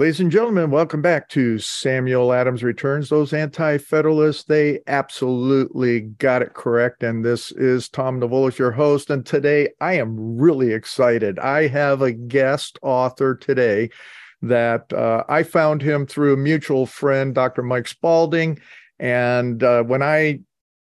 Ladies 0.00 0.20
and 0.20 0.30
gentlemen, 0.30 0.70
welcome 0.70 1.02
back 1.02 1.28
to 1.30 1.58
Samuel 1.58 2.32
Adams 2.32 2.62
Returns. 2.62 3.08
Those 3.08 3.32
anti 3.32 3.78
federalists, 3.78 4.44
they 4.44 4.78
absolutely 4.86 6.02
got 6.02 6.40
it 6.40 6.54
correct. 6.54 7.02
And 7.02 7.24
this 7.24 7.50
is 7.50 7.88
Tom 7.88 8.20
Niewulis, 8.20 8.58
your 8.58 8.70
host. 8.70 9.10
And 9.10 9.26
today 9.26 9.70
I 9.80 9.94
am 9.94 10.38
really 10.38 10.72
excited. 10.72 11.40
I 11.40 11.66
have 11.66 12.00
a 12.00 12.12
guest 12.12 12.78
author 12.80 13.34
today 13.34 13.90
that 14.40 14.92
uh, 14.92 15.24
I 15.28 15.42
found 15.42 15.82
him 15.82 16.06
through 16.06 16.34
a 16.34 16.36
mutual 16.36 16.86
friend, 16.86 17.34
Dr. 17.34 17.64
Mike 17.64 17.88
Spalding. 17.88 18.60
And 19.00 19.64
uh, 19.64 19.82
when 19.82 20.04
I 20.04 20.38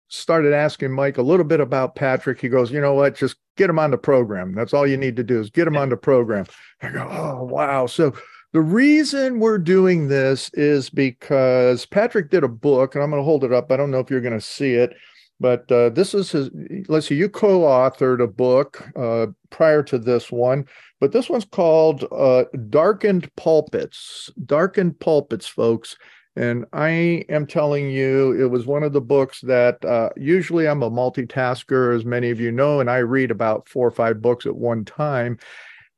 started 0.07 0.53
asking 0.53 0.93
Mike 0.93 1.17
a 1.17 1.23
little 1.23 1.45
bit 1.45 1.59
about 1.59 1.95
Patrick, 1.95 2.39
he 2.39 2.47
goes, 2.47 2.71
You 2.71 2.79
know 2.79 2.93
what? 2.93 3.17
Just 3.17 3.35
get 3.57 3.69
him 3.69 3.79
on 3.79 3.91
the 3.91 3.97
program. 3.97 4.53
That's 4.53 4.73
all 4.73 4.87
you 4.87 4.95
need 4.95 5.17
to 5.17 5.23
do 5.25 5.41
is 5.41 5.49
get 5.49 5.67
him 5.67 5.75
on 5.75 5.89
the 5.89 5.97
program. 5.97 6.45
I 6.81 6.87
go, 6.87 7.05
Oh, 7.11 7.43
wow. 7.43 7.85
So, 7.85 8.13
the 8.53 8.61
reason 8.61 9.39
we're 9.39 9.57
doing 9.57 10.07
this 10.07 10.49
is 10.53 10.89
because 10.89 11.85
Patrick 11.87 12.29
did 12.29 12.43
a 12.43 12.47
book, 12.47 12.93
and 12.93 13.03
I'm 13.03 13.09
going 13.09 13.19
to 13.19 13.25
hold 13.25 13.43
it 13.43 13.51
up. 13.51 13.71
I 13.71 13.77
don't 13.77 13.89
know 13.91 13.99
if 13.99 14.11
you're 14.11 14.21
going 14.21 14.33
to 14.33 14.41
see 14.41 14.75
it, 14.75 14.95
but 15.39 15.69
uh, 15.71 15.89
this 15.89 16.13
is 16.13 16.31
his. 16.31 16.51
Let's 16.87 17.07
see, 17.07 17.15
you 17.15 17.29
co 17.29 17.61
authored 17.61 18.23
a 18.23 18.27
book 18.27 18.87
uh, 18.95 19.27
prior 19.49 19.81
to 19.83 19.97
this 19.97 20.31
one, 20.31 20.65
but 20.99 21.11
this 21.11 21.29
one's 21.29 21.45
called 21.45 22.05
uh, 22.11 22.45
Darkened 22.69 23.35
Pulpits. 23.35 24.29
Darkened 24.45 24.99
Pulpits, 24.99 25.47
folks. 25.47 25.97
And 26.35 26.65
I 26.73 27.25
am 27.29 27.45
telling 27.45 27.91
you, 27.91 28.31
it 28.41 28.49
was 28.49 28.65
one 28.65 28.81
of 28.81 28.91
the 28.93 29.01
books 29.01 29.41
that 29.41 29.83
uh, 29.85 30.09
usually 30.15 30.67
I'm 30.67 30.81
a 30.81 30.89
multitasker, 30.89 31.95
as 31.95 32.05
many 32.05 32.31
of 32.31 32.39
you 32.39 32.51
know, 32.51 32.79
and 32.79 32.89
I 32.89 32.99
read 32.99 33.29
about 33.29 33.69
four 33.69 33.87
or 33.87 33.91
five 33.91 34.19
books 34.19 34.47
at 34.47 34.55
one 34.55 34.83
time. 34.83 35.37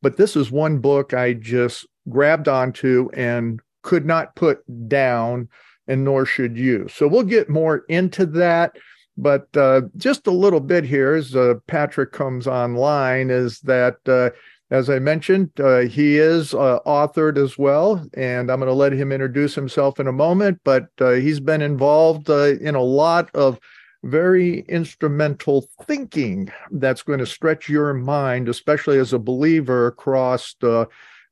But 0.01 0.17
this 0.17 0.35
is 0.35 0.51
one 0.51 0.79
book 0.79 1.13
I 1.13 1.33
just 1.33 1.85
grabbed 2.09 2.47
onto 2.47 3.09
and 3.13 3.59
could 3.81 4.05
not 4.05 4.35
put 4.35 4.59
down, 4.87 5.47
and 5.87 6.03
nor 6.03 6.25
should 6.25 6.57
you. 6.57 6.87
So 6.87 7.07
we'll 7.07 7.23
get 7.23 7.49
more 7.49 7.85
into 7.89 8.25
that. 8.27 8.75
But 9.17 9.47
uh, 9.55 9.83
just 9.95 10.27
a 10.27 10.31
little 10.31 10.59
bit 10.59 10.83
here 10.83 11.13
as 11.13 11.35
uh, 11.35 11.55
Patrick 11.67 12.11
comes 12.11 12.47
online 12.47 13.29
is 13.29 13.59
that, 13.61 13.97
uh, 14.07 14.31
as 14.71 14.89
I 14.89 14.99
mentioned, 14.99 15.51
uh, 15.59 15.81
he 15.81 16.17
is 16.17 16.53
uh, 16.53 16.79
authored 16.85 17.37
as 17.37 17.57
well. 17.57 18.05
And 18.15 18.51
I'm 18.51 18.59
going 18.59 18.67
to 18.67 18.73
let 18.73 18.91
him 18.91 19.13
introduce 19.13 19.55
himself 19.55 19.99
in 19.99 20.07
a 20.07 20.11
moment. 20.11 20.59
But 20.65 20.87
uh, 20.99 21.11
he's 21.11 21.39
been 21.39 21.61
involved 21.61 22.29
in 22.29 22.75
a 22.75 22.81
lot 22.81 23.33
of 23.33 23.57
very 24.03 24.59
instrumental 24.67 25.67
thinking 25.83 26.51
that's 26.71 27.01
going 27.01 27.19
to 27.19 27.25
stretch 27.25 27.69
your 27.69 27.93
mind, 27.93 28.49
especially 28.49 28.99
as 28.99 29.13
a 29.13 29.19
believer 29.19 29.87
across 29.87 30.55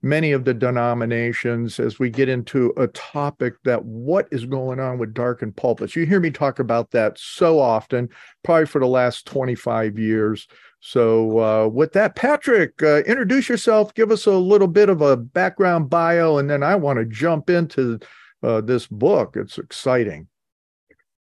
many 0.04 0.34
of 0.34 0.44
the 0.44 0.54
denominations 0.54 1.80
as 1.80 1.98
we 1.98 2.10
get 2.10 2.28
into 2.28 2.74
a 2.76 2.88
topic 2.88 3.54
that 3.64 3.84
what 3.86 4.28
is 4.32 4.46
going 4.46 4.80
on 4.80 5.00
with 5.00 5.14
darkened 5.14 5.56
pulpits. 5.56 5.96
You 5.96 6.06
hear 6.06 6.20
me 6.20 6.30
talk 6.30 6.60
about 6.60 6.92
that 6.92 7.18
so 7.18 7.58
often, 7.58 8.10
probably 8.44 8.66
for 8.66 8.80
the 8.80 8.88
last 8.88 9.26
25 9.26 9.98
years. 9.98 10.48
So, 10.82 11.40
uh, 11.40 11.68
with 11.70 11.94
that, 11.94 12.16
Patrick, 12.16 12.84
uh, 12.84 13.04
introduce 13.04 13.48
yourself, 13.48 13.94
give 13.94 14.12
us 14.12 14.26
a 14.26 14.34
little 14.34 14.68
bit 14.68 14.90
of 14.90 15.02
a 15.02 15.16
background 15.16 15.90
bio, 15.90 16.38
and 16.38 16.50
then 16.50 16.62
I 16.62 16.76
want 16.76 17.00
to 17.00 17.06
jump 17.06 17.50
into 17.50 18.00
uh, 18.44 18.60
this 18.60 18.86
book. 18.88 19.38
It's 19.38 19.58
exciting. 19.58 20.28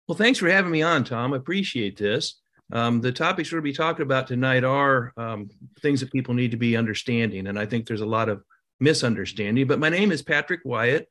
Well, 0.08 0.18
thanks 0.18 0.40
for 0.40 0.50
having 0.50 0.72
me 0.72 0.82
on, 0.82 1.04
Tom. 1.04 1.34
I 1.34 1.38
appreciate 1.38 1.98
this. 1.98 2.42
Um, 2.74 3.02
the 3.02 3.12
topics 3.12 3.52
we're 3.52 3.58
going 3.58 3.74
to 3.74 3.74
be 3.74 3.78
talking 3.78 4.04
about 4.04 4.26
tonight 4.26 4.64
are 4.64 5.14
um, 5.18 5.50
things 5.82 6.00
that 6.00 6.12
people 6.12 6.34
need 6.34 6.52
to 6.52 6.58
be 6.58 6.76
understanding. 6.76 7.46
And 7.46 7.60
I 7.60 7.68
think 7.68 7.86
there's 7.86 8.02
a 8.02 8.06
lot 8.06 8.30
of 8.30 8.42
misunderstanding. 8.82 9.68
But 9.68 9.80
my 9.80 9.90
name 9.90 10.12
is 10.12 10.22
Patrick 10.22 10.66
Wyett, 10.66 11.06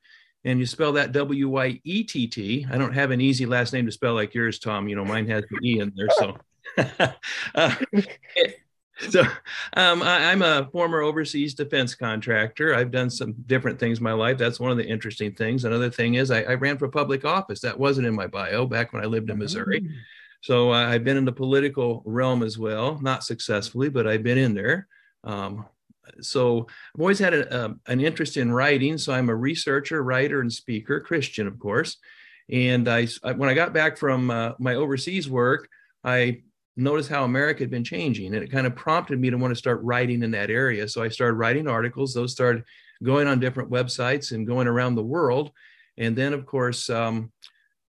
and 0.45 0.59
you 0.59 0.67
spell 0.67 0.93
that 0.93 1.13
W 1.13 1.49
Y 1.49 1.81
E 1.85 2.05
T 2.05 2.27
T. 2.27 2.67
I 2.71 2.77
don't 2.77 2.93
have 2.93 3.11
an 3.11 3.21
easy 3.21 3.47
last 3.47 3.73
name 3.73 3.87
to 3.87 3.93
spell 3.93 4.15
like 4.15 4.35
yours, 4.35 4.59
Tom. 4.59 4.89
You 4.89 4.97
know, 4.97 5.05
mine 5.05 5.29
has 5.29 5.45
the 5.51 5.59
E 5.67 5.79
in 5.79 5.93
there. 5.97 6.09
So, 6.19 6.37
uh, 7.55 7.75
so 9.09 9.23
um, 9.77 10.03
I, 10.03 10.33
am 10.33 10.43
a 10.43 10.69
former 10.73 11.01
overseas 11.01 11.55
defense 11.55 11.95
contractor. 11.95 12.75
I've 12.75 12.91
done 12.91 13.09
some 13.09 13.35
different 13.47 13.79
things 13.79 13.99
in 13.99 14.05
my 14.05 14.13
life. 14.13 14.37
That's 14.37 14.61
one 14.61 14.71
of 14.71 14.77
the 14.77 14.87
interesting 14.87 15.35
things. 15.35 15.65
Another 15.65 15.91
thing 15.91 16.15
is 16.15 16.31
I, 16.31 16.43
I 16.43 16.55
ran 16.55 16.77
for 16.77 16.89
public 16.89 17.25
office. 17.25 17.61
That 17.61 17.79
wasn't 17.79 18.07
in 18.07 18.15
my 18.15 18.27
bio 18.27 18.67
back 18.67 18.93
when 18.93 19.03
I 19.03 19.07
lived 19.07 19.31
in 19.31 19.39
Missouri. 19.39 19.81
Mm. 19.81 19.93
So 20.43 20.73
uh, 20.73 20.87
I've 20.87 21.05
been 21.05 21.17
in 21.17 21.25
the 21.25 21.33
political 21.33 22.03
realm 22.07 22.43
as 22.43 22.59
well, 22.59 22.99
not 23.01 23.25
successfully, 23.25 23.91
but 23.91 24.07
I've 24.07 24.23
been 24.23 24.39
in 24.39 24.55
there. 24.55 24.87
Um, 25.23 25.67
so 26.21 26.67
I've 26.95 27.01
always 27.01 27.19
had 27.19 27.35
a, 27.35 27.65
a, 27.65 27.75
an 27.87 28.01
interest 28.01 28.37
in 28.37 28.53
writing. 28.53 28.99
So 28.99 29.13
I'm 29.13 29.29
a 29.29 29.35
researcher, 29.35 30.03
writer, 30.03 30.41
and 30.41 30.53
speaker, 30.53 31.01
Christian, 31.01 31.47
of 31.47 31.59
course. 31.59 31.97
And 32.51 32.89
I, 32.89 33.07
when 33.37 33.49
I 33.49 33.55
got 33.55 33.73
back 33.73 33.97
from 33.97 34.31
uh, 34.31 34.53
my 34.59 34.75
overseas 34.75 35.31
work, 35.31 35.69
I 36.03 36.43
noticed 36.77 37.11
how 37.11 37.25
America 37.25 37.63
had 37.63 37.71
been 37.71 37.85
changing, 37.85 38.35
and 38.35 38.43
it 38.43 38.51
kind 38.51 38.67
of 38.67 38.75
prompted 38.75 39.21
me 39.21 39.31
to 39.31 39.37
want 39.37 39.53
to 39.53 39.59
start 39.59 39.83
writing 39.83 40.23
in 40.23 40.31
that 40.33 40.51
area. 40.51 40.89
So 40.89 41.03
I 41.03 41.09
started 41.09 41.35
writing 41.35 41.69
articles. 41.69 42.15
Those 42.15 42.33
started 42.33 42.65
going 43.03 43.27
on 43.27 43.41
different 43.41 43.71
websites 43.71 44.33
and 44.33 44.47
going 44.47 44.67
around 44.67 44.95
the 44.95 45.03
world. 45.03 45.53
And 45.97 46.17
then, 46.17 46.33
of 46.33 46.47
course, 46.47 46.91
um, 46.91 47.33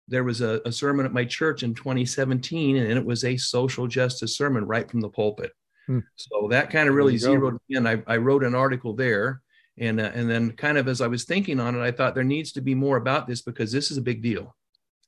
there 0.09 0.25
was 0.25 0.41
a, 0.41 0.61
a 0.67 0.73
sermon 0.73 1.07
at 1.07 1.13
my 1.13 1.25
church 1.25 1.63
in 1.63 1.75
2017, 1.75 2.77
and 2.77 2.99
it 2.99 3.05
was 3.05 3.25
a 3.25 3.37
social 3.37 3.87
justice 3.87 4.37
sermon 4.37 4.67
right 4.67 4.91
from 4.91 5.01
the 5.01 5.09
pulpit. 5.09 5.53
Hmm. 5.93 5.99
So 6.17 6.49
that 6.49 6.71
kind 6.71 6.89
of 6.89 6.95
really 6.95 7.19
zeroed 7.19 7.59
me 7.69 7.77
in. 7.77 7.87
I, 7.87 8.03
I 8.07 8.17
wrote 8.17 8.45
an 8.45 8.55
article 8.55 8.95
there. 8.95 9.43
And, 9.79 10.01
uh, 10.01 10.11
and 10.15 10.31
then 10.31 10.53
kind 10.53 10.79
of 10.79 10.89
as 10.89 11.01
I 11.01 11.07
was 11.07 11.25
thinking 11.25 11.61
on 11.61 11.75
it, 11.75 11.83
I 11.83 11.91
thought 11.91 12.15
there 12.15 12.25
needs 12.25 12.53
to 12.53 12.61
be 12.63 12.75
more 12.75 12.97
about 12.97 13.27
this 13.27 13.43
because 13.43 13.73
this 13.73 13.91
is 13.91 13.99
a 13.99 14.03
big 14.03 14.23
deal. 14.23 14.55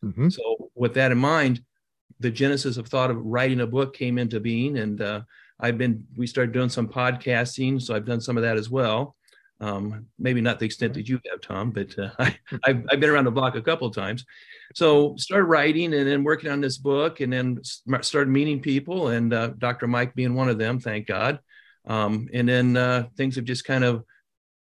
Mm-hmm. 0.04 0.28
So 0.28 0.70
with 0.74 0.94
that 0.94 1.12
in 1.12 1.18
mind, 1.18 1.62
the 2.20 2.30
genesis 2.30 2.76
of 2.76 2.88
thought 2.88 3.10
of 3.10 3.16
writing 3.18 3.60
a 3.60 3.66
book 3.66 3.94
came 3.94 4.18
into 4.18 4.40
being. 4.40 4.78
And 4.78 5.00
uh, 5.00 5.22
I've 5.58 5.78
been, 5.78 6.06
we 6.16 6.26
started 6.26 6.52
doing 6.52 6.68
some 6.68 6.88
podcasting. 6.88 7.80
So 7.80 7.94
I've 7.94 8.06
done 8.06 8.20
some 8.20 8.36
of 8.36 8.42
that 8.42 8.58
as 8.58 8.68
well. 8.68 9.13
Um, 9.60 10.06
maybe 10.18 10.40
not 10.40 10.58
the 10.58 10.66
extent 10.66 10.94
that 10.94 11.08
you 11.08 11.20
have, 11.30 11.40
Tom, 11.40 11.70
but 11.70 11.96
uh, 11.98 12.10
I, 12.18 12.36
have 12.64 12.84
I've 12.90 13.00
been 13.00 13.10
around 13.10 13.24
the 13.24 13.30
block 13.30 13.54
a 13.54 13.62
couple 13.62 13.86
of 13.86 13.94
times. 13.94 14.24
So 14.74 15.14
started 15.16 15.44
writing 15.44 15.94
and 15.94 16.06
then 16.06 16.24
working 16.24 16.50
on 16.50 16.60
this 16.60 16.76
book, 16.78 17.20
and 17.20 17.32
then 17.32 17.60
started 18.00 18.30
meeting 18.30 18.60
people, 18.60 19.08
and 19.08 19.32
uh, 19.32 19.48
Dr. 19.58 19.86
Mike 19.86 20.14
being 20.14 20.34
one 20.34 20.48
of 20.48 20.58
them, 20.58 20.80
thank 20.80 21.06
God. 21.06 21.38
Um, 21.86 22.28
and 22.32 22.48
then 22.48 22.76
uh, 22.76 23.06
things 23.16 23.36
have 23.36 23.44
just 23.44 23.64
kind 23.64 23.84
of 23.84 24.04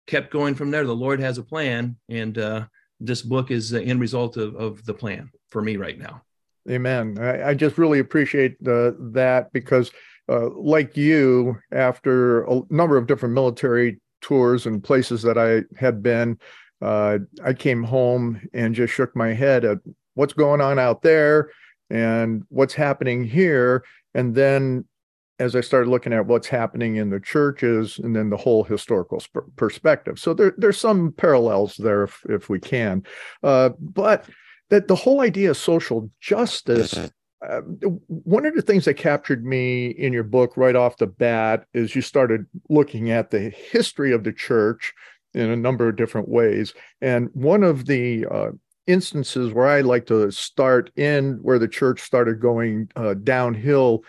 kept 0.08 0.32
going 0.32 0.56
from 0.56 0.72
there. 0.72 0.86
The 0.86 0.96
Lord 0.96 1.20
has 1.20 1.38
a 1.38 1.44
plan, 1.44 1.98
and 2.08 2.38
uh, 2.38 2.66
this 3.00 3.22
book 3.22 3.52
is 3.52 3.70
the 3.70 3.82
end 3.82 4.00
result 4.00 4.38
of, 4.38 4.56
of 4.56 4.86
the 4.86 4.94
plan 4.94 5.30
for 5.50 5.62
me 5.62 5.78
right 5.78 5.98
now. 5.98 6.24
Amen. 6.70 7.18
I, 7.20 7.50
I 7.50 7.54
just 7.54 7.78
really 7.78 8.00
appreciate 8.00 8.56
uh, 8.68 8.92
that 9.12 9.52
because, 9.54 9.92
uh, 10.28 10.50
like 10.50 10.98
you, 10.98 11.58
after 11.72 12.44
a 12.44 12.62
number 12.70 12.98
of 12.98 13.08
different 13.08 13.34
military 13.34 14.00
tours 14.22 14.66
and 14.66 14.84
places 14.84 15.22
that 15.24 15.38
I 15.38 15.64
had 15.78 16.02
been, 16.04 16.40
uh, 16.82 17.20
I 17.44 17.54
came 17.54 17.84
home 17.84 18.42
and 18.54 18.76
just 18.76 18.94
shook 18.94 19.16
my 19.16 19.34
head 19.34 19.66
at 19.66 19.80
what's 20.14 20.34
going 20.34 20.62
on 20.62 20.80
out 20.80 21.02
there 21.02 21.52
and 21.90 22.44
what's 22.50 22.74
happening 22.74 23.24
here. 23.24 23.84
And 24.14 24.36
then 24.36 24.86
as 25.40 25.56
I 25.56 25.62
started 25.62 25.90
looking 25.90 26.14
at 26.14 26.26
what's 26.26 26.48
happening 26.48 26.98
in 26.98 27.10
the 27.10 27.20
churches 27.20 27.98
and 28.00 28.16
then 28.16 28.30
the 28.30 28.38
whole 28.38 28.64
historical 28.64 29.20
sp- 29.24 29.48
perspective. 29.56 30.20
So 30.20 30.34
there, 30.34 30.54
there's 30.58 30.78
some 30.78 31.14
parallels 31.14 31.78
there 31.78 32.04
if, 32.04 32.22
if 32.28 32.50
we 32.50 32.60
can. 32.60 33.04
Uh, 33.42 33.70
but 33.80 34.26
that 34.70 34.88
the 34.88 34.96
whole 34.96 35.22
idea 35.22 35.52
of 35.52 35.58
social 35.58 36.10
justice 36.20 36.94
uh, 37.48 37.62
one 38.08 38.46
of 38.46 38.56
the 38.56 38.62
things 38.62 38.86
that 38.86 38.96
captured 38.96 39.46
me 39.46 39.88
in 39.90 40.12
your 40.12 40.24
book 40.24 40.58
right 40.58 40.76
off 40.76 40.98
the 40.98 41.08
bat 41.08 41.66
is 41.74 41.96
you 41.96 42.02
started 42.02 42.46
looking 42.70 43.12
at 43.12 43.32
the 43.32 43.50
history 43.50 44.12
of 44.12 44.24
the 44.24 44.34
church 44.34 44.94
in 45.34 45.50
a 45.50 45.56
number 45.56 45.88
of 45.88 45.96
different 45.96 46.28
ways. 46.28 46.74
And 47.02 47.30
one 47.34 47.64
of 47.64 47.86
the 47.86 48.26
uh, 48.26 48.50
instances 48.88 49.54
where 49.54 49.68
I 49.68 49.82
like 49.82 50.06
to 50.08 50.32
start 50.32 50.92
in 50.98 51.40
where 51.42 51.60
the 51.60 51.68
church 51.68 52.02
started 52.02 52.42
going 52.42 52.90
uh, 52.96 53.14
downhill, 53.14 54.04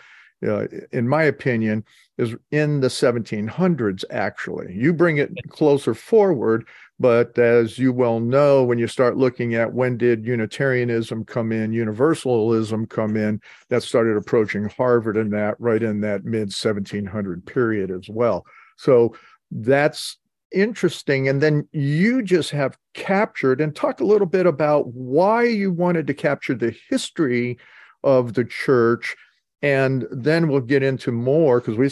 uh, 0.45 0.65
in 0.91 1.07
my 1.07 1.23
opinion, 1.23 1.85
is 2.17 2.35
in 2.51 2.81
the 2.81 2.87
1700s, 2.87 4.03
actually. 4.09 4.73
You 4.73 4.91
bring 4.93 5.17
it 5.17 5.31
closer 5.49 5.93
forward, 5.93 6.67
but 7.01 7.37
as 7.39 7.79
you 7.79 7.91
well 7.91 8.19
know, 8.19 8.63
when 8.63 8.77
you 8.77 8.87
start 8.87 9.17
looking 9.17 9.55
at 9.55 9.73
when 9.73 9.97
did 9.97 10.25
Unitarianism 10.25 11.25
come 11.25 11.51
in, 11.51 11.73
Universalism 11.73 12.85
come 12.85 13.17
in, 13.17 13.41
that 13.69 13.81
started 13.81 14.15
approaching 14.15 14.69
Harvard 14.69 15.17
and 15.17 15.33
that 15.33 15.55
right 15.59 15.81
in 15.81 16.01
that 16.01 16.23
mid 16.23 16.49
1700 16.49 17.45
period 17.45 17.89
as 17.89 18.07
well. 18.07 18.45
So 18.77 19.15
that's 19.49 20.17
interesting. 20.53 21.27
And 21.27 21.41
then 21.41 21.67
you 21.71 22.21
just 22.21 22.51
have 22.51 22.77
captured 22.93 23.61
and 23.61 23.75
talk 23.75 23.99
a 23.99 24.05
little 24.05 24.27
bit 24.27 24.45
about 24.45 24.93
why 24.93 25.43
you 25.43 25.71
wanted 25.71 26.05
to 26.07 26.13
capture 26.13 26.53
the 26.53 26.75
history 26.89 27.57
of 28.03 28.35
the 28.35 28.45
church 28.45 29.15
and 29.61 30.07
then 30.11 30.47
we'll 30.47 30.59
get 30.59 30.81
into 30.81 31.11
more 31.11 31.59
because 31.59 31.77
we 31.77 31.89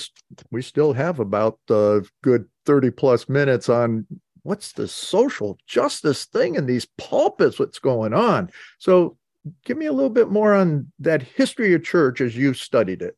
we 0.52 0.62
still 0.62 0.94
have 0.94 1.20
about 1.20 1.60
a 1.70 2.02
good 2.24 2.46
30 2.66 2.92
plus 2.92 3.30
minutes 3.30 3.70
on 3.70 4.06
what's 4.44 4.72
the 4.72 4.88
social 4.88 5.58
justice 5.68 6.26
thing 6.26 6.56
in 6.56 6.66
these 6.66 6.88
pulpits? 6.98 7.60
What's 7.60 7.80
going 7.80 8.14
on? 8.14 8.50
So, 8.78 9.18
give 9.66 9.78
me 9.78 9.86
a 9.86 9.94
little 9.94 10.10
bit 10.10 10.30
more 10.30 10.54
on 10.54 10.92
that 11.00 11.24
history 11.24 11.74
of 11.74 11.84
church 11.84 12.22
as 12.22 12.36
you've 12.36 12.58
studied 12.58 13.02
it. 13.02 13.16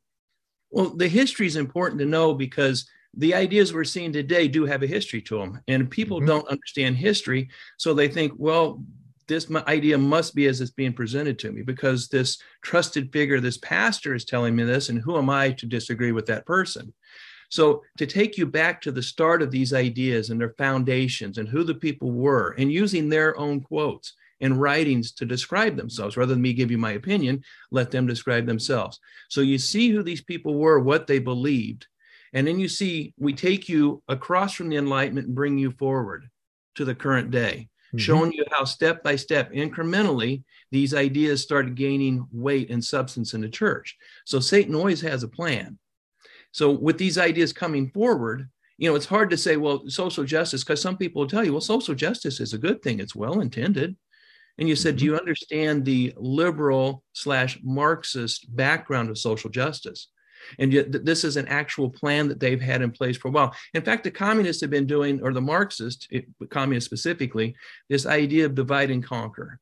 Well, 0.70 0.96
the 0.96 1.08
history 1.08 1.48
is 1.48 1.56
important 1.56 2.00
to 2.00 2.06
know 2.06 2.34
because 2.34 2.90
the 3.16 3.34
ideas 3.34 3.74
we're 3.74 3.84
seeing 3.84 4.14
today 4.14 4.48
do 4.48 4.66
have 4.66 4.84
a 4.84 4.88
history 4.88 5.22
to 5.24 5.38
them, 5.38 5.60
and 5.68 5.90
people 5.90 6.18
mm-hmm. 6.18 6.28
don't 6.28 6.48
understand 6.48 6.96
history, 6.96 7.50
so 7.78 7.94
they 7.94 8.08
think, 8.08 8.34
well, 8.38 8.84
this 9.28 9.50
idea 9.68 9.98
must 9.98 10.36
be 10.36 10.48
as 10.48 10.62
it's 10.62 10.72
being 10.72 10.94
presented 10.94 11.40
to 11.40 11.52
me 11.52 11.62
because 11.62 12.08
this 12.08 12.38
trusted 12.62 13.12
figure, 13.14 13.40
this 13.40 13.58
pastor 13.58 14.14
is 14.14 14.26
telling 14.26 14.56
me 14.56 14.64
this, 14.64 14.90
and 14.90 15.00
who 15.00 15.18
am 15.18 15.30
I 15.30 15.52
to 15.52 15.66
disagree 15.66 16.12
with 16.12 16.26
that 16.28 16.46
person? 16.46 16.94
So, 17.52 17.84
to 17.98 18.08
take 18.08 18.38
you 18.38 18.48
back 18.48 18.82
to 18.82 18.92
the 18.92 19.04
start 19.04 19.42
of 19.42 19.52
these 19.52 19.74
ideas 19.74 20.30
and 20.30 20.40
their 20.40 20.56
foundations 20.58 21.38
and 21.38 21.48
who 21.48 21.64
the 21.64 21.76
people 21.76 22.12
were, 22.12 22.56
and 22.58 22.72
using 22.72 23.10
their 23.10 23.38
own 23.38 23.62
quotes 23.62 24.14
and 24.40 24.60
writings 24.60 25.12
to 25.12 25.26
describe 25.26 25.76
themselves, 25.76 26.18
rather 26.18 26.34
than 26.34 26.42
me 26.42 26.54
give 26.54 26.72
you 26.72 26.78
my 26.78 26.94
opinion, 26.94 27.44
let 27.70 27.92
them 27.92 28.08
describe 28.08 28.46
themselves. 28.46 29.00
So, 29.30 29.42
you 29.42 29.58
see 29.58 29.90
who 29.90 30.02
these 30.02 30.22
people 30.22 30.56
were, 30.56 30.80
what 30.80 31.08
they 31.08 31.20
believed. 31.20 31.88
And 32.34 32.48
then 32.48 32.60
you 32.60 32.70
see, 32.70 33.14
we 33.20 33.34
take 33.34 33.68
you 33.68 34.02
across 34.08 34.54
from 34.54 34.70
the 34.70 34.78
Enlightenment 34.78 35.28
and 35.28 35.36
bring 35.36 35.58
you 35.58 35.72
forward 35.72 36.30
to 36.76 36.86
the 36.86 36.96
current 36.96 37.32
day 37.32 37.68
mm-hmm. 37.92 37.98
showing 37.98 38.32
you 38.32 38.46
how 38.52 38.64
step 38.64 39.04
by 39.04 39.16
step, 39.16 39.52
incrementally, 39.52 40.44
these 40.72 40.94
ideas 40.94 41.42
started 41.42 41.76
gaining 41.76 42.26
weight 42.32 42.70
and 42.70 42.84
substance 42.84 43.34
in 43.34 43.42
the 43.42 43.50
church. 43.50 43.98
So 44.26 44.40
Satan 44.40 44.76
always 44.76 45.02
has 45.02 45.24
a 45.24 45.28
plan. 45.28 45.78
So 46.52 46.72
with 46.72 46.98
these 46.98 47.18
ideas 47.18 47.54
coming 47.54 47.90
forward, 47.90 48.50
you 48.78 48.90
know, 48.90 48.96
it's 48.96 49.06
hard 49.06 49.30
to 49.30 49.38
say, 49.38 49.58
well, 49.58 49.84
social 49.88 50.24
justice, 50.24 50.64
because 50.64 50.82
some 50.82 50.98
people 50.98 51.22
will 51.22 51.30
tell 51.30 51.44
you, 51.46 51.52
well, 51.52 51.62
social 51.62 51.96
justice 51.96 52.40
is 52.40 52.54
a 52.54 52.58
good 52.58 52.82
thing. 52.82 53.00
It's 53.00 53.16
well 53.16 53.42
intended. 53.42 53.96
And 54.58 54.68
you 54.68 54.76
said, 54.76 54.96
mm-hmm. 54.96 55.00
do 55.00 55.06
you 55.06 55.16
understand 55.18 55.86
the 55.86 56.14
liberal 56.18 57.04
slash 57.14 57.60
Marxist 57.64 58.54
background 58.56 59.10
of 59.10 59.18
social 59.18 59.50
justice? 59.50 60.08
And 60.58 60.74
yet, 60.74 61.06
this 61.06 61.24
is 61.24 61.38
an 61.38 61.48
actual 61.48 61.90
plan 61.90 62.28
that 62.28 62.40
they've 62.40 62.60
had 62.60 62.82
in 62.82 62.92
place 62.92 63.18
for 63.18 63.28
a 63.28 63.32
while. 63.32 63.56
In 63.76 63.84
fact, 63.84 64.04
the 64.04 64.12
communists 64.12 64.62
have 64.62 64.72
been 64.72 64.88
doing, 64.88 65.22
or 65.22 65.34
the 65.34 65.42
Marxists, 65.42 66.08
communists 66.50 66.88
specifically, 66.88 67.56
this 67.90 68.08
idea 68.08 68.46
of 68.48 68.56
divide 68.56 68.90
and 68.90 69.04
conquer. 69.04 69.60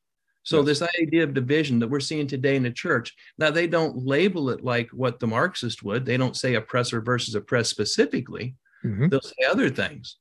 So 0.50 0.66
yes. 0.66 0.80
this 0.80 0.90
idea 1.00 1.24
of 1.24 1.36
division 1.36 1.78
that 1.78 1.90
we're 1.90 2.00
seeing 2.00 2.25
today 2.25 2.56
in 2.56 2.63
the 2.63 2.72
church, 2.72 3.16
now 3.38 3.51
they 3.51 3.68
don't 3.68 4.04
label 4.04 4.50
it 4.50 4.63
like 4.63 4.90
what 4.90 5.19
the 5.19 5.28
Marxist 5.28 5.84
would. 5.84 6.07
They 6.07 6.18
don't 6.18 6.36
say 6.36 6.56
oppressor 6.56 7.01
versus 7.01 7.36
oppressed 7.36 7.69
specifically. 7.69 8.56
Mm-hmm. 8.84 9.10
They'll 9.10 9.22
say 9.22 9.46
other 9.48 9.69
things, 9.69 10.16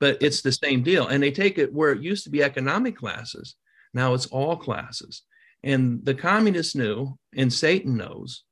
but 0.00 0.16
it's 0.22 0.40
the 0.40 0.52
same 0.52 0.82
deal. 0.82 1.08
And 1.08 1.22
they 1.22 1.30
take 1.30 1.58
it 1.58 1.70
where 1.70 1.92
it 1.92 2.00
used 2.00 2.24
to 2.24 2.30
be 2.30 2.42
economic 2.42 2.96
classes. 2.96 3.56
Now 3.92 4.14
it's 4.14 4.24
all 4.24 4.56
classes. 4.56 5.20
And 5.62 6.02
the 6.02 6.14
communists 6.14 6.74
knew, 6.74 7.18
and 7.36 7.52
Satan 7.52 7.94
knows, 7.94 8.42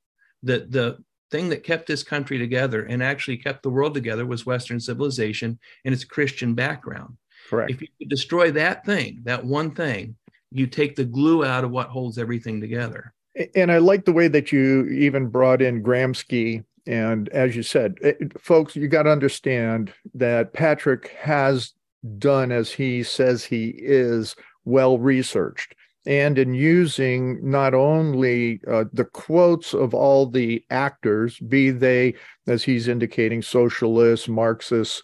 that 0.42 0.70
the 0.70 0.98
thing 1.30 1.48
that 1.48 1.64
kept 1.64 1.86
this 1.86 2.02
country 2.02 2.36
together 2.36 2.82
and 2.82 3.02
actually 3.02 3.38
kept 3.38 3.62
the 3.62 3.70
world 3.70 3.94
together 3.94 4.26
was 4.26 4.44
Western 4.44 4.80
civilization 4.80 5.58
and 5.86 5.94
its 5.94 6.04
Christian 6.04 6.54
background. 6.54 7.16
Correct. 7.48 7.70
If 7.70 7.80
you 7.80 7.88
could 7.98 8.10
destroy 8.10 8.50
that 8.50 8.84
thing, 8.84 9.20
that 9.24 9.42
one 9.42 9.70
thing, 9.70 10.16
you 10.54 10.66
take 10.66 10.96
the 10.96 11.04
glue 11.04 11.44
out 11.44 11.64
of 11.64 11.70
what 11.70 11.88
holds 11.88 12.16
everything 12.16 12.60
together. 12.60 13.12
And 13.54 13.70
I 13.70 13.78
like 13.78 14.04
the 14.04 14.12
way 14.12 14.28
that 14.28 14.52
you 14.52 14.86
even 14.86 15.26
brought 15.26 15.60
in 15.60 15.82
Gramsci. 15.82 16.64
And 16.86 17.28
as 17.30 17.56
you 17.56 17.62
said, 17.62 17.96
it, 18.00 18.40
folks, 18.40 18.76
you 18.76 18.88
got 18.88 19.02
to 19.02 19.10
understand 19.10 19.92
that 20.14 20.52
Patrick 20.52 21.08
has 21.20 21.72
done 22.18 22.52
as 22.52 22.70
he 22.70 23.02
says 23.02 23.44
he 23.44 23.74
is 23.78 24.36
well 24.64 24.98
researched 24.98 25.74
and 26.06 26.38
in 26.38 26.54
using 26.54 27.38
not 27.42 27.72
only 27.72 28.60
uh, 28.70 28.84
the 28.92 29.04
quotes 29.04 29.72
of 29.72 29.94
all 29.94 30.26
the 30.26 30.64
actors, 30.70 31.38
be 31.40 31.70
they, 31.70 32.14
as 32.46 32.62
he's 32.62 32.88
indicating, 32.88 33.40
socialists, 33.40 34.28
Marxists, 34.28 35.02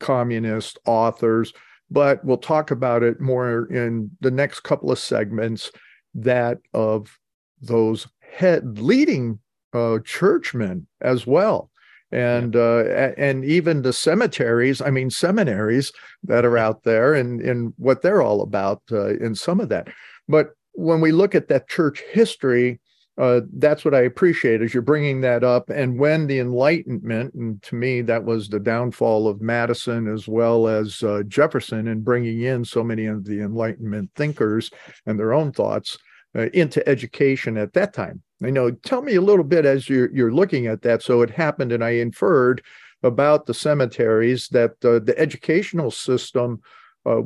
communist 0.00 0.78
authors, 0.86 1.52
but 1.90 2.24
we'll 2.24 2.36
talk 2.36 2.70
about 2.70 3.02
it 3.02 3.20
more 3.20 3.66
in 3.72 4.10
the 4.20 4.30
next 4.30 4.60
couple 4.60 4.90
of 4.90 4.98
segments 4.98 5.70
that 6.14 6.58
of 6.74 7.18
those 7.60 8.06
head 8.20 8.78
leading 8.78 9.38
uh, 9.72 9.98
churchmen 10.04 10.86
as 11.00 11.26
well 11.26 11.70
and 12.12 12.54
yeah. 12.54 12.60
uh, 12.60 13.12
and 13.16 13.44
even 13.44 13.82
the 13.82 13.92
cemeteries 13.92 14.80
i 14.80 14.90
mean 14.90 15.10
seminaries 15.10 15.92
that 16.24 16.44
are 16.44 16.58
out 16.58 16.82
there 16.82 17.14
and 17.14 17.40
and 17.40 17.72
what 17.76 18.02
they're 18.02 18.22
all 18.22 18.42
about 18.42 18.82
uh, 18.90 19.14
in 19.16 19.34
some 19.34 19.60
of 19.60 19.68
that 19.68 19.88
but 20.28 20.54
when 20.72 21.00
we 21.00 21.12
look 21.12 21.34
at 21.34 21.48
that 21.48 21.68
church 21.68 22.02
history, 22.10 22.80
uh, 23.18 23.40
that's 23.54 23.84
what 23.84 23.94
I 23.94 24.02
appreciate 24.02 24.62
as 24.62 24.72
you're 24.72 24.82
bringing 24.82 25.20
that 25.20 25.44
up. 25.44 25.68
And 25.68 25.98
when 25.98 26.26
the 26.26 26.38
Enlightenment, 26.38 27.34
and 27.34 27.62
to 27.64 27.74
me, 27.74 28.00
that 28.02 28.24
was 28.24 28.48
the 28.48 28.60
downfall 28.60 29.28
of 29.28 29.40
Madison 29.40 30.06
as 30.06 30.26
well 30.26 30.68
as 30.68 31.02
uh, 31.02 31.22
Jefferson, 31.26 31.88
and 31.88 32.04
bringing 32.04 32.42
in 32.42 32.64
so 32.64 32.82
many 32.82 33.06
of 33.06 33.24
the 33.24 33.40
Enlightenment 33.40 34.10
thinkers 34.16 34.70
and 35.06 35.18
their 35.18 35.32
own 35.32 35.52
thoughts 35.52 35.98
uh, 36.36 36.46
into 36.54 36.86
education 36.88 37.56
at 37.56 37.72
that 37.74 37.92
time. 37.92 38.22
I 38.42 38.50
know. 38.50 38.70
Tell 38.70 39.02
me 39.02 39.16
a 39.16 39.22
little 39.22 39.44
bit 39.44 39.66
as 39.66 39.88
you're 39.88 40.10
you're 40.14 40.32
looking 40.32 40.66
at 40.66 40.82
that. 40.82 41.02
So 41.02 41.20
it 41.20 41.30
happened, 41.30 41.72
and 41.72 41.84
I 41.84 41.90
inferred 41.90 42.62
about 43.02 43.46
the 43.46 43.54
cemeteries 43.54 44.48
that 44.48 44.72
uh, 44.84 45.00
the 45.00 45.14
educational 45.18 45.90
system 45.90 46.60
uh, 47.04 47.22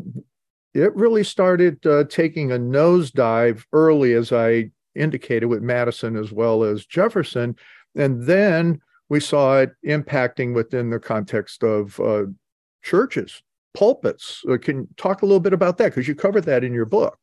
it 0.75 0.95
really 0.97 1.23
started 1.23 1.87
uh, 1.87 2.05
taking 2.05 2.51
a 2.51 2.59
nosedive 2.59 3.65
early, 3.73 4.13
as 4.15 4.33
I 4.33 4.71
indicated 4.95 5.47
with 5.47 5.63
Madison 5.63 6.17
as 6.17 6.33
well 6.33 6.63
as 6.63 6.87
Jefferson. 6.87 7.57
And 7.95 8.27
then 8.27 8.81
we 9.09 9.21
saw 9.21 9.59
it 9.59 9.73
impacting 9.87 10.55
within 10.55 10.91
the 10.91 10.99
context 10.99 11.63
of 11.63 11.99
uh, 12.01 12.25
churches, 12.83 13.43
pulpits. 13.75 14.43
Uh, 14.49 14.57
can 14.59 14.79
you 14.79 14.89
talk 14.97 15.23
a 15.23 15.27
little 15.27 15.41
bit 15.41 15.53
about 15.53 15.79
that? 15.79 15.87
Because 15.87 16.09
you 16.09 16.15
covered 16.15 16.45
that 16.45 16.65
in 16.65 16.73
your 16.73 16.87
book. 16.87 17.19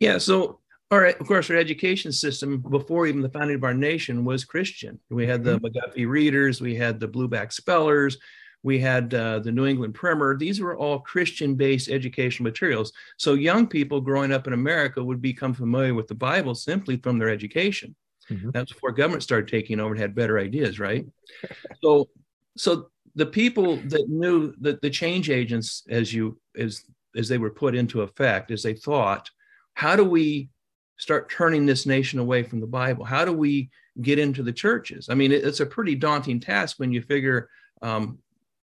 Yeah. 0.00 0.18
So, 0.18 0.60
all 0.90 1.00
right, 1.00 1.18
of 1.18 1.26
course, 1.26 1.50
our 1.50 1.56
education 1.56 2.12
system 2.12 2.58
before 2.58 3.06
even 3.06 3.22
the 3.22 3.30
founding 3.30 3.56
of 3.56 3.64
our 3.64 3.74
nation 3.74 4.24
was 4.24 4.44
Christian. 4.44 5.00
We 5.10 5.26
had 5.26 5.42
the 5.42 5.58
mm-hmm. 5.58 5.66
McGuffey 5.66 6.08
readers, 6.08 6.60
we 6.60 6.74
had 6.74 7.00
the 7.00 7.08
blueback 7.08 7.52
spellers, 7.52 8.18
we 8.64 8.78
had 8.78 9.12
uh, 9.12 9.38
the 9.40 9.52
New 9.52 9.66
England 9.66 9.94
Primer. 9.94 10.36
These 10.36 10.60
were 10.60 10.74
all 10.74 10.98
Christian 10.98 11.54
based 11.54 11.90
educational 11.90 12.44
materials. 12.44 12.92
So 13.18 13.34
young 13.34 13.66
people 13.66 14.00
growing 14.00 14.32
up 14.32 14.46
in 14.46 14.54
America 14.54 15.04
would 15.04 15.20
become 15.20 15.52
familiar 15.52 15.94
with 15.94 16.08
the 16.08 16.14
Bible 16.14 16.54
simply 16.54 16.96
from 16.96 17.18
their 17.18 17.28
education. 17.28 17.94
Mm-hmm. 18.30 18.50
That's 18.54 18.72
before 18.72 18.92
government 18.92 19.22
started 19.22 19.48
taking 19.48 19.80
over 19.80 19.92
and 19.92 20.00
had 20.00 20.14
better 20.14 20.38
ideas, 20.38 20.80
right? 20.80 21.06
so, 21.82 22.08
so 22.56 22.88
the 23.14 23.26
people 23.26 23.76
that 23.76 24.08
knew 24.08 24.54
that 24.62 24.80
the 24.80 24.88
change 24.88 25.28
agents, 25.28 25.82
as 25.90 26.12
you 26.12 26.40
as 26.56 26.84
as 27.16 27.28
they 27.28 27.38
were 27.38 27.50
put 27.50 27.74
into 27.74 28.00
effect, 28.00 28.50
as 28.50 28.62
they 28.62 28.74
thought, 28.74 29.30
how 29.74 29.94
do 29.94 30.04
we 30.04 30.48
start 30.96 31.30
turning 31.30 31.66
this 31.66 31.84
nation 31.84 32.18
away 32.18 32.42
from 32.42 32.60
the 32.60 32.66
Bible? 32.66 33.04
How 33.04 33.26
do 33.26 33.32
we 33.32 33.68
get 34.00 34.18
into 34.18 34.42
the 34.42 34.52
churches? 34.52 35.10
I 35.10 35.14
mean, 35.14 35.32
it, 35.32 35.44
it's 35.44 35.60
a 35.60 35.66
pretty 35.66 35.94
daunting 35.94 36.40
task 36.40 36.78
when 36.78 36.92
you 36.92 37.02
figure 37.02 37.50
um, 37.82 38.18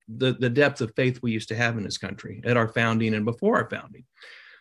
the, 0.09 0.33
the 0.33 0.51
depth 0.51 0.81
of 0.81 0.95
faith 0.95 1.21
we 1.23 1.33
used 1.33 1.49
to 1.49 1.57
have 1.57 1.77
in 1.77 1.85
this 1.85 1.99
country 1.99 2.41
at 2.45 2.57
our 2.57 2.69
founding 2.69 3.15
and 3.15 3.25
before 3.25 3.57
our 3.57 3.69
founding. 3.69 4.05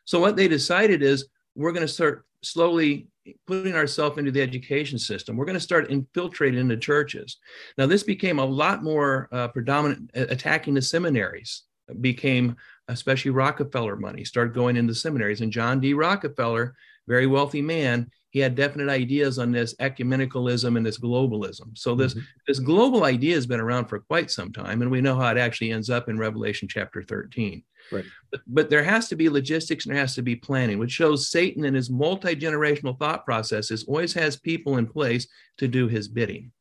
So 0.05 0.19
what 0.19 0.35
they 0.35 0.47
decided 0.47 1.01
is 1.01 1.27
we're 1.55 1.71
going 1.71 1.85
to 1.85 1.91
start 1.91 2.25
slowly 2.41 3.07
putting 3.47 3.73
ourselves 3.73 4.17
into 4.17 4.31
the 4.31 4.41
education 4.41 4.99
system. 4.99 5.35
We're 5.35 5.45
going 5.45 5.55
to 5.55 5.59
start 5.59 5.89
infiltrating 5.89 6.59
into 6.59 6.77
churches. 6.77 7.37
Now, 7.77 7.87
this 7.87 8.03
became 8.03 8.39
a 8.39 8.45
lot 8.45 8.83
more 8.83 9.29
uh, 9.31 9.47
predominant, 9.47 10.11
attacking 10.13 10.75
the 10.75 10.81
seminaries 10.81 11.63
became 12.01 12.55
especially 12.87 13.31
Rockefeller 13.31 13.95
money 13.95 14.23
started 14.23 14.53
going 14.53 14.77
into 14.77 14.93
seminaries. 14.93 15.41
And 15.41 15.51
John 15.51 15.79
D. 15.79 15.93
Rockefeller, 15.93 16.75
very 17.07 17.27
wealthy 17.27 17.61
man, 17.61 18.09
he 18.35 18.41
had 18.41 18.53
definite 18.53 18.89
ideas 18.89 19.39
on 19.39 19.53
this 19.53 19.73
ecumenicalism 19.75 20.75
and 20.75 20.85
this 20.85 20.99
globalism. 20.99 21.69
So 21.73 21.95
this 21.95 22.15
mm-hmm. 22.15 22.25
this 22.45 22.59
global 22.59 23.05
idea 23.05 23.33
has 23.35 23.47
been 23.47 23.61
around 23.61 23.85
for 23.85 23.99
quite 23.99 24.29
some 24.29 24.51
time, 24.51 24.81
and 24.81 24.91
we 24.91 24.99
know 24.99 25.15
how 25.15 25.31
it 25.31 25.37
actually 25.37 25.71
ends 25.71 25.89
up 25.89 26.09
in 26.09 26.17
Revelation 26.17 26.67
chapter 26.67 27.01
13. 27.01 27.63
Right. 27.93 28.03
But, 28.31 28.41
but 28.45 28.69
there 28.69 28.83
has 28.83 29.07
to 29.07 29.15
be 29.15 29.29
logistics 29.29 29.85
and 29.85 29.95
there 29.95 30.01
has 30.01 30.15
to 30.15 30.21
be 30.21 30.35
planning, 30.35 30.79
which 30.79 30.91
shows 30.91 31.29
Satan 31.29 31.63
and 31.63 31.77
his 31.77 31.89
multi-generational 31.89 32.99
thought 32.99 33.23
processes 33.23 33.85
always 33.87 34.11
has 34.15 34.35
people 34.35 34.79
in 34.79 34.85
place 34.85 35.29
to 35.59 35.69
do 35.69 35.87
his 35.87 36.09
bidding. 36.09 36.51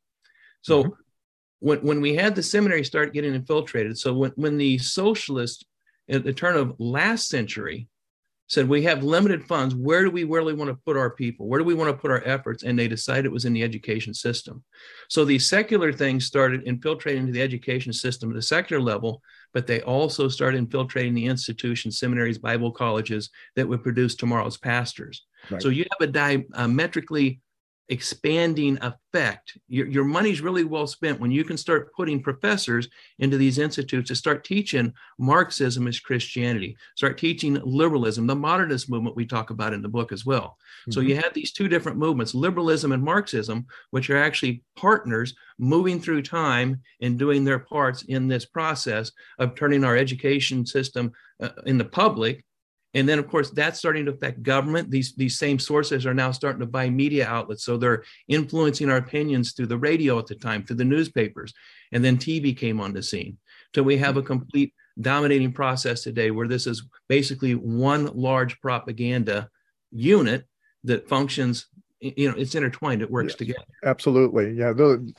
So 0.61 0.83
mm-hmm. 0.83 0.91
when, 1.59 1.79
when 1.79 1.99
we 1.99 2.15
had 2.15 2.35
the 2.35 2.43
seminary 2.43 2.85
start 2.85 3.13
getting 3.13 3.35
infiltrated, 3.35 3.97
so 3.97 4.13
when, 4.13 4.31
when 4.35 4.57
the 4.57 4.77
socialists 4.77 5.65
at 6.07 6.23
the 6.23 6.31
turn 6.31 6.55
of 6.55 6.75
last 6.79 7.27
century 7.27 7.89
said 8.47 8.67
we 8.67 8.83
have 8.83 9.03
limited 9.03 9.43
funds 9.43 9.73
where 9.73 10.03
do 10.03 10.11
we 10.11 10.23
really 10.23 10.53
want 10.53 10.69
to 10.69 10.77
put 10.85 10.97
our 10.97 11.09
people 11.09 11.47
where 11.47 11.59
do 11.59 11.65
we 11.65 11.73
want 11.73 11.89
to 11.89 11.97
put 11.97 12.11
our 12.11 12.23
efforts 12.25 12.63
and 12.63 12.77
they 12.77 12.87
decided 12.87 13.25
it 13.25 13.31
was 13.31 13.45
in 13.45 13.53
the 13.53 13.63
education 13.63 14.13
system 14.13 14.63
so 15.09 15.25
these 15.25 15.49
secular 15.49 15.91
things 15.91 16.25
started 16.25 16.63
infiltrating 16.63 17.21
into 17.21 17.33
the 17.33 17.41
education 17.41 17.91
system 17.91 18.29
at 18.29 18.35
the 18.35 18.41
secular 18.41 18.81
level 18.81 19.21
but 19.55 19.65
they 19.65 19.81
also 19.83 20.27
started 20.27 20.57
infiltrating 20.57 21.13
the 21.13 21.25
institutions, 21.25 21.97
seminaries, 21.97 22.37
Bible 22.37 22.71
colleges 22.71 23.29
that 23.55 23.65
would 23.65 23.83
produce 23.83 24.13
tomorrow's 24.13 24.57
pastors. 24.57 25.25
Right. 25.49 25.61
So 25.61 25.69
you 25.69 25.85
have 25.97 26.09
a 26.09 26.11
diametrically 26.11 27.29
uh, 27.29 27.44
expanding 27.89 28.77
effect. 28.81 29.57
Your, 29.67 29.87
your 29.87 30.03
money's 30.03 30.41
really 30.41 30.63
well 30.63 30.87
spent 30.87 31.19
when 31.19 31.31
you 31.31 31.43
can 31.43 31.57
start 31.57 31.93
putting 31.93 32.21
professors 32.21 32.87
into 33.19 33.37
these 33.37 33.59
institutes 33.59 34.07
to 34.07 34.15
start 34.15 34.43
teaching 34.43 34.93
Marxism 35.19 35.87
as 35.87 35.99
Christianity, 35.99 36.75
start 36.95 37.17
teaching 37.17 37.59
liberalism, 37.63 38.25
the 38.25 38.35
modernist 38.35 38.89
movement 38.89 39.15
we 39.15 39.25
talk 39.25 39.51
about 39.51 39.73
in 39.73 39.81
the 39.81 39.87
book 39.87 40.11
as 40.11 40.25
well. 40.25 40.57
Mm-hmm. 40.81 40.91
So 40.91 40.99
you 41.01 41.15
have 41.15 41.33
these 41.33 41.51
two 41.51 41.67
different 41.67 41.97
movements, 41.97 42.33
liberalism 42.33 42.91
and 42.91 43.03
Marxism, 43.03 43.67
which 43.91 44.09
are 44.09 44.17
actually 44.17 44.63
partners 44.75 45.35
moving 45.59 45.99
through 45.99 46.23
time 46.23 46.81
and 47.01 47.19
doing 47.19 47.43
their 47.43 47.59
parts 47.59 48.03
in 48.03 48.27
this 48.27 48.45
process 48.45 49.11
of 49.39 49.55
turning 49.55 49.83
our 49.83 49.95
education 49.95 50.65
system 50.65 51.11
uh, 51.41 51.49
in 51.65 51.77
the 51.77 51.85
public 51.85 52.43
and 52.95 53.07
then, 53.07 53.19
of 53.19 53.27
course, 53.27 53.51
that's 53.51 53.77
starting 53.77 54.05
to 54.05 54.13
affect 54.13 54.41
government. 54.41 54.89
These, 54.89 55.15
these 55.15 55.37
same 55.37 55.59
sources 55.59 56.05
are 56.05 56.13
now 56.13 56.31
starting 56.31 56.61
to 56.61 56.65
buy 56.65 56.89
media 56.89 57.27
outlets. 57.27 57.65
So 57.65 57.75
they're 57.75 58.05
influencing 58.29 58.89
our 58.89 58.97
opinions 58.97 59.51
through 59.51 59.67
the 59.67 59.77
radio 59.77 60.17
at 60.17 60.27
the 60.27 60.35
time, 60.35 60.63
through 60.63 60.77
the 60.77 60.85
newspapers. 60.85 61.53
And 61.91 62.03
then 62.03 62.17
TV 62.17 62.57
came 62.57 62.79
on 62.79 62.93
the 62.93 63.03
scene. 63.03 63.37
So 63.75 63.83
we 63.83 63.97
have 63.97 64.15
a 64.15 64.21
mm-hmm. 64.21 64.27
complete 64.27 64.73
dominating 64.99 65.51
process 65.51 66.03
today 66.03 66.31
where 66.31 66.47
this 66.47 66.67
is 66.67 66.87
basically 67.09 67.53
one 67.53 68.05
large 68.15 68.61
propaganda 68.61 69.49
unit 69.91 70.45
that 70.85 71.09
functions 71.09 71.67
you 71.99 72.29
know 72.29 72.35
it's 72.37 72.55
intertwined 72.55 73.01
it 73.01 73.09
works 73.09 73.35
together 73.35 73.65
absolutely 73.83 74.51
yeah 74.51 74.71
the 74.71 75.13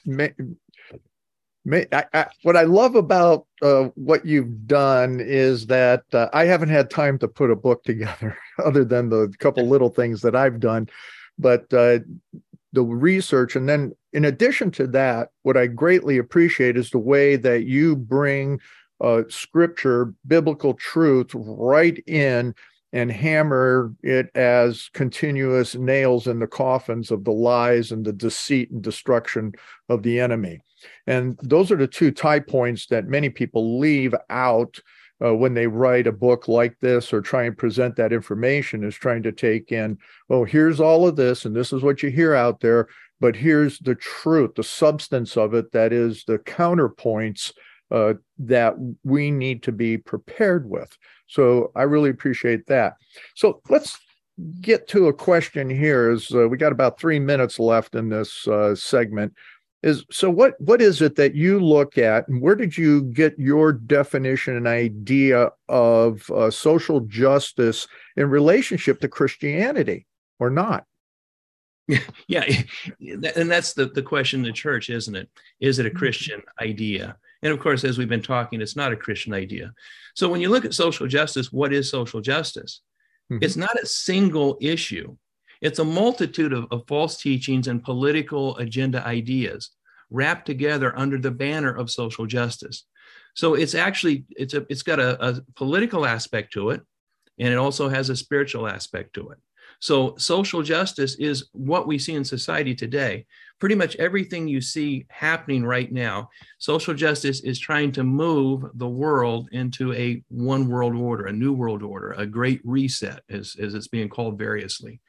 I, 1.72 2.04
I, 2.12 2.26
what 2.42 2.56
I 2.56 2.62
love 2.62 2.94
about 2.94 3.46
uh, 3.62 3.84
what 3.94 4.24
you've 4.24 4.66
done 4.66 5.20
is 5.20 5.66
that 5.66 6.02
uh, 6.12 6.28
I 6.32 6.44
haven't 6.44 6.68
had 6.68 6.90
time 6.90 7.18
to 7.18 7.28
put 7.28 7.50
a 7.50 7.56
book 7.56 7.82
together, 7.84 8.38
other 8.64 8.84
than 8.84 9.08
the 9.08 9.32
couple 9.38 9.66
little 9.66 9.90
things 9.90 10.22
that 10.22 10.36
I've 10.36 10.60
done. 10.60 10.88
But 11.38 11.72
uh, 11.72 12.00
the 12.72 12.82
research, 12.82 13.56
and 13.56 13.68
then 13.68 13.92
in 14.12 14.24
addition 14.24 14.70
to 14.72 14.86
that, 14.88 15.30
what 15.42 15.56
I 15.56 15.66
greatly 15.66 16.18
appreciate 16.18 16.76
is 16.76 16.90
the 16.90 16.98
way 16.98 17.36
that 17.36 17.64
you 17.64 17.96
bring 17.96 18.60
uh, 19.00 19.22
scripture, 19.28 20.14
biblical 20.26 20.74
truth, 20.74 21.30
right 21.34 22.02
in 22.06 22.54
and 22.92 23.10
hammer 23.10 23.92
it 24.02 24.30
as 24.34 24.88
continuous 24.94 25.74
nails 25.74 26.26
in 26.26 26.38
the 26.38 26.46
coffins 26.46 27.10
of 27.10 27.24
the 27.24 27.32
lies 27.32 27.92
and 27.92 28.06
the 28.06 28.12
deceit 28.12 28.70
and 28.70 28.82
destruction 28.82 29.52
of 29.88 30.02
the 30.02 30.18
enemy. 30.20 30.62
And 31.06 31.38
those 31.42 31.70
are 31.70 31.76
the 31.76 31.86
two 31.86 32.10
tie 32.10 32.40
points 32.40 32.86
that 32.86 33.06
many 33.06 33.30
people 33.30 33.78
leave 33.78 34.14
out 34.30 34.78
uh, 35.24 35.34
when 35.34 35.54
they 35.54 35.66
write 35.66 36.06
a 36.06 36.12
book 36.12 36.46
like 36.48 36.78
this 36.80 37.12
or 37.12 37.20
try 37.20 37.44
and 37.44 37.56
present 37.56 37.96
that 37.96 38.12
information 38.12 38.84
is 38.84 38.94
trying 38.94 39.22
to 39.22 39.32
take 39.32 39.72
in, 39.72 39.98
oh, 40.28 40.44
here's 40.44 40.80
all 40.80 41.06
of 41.08 41.16
this, 41.16 41.44
and 41.44 41.56
this 41.56 41.72
is 41.72 41.82
what 41.82 42.02
you 42.02 42.10
hear 42.10 42.34
out 42.34 42.60
there, 42.60 42.88
but 43.18 43.34
here's 43.34 43.78
the 43.78 43.94
truth, 43.94 44.54
the 44.56 44.62
substance 44.62 45.36
of 45.36 45.54
it 45.54 45.72
that 45.72 45.92
is 45.92 46.24
the 46.26 46.38
counterpoints 46.40 47.52
uh, 47.90 48.14
that 48.38 48.74
we 49.04 49.30
need 49.30 49.62
to 49.62 49.72
be 49.72 49.96
prepared 49.96 50.68
with. 50.68 50.96
So 51.28 51.72
I 51.74 51.82
really 51.84 52.10
appreciate 52.10 52.66
that. 52.66 52.94
So 53.34 53.60
let's 53.70 53.98
get 54.60 54.86
to 54.88 55.08
a 55.08 55.12
question 55.12 55.70
here. 55.70 56.10
Is 56.10 56.30
uh, 56.34 56.48
we 56.48 56.56
got 56.56 56.72
about 56.72 57.00
three 57.00 57.18
minutes 57.18 57.58
left 57.58 57.94
in 57.94 58.08
this 58.08 58.46
uh, 58.46 58.74
segment. 58.74 59.32
Is 59.86 60.04
so 60.10 60.28
what 60.28 60.60
what 60.60 60.82
is 60.82 61.00
it 61.00 61.14
that 61.14 61.36
you 61.36 61.60
look 61.60 61.96
at, 61.96 62.26
and 62.26 62.42
where 62.42 62.56
did 62.56 62.76
you 62.76 63.02
get 63.02 63.38
your 63.38 63.72
definition 63.72 64.56
and 64.56 64.66
idea 64.66 65.52
of 65.68 66.28
uh, 66.32 66.50
social 66.50 66.98
justice 67.02 67.86
in 68.16 68.28
relationship 68.28 69.00
to 69.00 69.08
Christianity, 69.08 70.04
or 70.40 70.50
not? 70.50 70.84
Yeah, 72.26 72.44
and 73.00 73.48
that's 73.48 73.74
the 73.74 73.86
the 73.86 74.02
question 74.02 74.40
in 74.40 74.46
the 74.46 74.50
church, 74.50 74.90
isn't 74.90 75.14
it? 75.14 75.30
Is 75.60 75.78
it 75.78 75.86
a 75.86 75.88
mm-hmm. 75.88 75.98
Christian 75.98 76.42
idea? 76.60 77.16
And 77.42 77.52
of 77.52 77.60
course, 77.60 77.84
as 77.84 77.96
we've 77.96 78.08
been 78.08 78.20
talking, 78.20 78.60
it's 78.60 78.74
not 78.74 78.90
a 78.90 78.96
Christian 78.96 79.34
idea. 79.34 79.72
So 80.16 80.28
when 80.28 80.40
you 80.40 80.48
look 80.48 80.64
at 80.64 80.74
social 80.74 81.06
justice, 81.06 81.52
what 81.52 81.72
is 81.72 81.88
social 81.88 82.20
justice? 82.20 82.80
Mm-hmm. 83.30 83.44
It's 83.44 83.56
not 83.56 83.80
a 83.80 83.86
single 83.86 84.58
issue. 84.60 85.16
It's 85.60 85.78
a 85.78 85.84
multitude 85.84 86.52
of, 86.52 86.66
of 86.72 86.88
false 86.88 87.18
teachings 87.18 87.68
and 87.68 87.84
political 87.84 88.56
agenda 88.56 89.06
ideas 89.06 89.70
wrapped 90.10 90.46
together 90.46 90.96
under 90.96 91.18
the 91.18 91.30
banner 91.30 91.74
of 91.74 91.90
social 91.90 92.26
justice. 92.26 92.84
So 93.34 93.54
it's 93.54 93.74
actually 93.74 94.24
it's 94.30 94.54
a 94.54 94.64
it's 94.68 94.82
got 94.82 94.98
a, 94.98 95.22
a 95.24 95.40
political 95.54 96.06
aspect 96.06 96.52
to 96.54 96.70
it, 96.70 96.80
and 97.38 97.52
it 97.52 97.58
also 97.58 97.88
has 97.88 98.08
a 98.08 98.16
spiritual 98.16 98.66
aspect 98.66 99.14
to 99.14 99.30
it. 99.30 99.38
So 99.80 100.16
social 100.16 100.62
justice 100.62 101.16
is 101.16 101.48
what 101.52 101.86
we 101.86 101.98
see 101.98 102.14
in 102.14 102.24
society 102.24 102.74
today 102.74 103.26
pretty 103.58 103.74
much 103.74 103.96
everything 103.96 104.46
you 104.46 104.60
see 104.60 105.06
happening 105.08 105.64
right 105.64 105.90
now, 105.90 106.28
social 106.58 106.94
justice 106.94 107.40
is 107.40 107.58
trying 107.58 107.92
to 107.92 108.04
move 108.04 108.64
the 108.74 108.88
world 108.88 109.48
into 109.52 109.92
a 109.94 110.22
one 110.28 110.68
world 110.68 110.94
order, 110.94 111.26
a 111.26 111.32
new 111.32 111.52
world 111.52 111.82
order, 111.82 112.12
a 112.12 112.26
great 112.26 112.60
reset, 112.64 113.20
as, 113.30 113.56
as 113.60 113.74
it's 113.74 113.88
being 113.88 114.08
called 114.08 114.38
variously. 114.38 115.00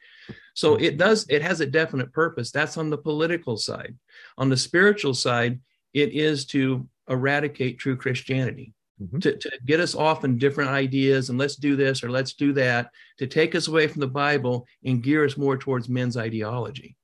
So 0.58 0.74
it 0.74 0.96
does, 0.96 1.24
it 1.28 1.40
has 1.42 1.60
a 1.60 1.66
definite 1.66 2.12
purpose. 2.12 2.50
That's 2.50 2.76
on 2.76 2.90
the 2.90 2.98
political 2.98 3.56
side. 3.56 3.96
On 4.38 4.48
the 4.48 4.56
spiritual 4.56 5.14
side, 5.14 5.60
it 5.94 6.10
is 6.12 6.46
to 6.46 6.88
eradicate 7.08 7.78
true 7.78 7.96
Christianity. 7.96 8.74
Mm-hmm. 9.00 9.20
To, 9.20 9.36
to 9.36 9.50
get 9.64 9.78
us 9.78 9.94
off 9.94 10.24
in 10.24 10.36
different 10.36 10.70
ideas 10.70 11.30
and 11.30 11.38
let's 11.38 11.54
do 11.54 11.76
this 11.76 12.02
or 12.02 12.10
let's 12.10 12.32
do 12.32 12.52
that, 12.54 12.90
to 13.18 13.28
take 13.28 13.54
us 13.54 13.68
away 13.68 13.86
from 13.86 14.00
the 14.00 14.08
Bible 14.08 14.66
and 14.84 15.00
gear 15.00 15.24
us 15.24 15.36
more 15.36 15.56
towards 15.56 15.88
men's 15.88 16.16
ideology. 16.16 16.96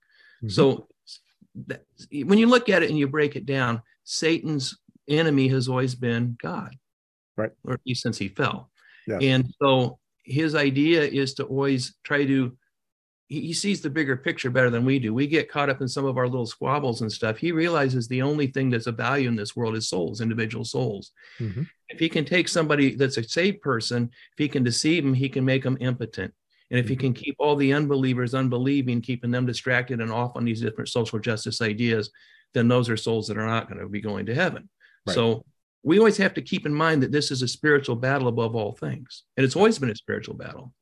Mm-hmm. 0.42 0.48
So 0.48 0.88
when 2.10 2.38
you 2.38 2.48
look 2.48 2.68
at 2.68 2.82
it 2.82 2.90
and 2.90 2.98
you 2.98 3.06
break 3.06 3.36
it 3.36 3.46
down, 3.46 3.82
Satan's 4.02 4.76
enemy 5.06 5.46
has 5.46 5.68
always 5.68 5.94
been 5.94 6.36
God, 6.42 6.74
right? 7.36 7.52
Or 7.64 7.74
at 7.74 7.80
least 7.86 8.02
since 8.02 8.18
he 8.18 8.30
fell. 8.30 8.72
Yes. 9.06 9.22
And 9.22 9.54
so 9.62 10.00
his 10.24 10.56
idea 10.56 11.02
is 11.02 11.34
to 11.34 11.44
always 11.44 11.94
try 12.02 12.24
to. 12.24 12.56
He, 13.28 13.40
he 13.40 13.52
sees 13.52 13.80
the 13.80 13.90
bigger 13.90 14.16
picture 14.16 14.50
better 14.50 14.70
than 14.70 14.84
we 14.84 14.98
do. 14.98 15.14
We 15.14 15.26
get 15.26 15.50
caught 15.50 15.70
up 15.70 15.80
in 15.80 15.88
some 15.88 16.04
of 16.04 16.18
our 16.18 16.28
little 16.28 16.46
squabbles 16.46 17.00
and 17.00 17.10
stuff. 17.10 17.38
He 17.38 17.52
realizes 17.52 18.06
the 18.06 18.22
only 18.22 18.48
thing 18.48 18.70
that's 18.70 18.86
of 18.86 18.96
value 18.96 19.28
in 19.28 19.36
this 19.36 19.56
world 19.56 19.76
is 19.76 19.88
souls, 19.88 20.20
individual 20.20 20.64
souls. 20.64 21.12
Mm-hmm. 21.40 21.62
If 21.88 21.98
he 21.98 22.08
can 22.08 22.24
take 22.24 22.48
somebody 22.48 22.94
that's 22.94 23.16
a 23.16 23.24
saved 23.24 23.62
person, 23.62 24.10
if 24.32 24.38
he 24.38 24.48
can 24.48 24.62
deceive 24.62 25.04
them, 25.04 25.14
he 25.14 25.28
can 25.28 25.44
make 25.44 25.62
them 25.62 25.78
impotent. 25.80 26.34
And 26.70 26.78
if 26.78 26.86
mm-hmm. 26.86 27.00
can 27.00 27.12
keep 27.14 27.36
all 27.38 27.56
the 27.56 27.72
unbelievers 27.72 28.34
unbelieving, 28.34 29.00
keeping 29.00 29.30
them 29.30 29.46
distracted 29.46 30.00
and 30.00 30.10
off 30.10 30.36
on 30.36 30.44
these 30.44 30.60
different 30.60 30.88
social 30.88 31.18
justice 31.18 31.60
ideas, 31.60 32.10
then 32.52 32.68
those 32.68 32.88
are 32.88 32.96
souls 32.96 33.28
that 33.28 33.38
are 33.38 33.46
not 33.46 33.68
going 33.68 33.80
to 33.80 33.88
be 33.88 34.00
going 34.00 34.26
to 34.26 34.34
heaven. 34.34 34.68
Right. 35.06 35.14
So 35.14 35.44
we 35.82 35.98
always 35.98 36.16
have 36.16 36.34
to 36.34 36.42
keep 36.42 36.66
in 36.66 36.74
mind 36.74 37.02
that 37.02 37.12
this 37.12 37.30
is 37.30 37.42
a 37.42 37.48
spiritual 37.48 37.96
battle 37.96 38.28
above 38.28 38.56
all 38.56 38.72
things. 38.72 39.24
And 39.36 39.44
it's 39.44 39.56
always 39.56 39.78
been 39.78 39.90
a 39.90 39.96
spiritual 39.96 40.34
battle. 40.34 40.72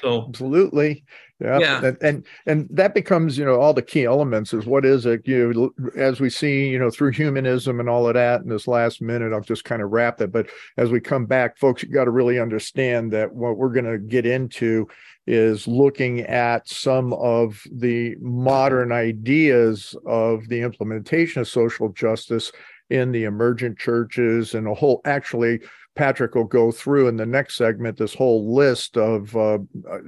So 0.00 0.26
absolutely. 0.28 1.04
Yeah. 1.40 1.58
yeah. 1.58 1.84
And, 1.84 1.96
and, 2.02 2.26
and 2.46 2.68
that 2.70 2.94
becomes, 2.94 3.36
you 3.36 3.44
know, 3.44 3.60
all 3.60 3.74
the 3.74 3.82
key 3.82 4.04
elements 4.04 4.54
is 4.54 4.64
what 4.64 4.84
is 4.84 5.06
it, 5.06 5.26
you 5.26 5.52
know, 5.52 5.90
as 5.96 6.20
we 6.20 6.30
see, 6.30 6.68
you 6.68 6.78
know, 6.78 6.90
through 6.90 7.10
humanism 7.10 7.80
and 7.80 7.88
all 7.88 8.06
of 8.06 8.14
that 8.14 8.42
in 8.42 8.48
this 8.48 8.68
last 8.68 9.02
minute, 9.02 9.32
I'll 9.32 9.40
just 9.40 9.64
kind 9.64 9.82
of 9.82 9.90
wrap 9.90 10.20
it. 10.20 10.30
But 10.30 10.48
as 10.76 10.90
we 10.90 11.00
come 11.00 11.26
back, 11.26 11.58
folks, 11.58 11.82
you 11.82 11.88
got 11.88 12.04
to 12.04 12.10
really 12.10 12.38
understand 12.38 13.12
that 13.12 13.34
what 13.34 13.56
we're 13.56 13.72
going 13.72 13.90
to 13.90 13.98
get 13.98 14.24
into 14.24 14.86
is 15.26 15.66
looking 15.68 16.20
at 16.20 16.68
some 16.68 17.12
of 17.14 17.62
the 17.72 18.16
modern 18.20 18.92
ideas 18.92 19.96
of 20.06 20.48
the 20.48 20.60
implementation 20.60 21.42
of 21.42 21.48
social 21.48 21.88
justice 21.90 22.52
in 22.90 23.10
the 23.10 23.24
emergent 23.24 23.78
churches 23.78 24.54
and 24.54 24.66
a 24.66 24.74
whole 24.74 25.00
actually 25.04 25.60
Patrick 25.94 26.34
will 26.34 26.44
go 26.44 26.72
through 26.72 27.08
in 27.08 27.16
the 27.16 27.26
next 27.26 27.56
segment 27.56 27.98
this 27.98 28.14
whole 28.14 28.54
list 28.54 28.96
of 28.96 29.36
uh, 29.36 29.58
uh, 29.90 29.98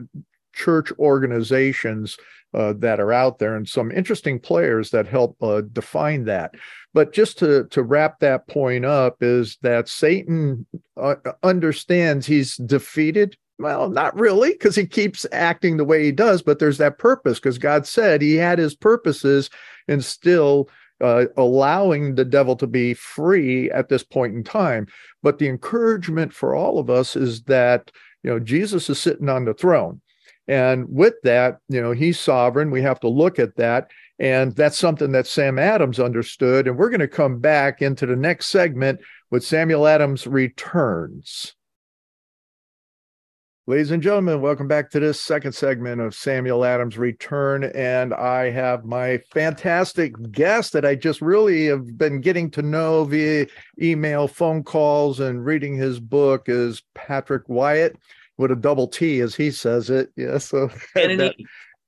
church 0.54 0.92
organizations 0.98 2.16
uh, 2.54 2.72
that 2.78 3.00
are 3.00 3.12
out 3.12 3.38
there 3.38 3.56
and 3.56 3.68
some 3.68 3.90
interesting 3.90 4.38
players 4.38 4.90
that 4.90 5.06
help 5.06 5.36
uh, 5.42 5.60
define 5.72 6.24
that. 6.24 6.54
But 6.92 7.12
just 7.12 7.38
to, 7.40 7.64
to 7.70 7.82
wrap 7.82 8.20
that 8.20 8.46
point 8.46 8.84
up, 8.84 9.16
is 9.22 9.58
that 9.62 9.88
Satan 9.88 10.64
uh, 10.96 11.16
understands 11.42 12.26
he's 12.26 12.56
defeated. 12.56 13.36
Well, 13.58 13.88
not 13.88 14.18
really, 14.18 14.52
because 14.52 14.76
he 14.76 14.86
keeps 14.86 15.26
acting 15.32 15.76
the 15.76 15.84
way 15.84 16.04
he 16.04 16.12
does, 16.12 16.42
but 16.42 16.58
there's 16.58 16.78
that 16.78 16.98
purpose 16.98 17.38
because 17.38 17.58
God 17.58 17.86
said 17.86 18.22
he 18.22 18.34
had 18.34 18.58
his 18.58 18.74
purposes 18.74 19.50
and 19.86 20.04
still 20.04 20.68
uh, 21.04 21.26
allowing 21.36 22.14
the 22.14 22.24
devil 22.24 22.56
to 22.56 22.66
be 22.66 22.94
free 22.94 23.70
at 23.70 23.90
this 23.90 24.02
point 24.02 24.34
in 24.34 24.42
time. 24.42 24.86
But 25.22 25.38
the 25.38 25.48
encouragement 25.48 26.32
for 26.32 26.54
all 26.54 26.78
of 26.78 26.88
us 26.88 27.14
is 27.14 27.42
that, 27.42 27.92
you 28.22 28.30
know, 28.30 28.38
Jesus 28.38 28.88
is 28.88 28.98
sitting 28.98 29.28
on 29.28 29.44
the 29.44 29.52
throne. 29.52 30.00
And 30.48 30.86
with 30.88 31.14
that, 31.22 31.58
you 31.68 31.82
know, 31.82 31.92
he's 31.92 32.18
sovereign. 32.18 32.70
We 32.70 32.80
have 32.80 33.00
to 33.00 33.08
look 33.08 33.38
at 33.38 33.56
that. 33.56 33.90
And 34.18 34.56
that's 34.56 34.78
something 34.78 35.12
that 35.12 35.26
Sam 35.26 35.58
Adams 35.58 36.00
understood. 36.00 36.66
And 36.66 36.78
we're 36.78 36.88
going 36.88 37.00
to 37.00 37.08
come 37.08 37.38
back 37.38 37.82
into 37.82 38.06
the 38.06 38.16
next 38.16 38.46
segment 38.46 39.00
with 39.30 39.44
Samuel 39.44 39.86
Adams 39.86 40.26
returns. 40.26 41.54
Ladies 43.66 43.92
and 43.92 44.02
gentlemen, 44.02 44.42
welcome 44.42 44.68
back 44.68 44.90
to 44.90 45.00
this 45.00 45.18
second 45.18 45.52
segment 45.52 45.98
of 46.02 46.14
Samuel 46.14 46.66
Adams 46.66 46.98
Return. 46.98 47.64
And 47.64 48.12
I 48.12 48.50
have 48.50 48.84
my 48.84 49.16
fantastic 49.32 50.12
guest 50.30 50.74
that 50.74 50.84
I 50.84 50.94
just 50.96 51.22
really 51.22 51.68
have 51.68 51.96
been 51.96 52.20
getting 52.20 52.50
to 52.50 52.60
know 52.60 53.04
via 53.04 53.46
email, 53.80 54.28
phone 54.28 54.64
calls, 54.64 55.18
and 55.18 55.46
reading 55.46 55.76
his 55.76 55.98
book 55.98 56.42
is 56.46 56.82
Patrick 56.92 57.46
Wyett 57.46 57.96
with 58.36 58.50
a 58.50 58.56
double 58.56 58.86
T 58.86 59.20
as 59.20 59.34
he 59.34 59.50
says 59.50 59.88
it. 59.88 60.10
Yeah. 60.14 60.36
So 60.36 60.68
and 60.94 61.18
that, 61.20 61.34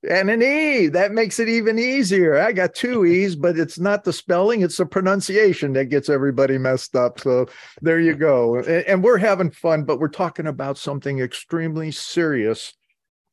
and 0.08 0.30
an 0.30 0.42
E. 0.42 0.88
That 0.88 1.12
makes 1.12 1.40
it 1.40 1.48
even 1.48 1.78
easier. 1.78 2.38
I 2.38 2.52
got 2.52 2.74
two 2.74 3.04
E's, 3.04 3.36
but 3.36 3.58
it's 3.58 3.78
not 3.78 4.04
the 4.04 4.12
spelling, 4.12 4.62
it's 4.62 4.76
the 4.76 4.86
pronunciation 4.86 5.72
that 5.74 5.86
gets 5.86 6.08
everybody 6.08 6.58
messed 6.58 6.94
up. 6.94 7.20
So 7.20 7.46
there 7.82 8.00
you 8.00 8.14
go. 8.14 8.58
And 8.60 9.02
we're 9.02 9.18
having 9.18 9.50
fun, 9.50 9.84
but 9.84 9.98
we're 9.98 10.08
talking 10.08 10.46
about 10.46 10.78
something 10.78 11.18
extremely 11.18 11.90
serious 11.90 12.72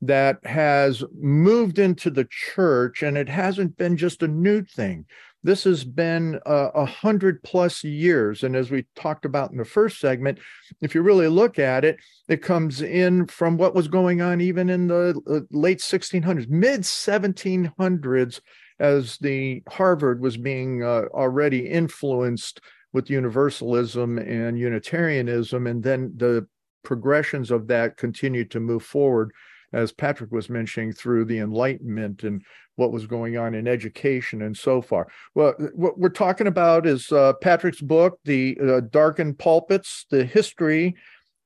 that 0.01 0.45
has 0.45 1.03
moved 1.19 1.79
into 1.79 2.09
the 2.09 2.27
church, 2.29 3.03
and 3.03 3.17
it 3.17 3.29
hasn't 3.29 3.77
been 3.77 3.95
just 3.95 4.21
a 4.21 4.27
new 4.27 4.61
thing. 4.63 5.05
This 5.43 5.65
has 5.65 5.83
been 5.83 6.39
a 6.45 6.49
uh, 6.49 6.85
hundred 6.85 7.43
plus 7.43 7.83
years. 7.83 8.43
And 8.43 8.55
as 8.55 8.71
we 8.71 8.85
talked 8.95 9.25
about 9.25 9.51
in 9.51 9.57
the 9.57 9.65
first 9.65 9.99
segment, 9.99 10.39
if 10.81 10.95
you 10.95 11.01
really 11.01 11.27
look 11.27 11.59
at 11.59 11.83
it, 11.83 11.97
it 12.29 12.41
comes 12.41 12.81
in 12.81 13.27
from 13.27 13.57
what 13.57 13.75
was 13.75 13.87
going 13.87 14.21
on 14.21 14.39
even 14.39 14.69
in 14.69 14.87
the 14.87 15.19
uh, 15.29 15.41
late 15.51 15.79
1600s, 15.79 16.47
mid 16.47 16.81
1700s, 16.81 18.39
as 18.79 19.17
the 19.17 19.61
Harvard 19.69 20.21
was 20.21 20.37
being 20.37 20.81
uh, 20.81 21.03
already 21.13 21.67
influenced 21.67 22.61
with 22.93 23.09
universalism 23.09 24.17
and 24.19 24.57
Unitarianism. 24.57 25.67
And 25.67 25.83
then 25.83 26.13
the 26.15 26.47
progressions 26.83 27.51
of 27.51 27.67
that 27.67 27.97
continued 27.97 28.51
to 28.51 28.59
move 28.59 28.83
forward 28.83 29.31
as 29.73 29.91
Patrick 29.91 30.31
was 30.31 30.49
mentioning, 30.49 30.93
through 30.93 31.25
the 31.25 31.39
Enlightenment 31.39 32.23
and 32.23 32.43
what 32.75 32.91
was 32.91 33.05
going 33.05 33.37
on 33.37 33.53
in 33.53 33.67
education 33.67 34.41
and 34.41 34.55
so 34.57 34.81
far. 34.81 35.07
Well, 35.35 35.53
what 35.73 35.97
we're 35.97 36.09
talking 36.09 36.47
about 36.47 36.85
is 36.87 37.11
uh, 37.11 37.33
Patrick's 37.41 37.81
book, 37.81 38.19
The 38.25 38.57
uh, 38.61 38.81
Darkened 38.89 39.39
Pulpits, 39.39 40.05
the 40.09 40.25
history, 40.25 40.95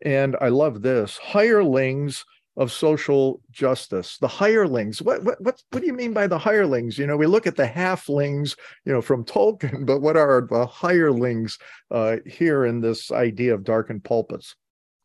and 0.03 0.35
I 0.39 0.49
love 0.49 0.81
this 0.81 1.17
hirelings 1.17 2.23
of 2.55 2.71
social 2.71 3.39
justice. 3.51 4.17
The 4.17 4.27
hirelings. 4.27 5.01
What, 5.01 5.23
what 5.23 5.39
what 5.41 5.61
what 5.69 5.79
do 5.79 5.85
you 5.85 5.93
mean 5.93 6.13
by 6.13 6.27
the 6.27 6.39
hirelings? 6.39 6.97
You 6.97 7.05
know, 7.05 7.15
we 7.15 7.27
look 7.27 7.47
at 7.47 7.55
the 7.55 7.67
halflings, 7.67 8.55
you 8.83 8.91
know, 8.91 9.01
from 9.01 9.23
Tolkien, 9.25 9.85
but 9.85 10.01
what 10.01 10.17
are 10.17 10.45
the 10.49 10.65
hirelings 10.65 11.57
uh, 11.91 12.17
here 12.25 12.65
in 12.65 12.81
this 12.81 13.11
idea 13.11 13.53
of 13.53 13.63
darkened 13.63 14.03
pulpits? 14.03 14.55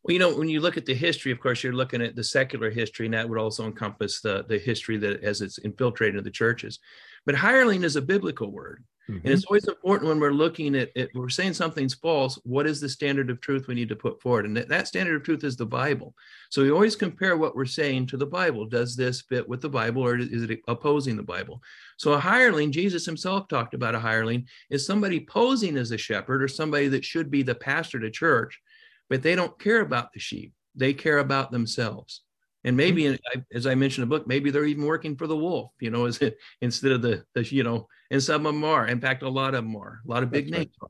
Well, 0.03 0.13
you 0.13 0.19
know, 0.19 0.35
when 0.35 0.49
you 0.49 0.59
look 0.59 0.75
at 0.75 0.85
the 0.85 0.93
history, 0.93 1.31
of 1.31 1.39
course, 1.39 1.63
you're 1.63 1.73
looking 1.73 2.01
at 2.01 2.15
the 2.15 2.23
secular 2.23 2.69
history, 2.69 3.05
and 3.05 3.13
that 3.13 3.27
would 3.27 3.39
also 3.39 3.65
encompass 3.65 4.19
the, 4.19 4.43
the 4.49 4.57
history 4.57 4.97
that 4.97 5.23
as 5.23 5.41
it's 5.41 5.59
infiltrated 5.59 6.15
into 6.15 6.23
the 6.23 6.31
churches. 6.31 6.79
But 7.25 7.35
hireling 7.35 7.83
is 7.83 7.95
a 7.95 8.01
biblical 8.01 8.51
word. 8.51 8.83
Mm-hmm. 9.09 9.25
And 9.25 9.33
it's 9.33 9.45
always 9.45 9.67
important 9.67 10.09
when 10.09 10.19
we're 10.19 10.31
looking 10.31 10.75
at 10.75 10.89
it, 10.95 11.09
we're 11.13 11.27
saying 11.27 11.53
something's 11.53 11.93
false. 11.93 12.39
What 12.43 12.65
is 12.65 12.79
the 12.79 12.87
standard 12.87 13.29
of 13.29 13.41
truth 13.41 13.67
we 13.67 13.75
need 13.75 13.89
to 13.89 13.97
put 13.97 14.21
forward? 14.21 14.45
And 14.45 14.55
that, 14.55 14.69
that 14.69 14.87
standard 14.87 15.15
of 15.15 15.23
truth 15.23 15.43
is 15.43 15.57
the 15.57 15.65
Bible. 15.65 16.13
So 16.49 16.61
we 16.61 16.71
always 16.71 16.95
compare 16.95 17.35
what 17.35 17.55
we're 17.55 17.65
saying 17.65 18.07
to 18.07 18.17
the 18.17 18.25
Bible. 18.25 18.65
Does 18.65 18.95
this 18.95 19.21
fit 19.21 19.47
with 19.47 19.61
the 19.61 19.69
Bible 19.69 20.03
or 20.03 20.17
is 20.17 20.43
it 20.43 20.59
opposing 20.69 21.17
the 21.17 21.23
Bible? 21.23 21.61
So 21.97 22.13
a 22.13 22.19
hireling, 22.19 22.71
Jesus 22.71 23.05
himself 23.05 23.49
talked 23.49 23.73
about 23.73 23.95
a 23.95 23.99
hireling, 23.99 24.47
is 24.69 24.85
somebody 24.85 25.19
posing 25.19 25.75
as 25.77 25.91
a 25.91 25.97
shepherd 25.97 26.41
or 26.41 26.47
somebody 26.47 26.87
that 26.89 27.03
should 27.03 27.29
be 27.29 27.43
the 27.43 27.55
pastor 27.55 27.99
to 27.99 28.09
church 28.09 28.61
but 29.13 29.21
they 29.21 29.35
don't 29.35 29.59
care 29.59 29.79
about 29.79 30.11
the 30.11 30.19
sheep. 30.19 30.53
They 30.73 30.91
care 30.91 31.19
about 31.19 31.51
themselves. 31.51 32.21
And 32.63 32.75
maybe, 32.75 33.03
mm-hmm. 33.03 33.41
as 33.53 33.67
I 33.67 33.75
mentioned 33.75 34.01
in 34.01 34.09
the 34.09 34.17
book, 34.17 34.27
maybe 34.27 34.49
they're 34.49 34.65
even 34.65 34.87
working 34.87 35.15
for 35.15 35.27
the 35.27 35.37
wolf, 35.37 35.69
you 35.79 35.91
know, 35.91 36.05
as 36.07 36.17
it, 36.17 36.35
instead 36.61 36.93
of 36.93 37.03
the, 37.03 37.23
the, 37.35 37.43
you 37.53 37.61
know, 37.61 37.87
and 38.09 38.23
some 38.23 38.47
of 38.47 38.55
them 38.55 38.63
are. 38.63 38.87
In 38.87 38.99
fact, 38.99 39.21
a 39.21 39.29
lot 39.29 39.53
of 39.53 39.65
them 39.65 39.75
are. 39.75 40.01
A 40.03 40.09
lot 40.09 40.23
of 40.23 40.31
big 40.31 40.45
That's 40.45 40.57
names 40.57 40.75
right. 40.81 40.89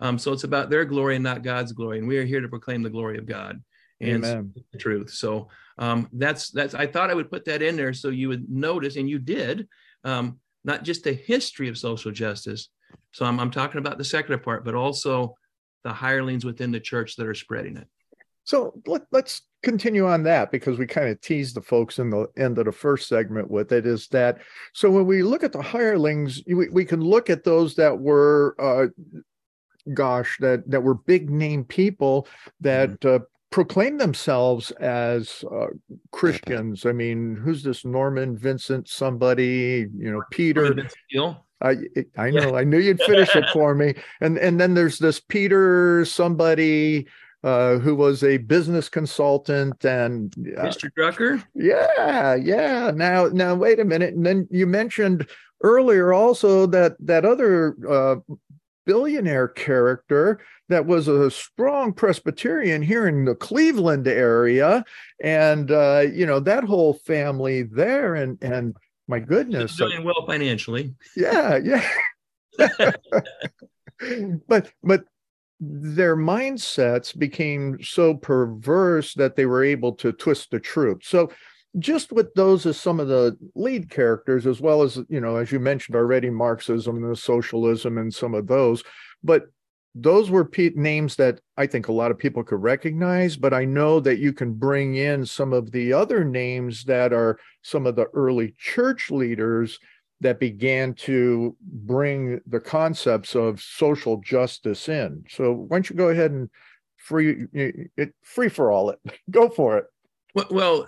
Um, 0.00 0.18
so 0.18 0.32
it's 0.32 0.44
about 0.44 0.70
their 0.70 0.86
glory 0.86 1.16
and 1.16 1.22
not 1.22 1.42
God's 1.42 1.72
glory. 1.72 1.98
And 1.98 2.08
we 2.08 2.16
are 2.16 2.24
here 2.24 2.40
to 2.40 2.48
proclaim 2.48 2.82
the 2.82 2.88
glory 2.88 3.18
of 3.18 3.26
God 3.26 3.62
and 4.00 4.24
the 4.24 4.78
truth. 4.78 5.10
So 5.10 5.48
um, 5.76 6.08
that's 6.14 6.50
that's. 6.50 6.72
I 6.72 6.86
thought 6.86 7.10
I 7.10 7.14
would 7.14 7.30
put 7.30 7.44
that 7.44 7.60
in 7.60 7.76
there 7.76 7.92
so 7.92 8.08
you 8.08 8.28
would 8.28 8.48
notice, 8.48 8.96
and 8.96 9.10
you 9.10 9.18
did, 9.18 9.68
um, 10.04 10.38
not 10.64 10.84
just 10.84 11.04
the 11.04 11.12
history 11.12 11.68
of 11.68 11.76
social 11.76 12.12
justice. 12.12 12.70
So 13.12 13.26
I'm, 13.26 13.38
I'm 13.38 13.50
talking 13.50 13.78
about 13.78 13.98
the 13.98 14.04
secular 14.04 14.38
part, 14.38 14.64
but 14.64 14.74
also 14.74 15.34
the 15.88 15.94
hirelings 15.94 16.44
within 16.44 16.70
the 16.70 16.80
church 16.80 17.16
that 17.16 17.26
are 17.26 17.34
spreading 17.34 17.76
it. 17.76 17.88
So 18.44 18.80
let, 18.86 19.02
us 19.12 19.42
continue 19.62 20.06
on 20.06 20.22
that 20.22 20.50
because 20.50 20.78
we 20.78 20.86
kind 20.86 21.08
of 21.08 21.20
teased 21.20 21.56
the 21.56 21.62
folks 21.62 21.98
in 21.98 22.10
the 22.10 22.28
end 22.36 22.58
of 22.58 22.66
the 22.66 22.72
first 22.72 23.08
segment 23.08 23.50
with 23.50 23.72
it 23.72 23.86
is 23.86 24.06
that 24.08 24.38
so 24.72 24.90
when 24.90 25.04
we 25.04 25.22
look 25.22 25.42
at 25.42 25.52
the 25.52 25.62
hirelings, 25.62 26.42
we, 26.46 26.68
we 26.68 26.84
can 26.84 27.00
look 27.00 27.28
at 27.28 27.44
those 27.44 27.74
that 27.74 27.98
were 27.98 28.54
uh, 28.58 28.86
gosh 29.94 30.36
that 30.40 30.68
that 30.70 30.82
were 30.82 30.94
big 30.94 31.30
name 31.30 31.64
people 31.64 32.26
that 32.60 33.00
mm-hmm. 33.00 33.22
uh, 33.22 33.26
proclaim 33.50 33.98
themselves 33.98 34.70
as 34.72 35.44
uh, 35.50 35.66
Christians. 36.12 36.86
I 36.86 36.92
mean, 36.92 37.36
who's 37.36 37.62
this 37.62 37.84
Norman 37.84 38.36
Vincent? 38.36 38.88
Somebody, 38.88 39.86
you 39.96 40.12
know, 40.12 40.22
Peter. 40.30 40.74
I 41.60 41.76
I 42.16 42.30
know. 42.30 42.56
I 42.56 42.64
knew 42.64 42.78
you'd 42.78 43.02
finish 43.02 43.34
it 43.34 43.48
for 43.52 43.74
me. 43.74 43.94
And 44.20 44.38
and 44.38 44.60
then 44.60 44.74
there's 44.74 44.98
this 44.98 45.20
Peter 45.20 46.04
somebody 46.04 47.06
uh, 47.44 47.78
who 47.78 47.94
was 47.94 48.24
a 48.24 48.38
business 48.38 48.88
consultant 48.88 49.84
and 49.84 50.34
uh, 50.56 50.62
Mr. 50.62 50.90
Drucker. 50.96 51.44
Yeah, 51.54 52.34
yeah. 52.34 52.90
Now 52.94 53.26
now 53.26 53.54
wait 53.54 53.80
a 53.80 53.84
minute. 53.84 54.14
And 54.14 54.26
then 54.26 54.48
you 54.50 54.66
mentioned 54.66 55.28
earlier 55.62 56.12
also 56.12 56.66
that 56.66 56.96
that 57.00 57.24
other 57.24 57.76
uh, 57.88 58.16
billionaire 58.86 59.48
character 59.48 60.40
that 60.68 60.86
was 60.86 61.08
a 61.08 61.30
strong 61.30 61.92
Presbyterian 61.92 62.82
here 62.82 63.06
in 63.06 63.24
the 63.24 63.34
Cleveland 63.34 64.06
area, 64.06 64.84
and 65.22 65.70
uh, 65.70 66.04
you 66.12 66.26
know 66.26 66.40
that 66.40 66.64
whole 66.64 66.94
family 66.94 67.62
there, 67.62 68.14
and 68.14 68.42
and 68.42 68.76
my 69.08 69.18
goodness, 69.18 69.76
doing 69.76 70.04
well 70.04 70.24
financially. 70.26 70.94
Yeah, 71.16 71.56
yeah. 71.56 71.84
but 74.46 74.70
but 74.82 75.04
their 75.60 76.16
mindsets 76.16 77.18
became 77.18 77.82
so 77.82 78.14
perverse 78.14 79.14
that 79.14 79.34
they 79.34 79.46
were 79.46 79.64
able 79.64 79.92
to 79.92 80.12
twist 80.12 80.50
the 80.50 80.60
truth. 80.60 80.98
So 81.02 81.30
just 81.78 82.12
with 82.12 82.32
those 82.34 82.64
as 82.66 82.78
some 82.78 83.00
of 83.00 83.08
the 83.08 83.36
lead 83.54 83.90
characters, 83.90 84.46
as 84.46 84.60
well 84.60 84.82
as 84.82 84.98
you 85.08 85.20
know, 85.20 85.36
as 85.36 85.50
you 85.50 85.58
mentioned 85.58 85.96
already, 85.96 86.30
Marxism 86.30 86.96
and 86.96 87.10
the 87.10 87.16
socialism 87.16 87.98
and 87.98 88.12
some 88.12 88.34
of 88.34 88.46
those. 88.46 88.84
But 89.24 89.46
those 90.00 90.30
were 90.30 90.44
pe- 90.44 90.72
names 90.74 91.16
that 91.16 91.40
I 91.56 91.66
think 91.66 91.88
a 91.88 91.92
lot 91.92 92.10
of 92.10 92.18
people 92.18 92.44
could 92.44 92.62
recognize, 92.62 93.36
but 93.36 93.52
I 93.52 93.64
know 93.64 94.00
that 94.00 94.18
you 94.18 94.32
can 94.32 94.52
bring 94.52 94.96
in 94.96 95.26
some 95.26 95.52
of 95.52 95.72
the 95.72 95.92
other 95.92 96.24
names 96.24 96.84
that 96.84 97.12
are 97.12 97.38
some 97.62 97.86
of 97.86 97.96
the 97.96 98.06
early 98.14 98.54
church 98.58 99.10
leaders 99.10 99.78
that 100.20 100.40
began 100.40 100.94
to 100.94 101.56
bring 101.60 102.40
the 102.46 102.60
concepts 102.60 103.34
of 103.34 103.60
social 103.60 104.18
justice 104.18 104.88
in. 104.88 105.24
So 105.28 105.52
why 105.52 105.76
don't 105.76 105.90
you 105.90 105.96
go 105.96 106.08
ahead 106.08 106.30
and 106.30 106.50
free 106.96 107.46
it 107.52 108.12
free 108.22 108.48
for 108.48 108.70
all 108.70 108.90
it 108.90 108.98
go 109.30 109.48
for 109.48 109.78
it. 109.78 109.84
Well, 110.34 110.86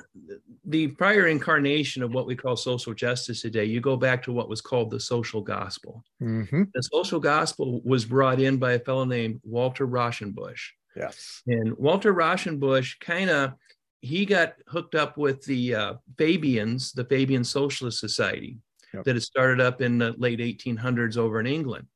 the 0.65 0.89
prior 0.89 1.27
incarnation 1.27 2.03
of 2.03 2.13
what 2.13 2.27
we 2.27 2.37
call 2.37 2.57
social 2.57 2.95
justice 2.95 3.43
today, 3.43 3.65
you 3.65 3.81
go 3.81 3.97
back 3.97 4.23
to 4.25 4.33
what 4.33 4.49
was 4.49 4.61
called 4.61 4.91
the 4.91 5.01
social 5.01 5.41
gospel. 5.41 6.05
Mm-hmm. 6.23 6.65
The 6.73 6.83
social 6.83 7.21
gospel 7.21 7.81
was 7.85 8.05
brought 8.05 8.41
in 8.41 8.59
by 8.59 8.73
a 8.73 8.79
fellow 8.79 9.05
named 9.05 9.41
Walter 9.43 9.87
Rauschenbusch. 9.87 10.61
Yes. 10.95 11.43
And 11.47 11.77
Walter 11.79 12.13
Rauschenbusch 12.13 13.01
kind 13.01 13.31
of 13.31 13.55
he 14.03 14.25
got 14.25 14.55
hooked 14.67 14.95
up 14.95 15.19
with 15.19 15.45
the 15.45 15.75
uh, 15.75 15.95
Fabians, 16.17 16.93
the 16.93 17.05
Fabian 17.05 17.45
Socialist 17.45 18.01
Society, 18.01 18.57
yep. 18.95 19.05
that 19.05 19.15
had 19.15 19.23
started 19.23 19.61
up 19.61 19.83
in 19.83 19.99
the 19.99 20.15
late 20.17 20.41
1800s 20.41 21.19
over 21.19 21.39
in 21.39 21.47
England. 21.47 21.87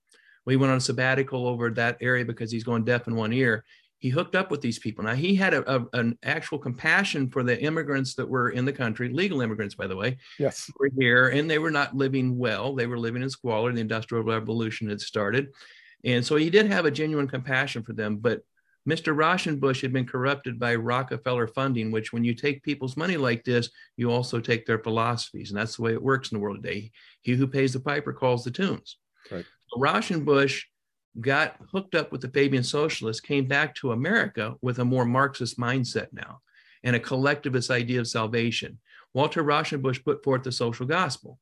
We 0.45 0.57
went 0.57 0.71
on 0.71 0.79
a 0.79 0.83
sabbatical 0.83 1.47
over 1.47 1.71
that 1.71 1.97
area 2.03 2.25
because 2.25 2.53
he's 2.53 2.65
going 2.65 2.85
deaf 2.85 3.07
in 3.07 3.15
one 3.15 3.33
ear 3.33 3.65
he 4.05 4.11
hooked 4.11 4.35
up 4.35 4.51
with 4.51 4.61
these 4.61 4.79
people. 4.79 5.03
Now 5.03 5.15
he 5.15 5.35
had 5.35 5.55
a, 5.55 5.77
a, 5.77 5.87
an 5.95 6.19
actual 6.23 6.59
compassion 6.59 7.31
for 7.31 7.43
the 7.43 7.59
immigrants 7.59 8.13
that 8.17 8.29
were 8.29 8.51
in 8.51 8.67
the 8.67 8.73
country, 8.73 9.09
legal 9.09 9.41
immigrants, 9.41 9.75
by 9.75 9.87
the 9.87 9.97
way. 9.97 10.19
Yes, 10.39 10.71
were 10.79 10.91
here, 10.95 11.29
and 11.29 11.51
they 11.51 11.59
were 11.59 11.71
not 11.71 11.97
living 11.97 12.37
well. 12.37 12.75
They 12.75 12.87
were 12.87 12.99
living 12.99 13.23
in 13.23 13.31
squalor. 13.31 13.73
The 13.73 13.81
Industrial 13.81 14.23
Revolution 14.23 14.91
had 14.91 15.01
started, 15.01 15.55
and 16.05 16.23
so 16.23 16.37
he 16.37 16.51
did 16.51 16.67
have 16.67 16.85
a 16.85 16.91
genuine 16.91 17.27
compassion 17.27 17.83
for 17.83 17.95
them. 17.95 18.19
But 18.19 18.43
Mr. 18.87 19.17
Rauschenbusch 19.17 19.81
had 19.81 19.95
been 19.95 20.07
corrupted 20.07 20.59
by 20.59 20.75
Rockefeller 20.75 21.47
funding, 21.47 21.91
which 21.91 22.13
when 22.13 22.25
you 22.25 22.35
take 22.35 22.63
people's 22.63 22.99
money 22.99 23.17
like 23.17 23.43
this, 23.43 23.71
you 23.97 24.13
also 24.13 24.39
take 24.39 24.67
their 24.67 24.81
philosophies, 24.81 25.51
and 25.51 25.59
that's 25.59 25.77
the 25.77 25.83
way 25.83 25.95
it 25.95 26.03
works 26.03 26.31
in 26.31 26.37
the 26.37 26.43
world 26.43 26.63
today. 26.63 26.93
He 27.23 27.33
who 27.33 27.47
pays 27.47 27.73
the 27.73 27.81
piper 27.81 28.13
calls 28.13 28.45
the 28.45 28.51
tunes. 28.51 28.99
Right. 29.31 29.47
So 29.71 29.81
Rauschenbusch 29.81 30.65
got 31.21 31.57
hooked 31.71 31.95
up 31.95 32.11
with 32.11 32.21
the 32.21 32.29
Fabian 32.29 32.65
socialists, 32.65 33.21
came 33.21 33.47
back 33.47 33.75
to 33.77 33.93
America 33.93 34.55
with 34.63 34.79
a 34.79 34.85
more 34.85 35.05
Marxist 35.05 35.59
mindset 35.59 36.09
now 36.13 36.41
and 36.83 36.97
a 36.97 37.01
collectivist 37.01 37.71
idea 37.71 38.01
of 38.01 38.09
salvation. 38.09 38.79
Walter 39.15 39.45
Rauschenbusch 39.45 40.05
put 40.05 40.23
forth 40.25 40.43
the 40.43 40.53
social 40.53 40.87
gospel. 40.87 41.39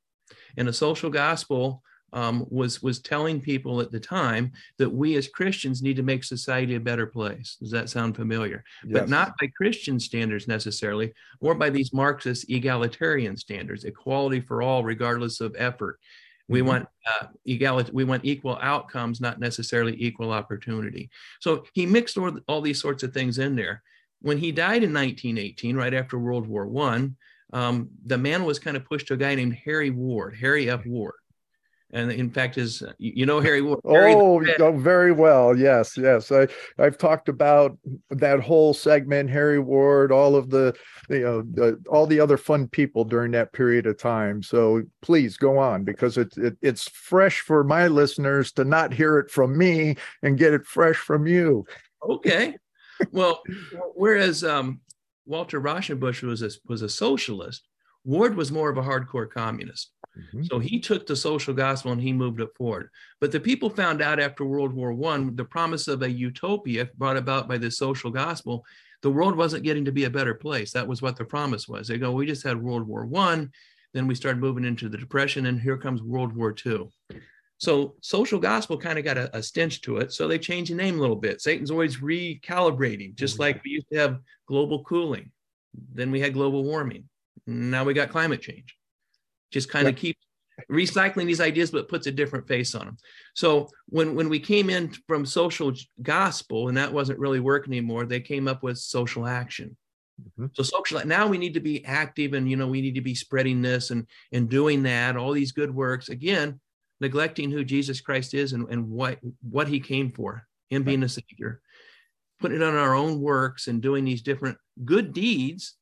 And 0.57 0.69
the 0.69 0.73
social 0.73 1.11
gospel 1.11 1.83
um, 2.13 2.47
was 2.51 2.83
was 2.83 3.01
telling 3.01 3.41
people 3.41 3.81
at 3.81 3.91
the 3.91 4.01
time 4.01 4.53
that 4.79 4.91
we 4.91 5.17
as 5.17 5.29
Christians 5.29 5.83
need 5.83 5.97
to 5.97 6.03
make 6.03 6.25
society 6.25 6.75
a 6.75 6.81
better 6.81 7.07
place. 7.07 7.57
Does 7.59 7.71
that 7.71 7.89
sound 7.89 8.17
familiar? 8.17 8.65
Yes. 8.85 9.01
But 9.01 9.09
not 9.09 9.33
by 9.41 9.51
Christian 9.57 9.99
standards 9.99 10.47
necessarily, 10.47 11.13
or 11.41 11.55
by 11.55 11.71
these 11.71 11.93
Marxist 11.93 12.51
egalitarian 12.51 13.37
standards, 13.37 13.85
equality 13.85 14.41
for 14.41 14.63
all, 14.63 14.85
regardless 14.85 15.41
of 15.41 15.57
effort. 15.59 15.99
We 16.49 16.61
mm-hmm. 16.61 16.69
want 16.69 16.89
uh, 17.07 17.27
equality. 17.45 17.91
We 17.93 18.05
want 18.05 18.25
equal 18.25 18.59
outcomes, 18.61 19.21
not 19.21 19.41
necessarily 19.41 19.97
equal 19.99 20.33
opportunity. 20.33 21.11
So 21.41 21.65
he 21.73 21.87
mixed 21.87 22.19
all, 22.19 22.39
all 22.49 22.61
these 22.61 22.81
sorts 22.81 23.03
of 23.03 23.13
things 23.13 23.39
in 23.39 23.57
there. 23.57 23.83
When 24.21 24.39
he 24.39 24.53
died 24.53 24.85
in 24.85 24.93
1918, 24.93 25.77
right 25.77 25.95
after 25.95 26.19
World 26.19 26.47
War 26.47 26.67
One, 26.67 27.17
um, 27.53 27.91
the 28.07 28.19
man 28.19 28.45
was 28.45 28.59
kind 28.59 28.77
of 28.77 28.85
pushed 28.85 29.09
to 29.09 29.15
a 29.15 29.19
guy 29.19 29.35
named 29.35 29.59
Harry 29.65 29.91
Ward, 29.91 30.37
Harry 30.37 30.71
F. 30.71 30.87
Ward 30.87 31.15
and 31.93 32.11
in 32.11 32.31
fact 32.31 32.59
is 32.59 32.83
you 32.99 33.27
know 33.27 33.41
harry, 33.41 33.61
harry 33.85 34.15
oh, 34.15 34.43
oh 34.61 34.73
very 34.73 35.13
well 35.13 35.57
yes 35.57 35.97
yes. 35.97 36.33
I 36.33 36.49
i've 36.79 36.99
talked 36.99 37.29
about 37.29 37.77
that 38.11 38.41
whole 38.41 38.75
segment 38.75 39.31
harry 39.31 39.59
ward 39.59 40.11
all 40.11 40.35
of 40.35 40.51
the 40.51 40.75
you 41.09 41.21
know 41.21 41.43
the, 41.43 41.81
all 41.89 42.07
the 42.07 42.21
other 42.21 42.37
fun 42.37 42.69
people 42.69 43.05
during 43.05 43.33
that 43.33 43.53
period 43.53 43.87
of 43.87 43.99
time. 43.99 44.43
So 44.43 44.83
please 45.01 45.37
go 45.37 45.59
on 45.59 45.85
because 45.85 46.17
it, 46.17 46.37
it 46.37 46.57
it's 46.63 46.89
fresh 46.89 47.41
for 47.41 47.65
my 47.65 47.89
listeners 47.89 48.53
to 48.53 48.65
not 48.65 48.93
hear 48.93 49.19
it 49.19 49.31
from 49.31 49.57
me 49.57 49.97
and 50.23 50.39
get 50.39 50.55
it 50.55 50.67
fresh 50.67 50.97
from 50.97 51.27
you. 51.27 51.67
Okay. 52.09 52.57
Well 53.11 53.43
whereas 53.95 54.45
um, 54.45 54.81
walter 55.27 55.61
rauschenbusch 55.61 56.23
was 56.23 56.43
a, 56.43 56.51
was 56.67 56.83
a 56.83 56.89
socialist 56.89 57.67
ward 58.05 58.37
was 58.37 58.53
more 58.53 58.71
of 58.71 58.79
a 58.79 58.83
hardcore 58.83 59.31
communist 59.31 59.93
Mm-hmm. 60.19 60.45
So 60.45 60.59
he 60.59 60.79
took 60.79 61.07
the 61.07 61.17
social 61.17 61.55
gospel 61.55 61.93
and 61.93 62.01
he 62.01 62.13
moved 62.13 62.41
it 62.41 62.55
forward. 62.57 62.91
But 63.21 63.33
the 63.33 63.41
people 63.41 63.71
found 63.71 64.03
out 64.03 64.21
after 64.21 64.45
World 64.45 64.73
War 64.73 64.93
One, 64.93 65.35
the 65.37 65.45
promise 65.45 65.89
of 65.89 66.03
a 66.03 66.11
utopia 66.11 66.89
brought 66.97 67.17
about 67.17 67.49
by 67.49 67.59
the 67.59 67.71
social 67.71 68.11
gospel, 68.11 68.65
the 69.01 69.11
world 69.11 69.37
wasn't 69.37 69.65
getting 69.65 69.85
to 69.87 69.93
be 69.93 70.05
a 70.05 70.11
better 70.11 70.35
place. 70.35 70.73
That 70.73 70.87
was 70.87 71.03
what 71.03 71.17
the 71.17 71.25
promise 71.25 71.67
was. 71.67 71.89
They 71.89 71.99
go, 71.99 72.13
we 72.13 72.27
just 72.27 72.45
had 72.45 72.63
World 72.63 72.87
War 72.87 73.07
One, 73.07 73.51
then 73.95 74.07
we 74.07 74.15
started 74.15 74.41
moving 74.41 74.65
into 74.65 74.89
the 74.89 74.99
depression, 74.99 75.47
and 75.47 75.61
here 75.61 75.79
comes 75.79 76.03
World 76.03 76.35
War 76.35 76.53
Two. 76.53 76.91
So 77.57 77.95
social 78.01 78.41
gospel 78.41 78.77
kind 78.77 78.99
of 78.99 79.05
got 79.05 79.17
a, 79.17 79.37
a, 79.37 79.43
stench 79.43 79.83
to 79.83 79.99
it. 79.99 80.13
So 80.13 80.27
they 80.27 80.39
changed 80.39 80.73
the 80.73 80.75
name 80.75 80.99
a 80.99 81.01
little 81.01 81.15
bit. 81.15 81.41
Satan's 81.41 81.71
always 81.71 81.99
recalibrating, 81.99 83.15
just 83.15 83.35
mm-hmm. 83.35 83.43
like 83.43 83.63
we 83.65 83.71
used 83.71 83.87
to 83.93 83.99
have 83.99 84.19
global 84.49 84.83
cooling. 84.83 85.31
Then 85.95 86.11
we 86.11 86.21
had 86.21 86.35
global 86.35 86.65
warming. 86.65 87.09
Now 87.47 87.85
we 87.85 87.95
got 87.95 88.11
climate 88.11 88.41
change. 88.41 88.77
Just 89.51 89.71
kind 89.71 89.89
of 89.89 89.97
keep 89.97 90.17
recycling 90.71 91.27
these 91.27 91.41
ideas 91.41 91.71
but 91.71 91.89
puts 91.89 92.07
a 92.07 92.13
different 92.13 92.47
face 92.47 92.75
on 92.75 92.87
them 92.87 92.97
so 93.35 93.69
when 93.87 94.15
when 94.15 94.29
we 94.29 94.39
came 94.39 94.71
in 94.71 94.93
from 95.07 95.25
social 95.25 95.73
gospel 96.03 96.69
and 96.69 96.77
that 96.77 96.93
wasn't 96.93 97.19
really 97.19 97.41
working 97.41 97.73
anymore 97.73 98.05
they 98.05 98.21
came 98.21 98.47
up 98.49 98.63
with 98.63 98.79
social 98.79 99.27
action. 99.27 99.77
Mm-hmm. 100.23 100.47
so 100.53 100.63
social 100.63 101.05
now 101.07 101.27
we 101.27 101.39
need 101.39 101.55
to 101.55 101.61
be 101.61 101.85
active 101.87 102.35
and 102.35 102.51
you 102.51 102.57
know 102.57 102.67
we 102.67 102.83
need 102.83 102.95
to 102.95 103.01
be 103.01 103.15
spreading 103.15 103.63
this 103.63 103.91
and 103.91 104.07
and 104.33 104.49
doing 104.49 104.83
that 104.83 105.17
all 105.17 105.33
these 105.33 105.53
good 105.53 105.75
works. 105.75 106.11
Again 106.11 106.61
neglecting 107.01 107.51
who 107.51 107.65
jesus 107.65 108.01
christ 108.01 108.33
is 108.33 108.53
and, 108.53 108.69
and 108.69 108.89
what 108.89 109.19
what 109.41 109.67
he 109.67 109.81
came 109.81 110.11
for 110.11 110.47
him 110.71 110.83
being 110.83 111.03
a 111.03 111.09
savior. 111.09 111.61
Putting 112.41 112.61
it 112.61 112.63
on 112.63 112.77
our 112.77 112.95
own 112.95 113.21
works 113.21 113.69
and 113.69 113.81
doing 113.81 114.05
these 114.05 114.23
different 114.23 114.59
good 114.85 115.13
deeds 115.13 115.77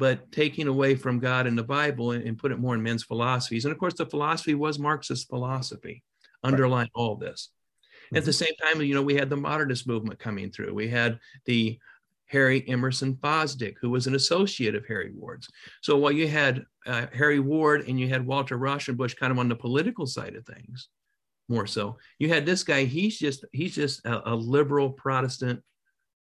but 0.00 0.32
taking 0.32 0.66
away 0.66 0.96
from 0.96 1.20
God 1.20 1.46
and 1.46 1.56
the 1.56 1.62
Bible 1.62 2.12
and, 2.12 2.26
and, 2.26 2.38
put 2.38 2.50
it 2.50 2.58
more 2.58 2.74
in 2.74 2.82
men's 2.82 3.04
philosophies. 3.04 3.66
And 3.66 3.72
of 3.72 3.78
course, 3.78 3.94
the 3.94 4.06
philosophy 4.06 4.54
was 4.54 4.78
Marxist 4.78 5.28
philosophy, 5.28 6.02
underlying 6.42 6.88
right. 6.96 7.00
all 7.00 7.16
this. 7.16 7.50
Mm-hmm. 8.06 8.16
At 8.16 8.24
the 8.24 8.30
mm-hmm. 8.30 8.44
same 8.44 8.54
time, 8.56 8.82
you 8.82 8.94
know, 8.94 9.02
we 9.02 9.14
had 9.14 9.28
the 9.28 9.36
modernist 9.36 9.86
movement 9.86 10.18
coming 10.18 10.50
through. 10.50 10.72
We 10.74 10.88
had 10.88 11.20
the 11.44 11.78
Harry 12.26 12.66
Emerson 12.66 13.14
Fosdick, 13.16 13.74
who 13.80 13.90
was 13.90 14.06
an 14.06 14.14
associate 14.14 14.74
of 14.74 14.86
Harry 14.86 15.12
Ward's. 15.14 15.48
So 15.82 15.98
while 15.98 16.12
you 16.12 16.26
had 16.26 16.64
uh, 16.86 17.06
Harry 17.12 17.40
Ward 17.40 17.86
and 17.86 18.00
you 18.00 18.08
had 18.08 18.24
Walter 18.24 18.56
Rauschenbusch 18.56 19.16
kind 19.16 19.30
of 19.30 19.38
on 19.38 19.48
the 19.48 19.56
political 19.56 20.06
side 20.06 20.34
of 20.34 20.46
things, 20.46 20.88
more 21.48 21.66
so, 21.66 21.98
you 22.18 22.28
had 22.28 22.46
this 22.46 22.62
guy. 22.62 22.84
He's 22.84 23.18
just 23.18 23.44
he's 23.52 23.74
just 23.74 24.06
a, 24.06 24.32
a 24.32 24.34
liberal 24.34 24.90
Protestant 24.90 25.62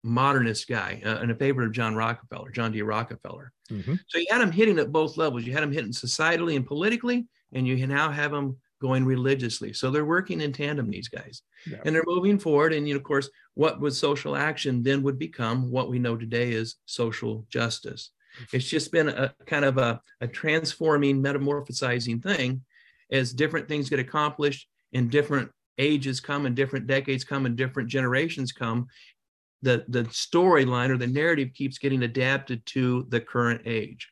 modernist 0.03 0.67
guy 0.67 1.01
uh, 1.05 1.19
in 1.21 1.31
a 1.31 1.35
favor 1.35 1.63
of 1.63 1.71
John 1.71 1.95
Rockefeller, 1.95 2.51
John 2.51 2.71
D. 2.71 2.81
Rockefeller. 2.81 3.51
Mm-hmm. 3.71 3.95
So 4.07 4.19
you 4.19 4.27
had 4.29 4.41
him 4.41 4.51
hitting 4.51 4.79
at 4.79 4.91
both 4.91 5.17
levels. 5.17 5.43
You 5.43 5.53
had 5.53 5.63
him 5.63 5.71
hitting 5.71 5.91
societally 5.91 6.55
and 6.55 6.65
politically, 6.65 7.27
and 7.53 7.67
you 7.67 7.85
now 7.85 8.11
have 8.11 8.33
him 8.33 8.57
going 8.81 9.05
religiously. 9.05 9.73
So 9.73 9.91
they're 9.91 10.05
working 10.05 10.41
in 10.41 10.53
tandem, 10.53 10.89
these 10.89 11.09
guys, 11.09 11.41
yeah. 11.69 11.79
and 11.85 11.93
they're 11.93 12.03
moving 12.05 12.39
forward. 12.39 12.73
And 12.73 12.87
you 12.87 12.93
know, 12.93 12.99
of 12.99 13.03
course, 13.03 13.29
what 13.55 13.79
was 13.79 13.97
social 13.97 14.35
action 14.35 14.81
then 14.81 15.03
would 15.03 15.19
become 15.19 15.69
what 15.69 15.89
we 15.89 15.99
know 15.99 16.15
today 16.15 16.51
is 16.51 16.75
social 16.85 17.45
justice. 17.49 18.11
Mm-hmm. 18.35 18.57
It's 18.57 18.69
just 18.69 18.91
been 18.91 19.09
a 19.09 19.33
kind 19.45 19.65
of 19.65 19.77
a, 19.77 20.01
a 20.21 20.27
transforming, 20.27 21.21
metamorphosizing 21.21 22.23
thing 22.23 22.61
as 23.11 23.33
different 23.33 23.67
things 23.67 23.89
get 23.89 23.99
accomplished 23.99 24.67
and 24.93 25.11
different 25.11 25.51
ages 25.77 26.19
come 26.19 26.45
and 26.45 26.55
different 26.55 26.87
decades 26.87 27.23
come 27.23 27.45
and 27.45 27.55
different 27.55 27.89
generations 27.89 28.51
come 28.51 28.87
the 29.61 29.85
the 29.89 30.03
storyline 30.05 30.89
or 30.89 30.97
the 30.97 31.07
narrative 31.07 31.49
keeps 31.53 31.77
getting 31.77 32.03
adapted 32.03 32.65
to 32.67 33.05
the 33.09 33.19
current 33.19 33.61
age. 33.65 34.09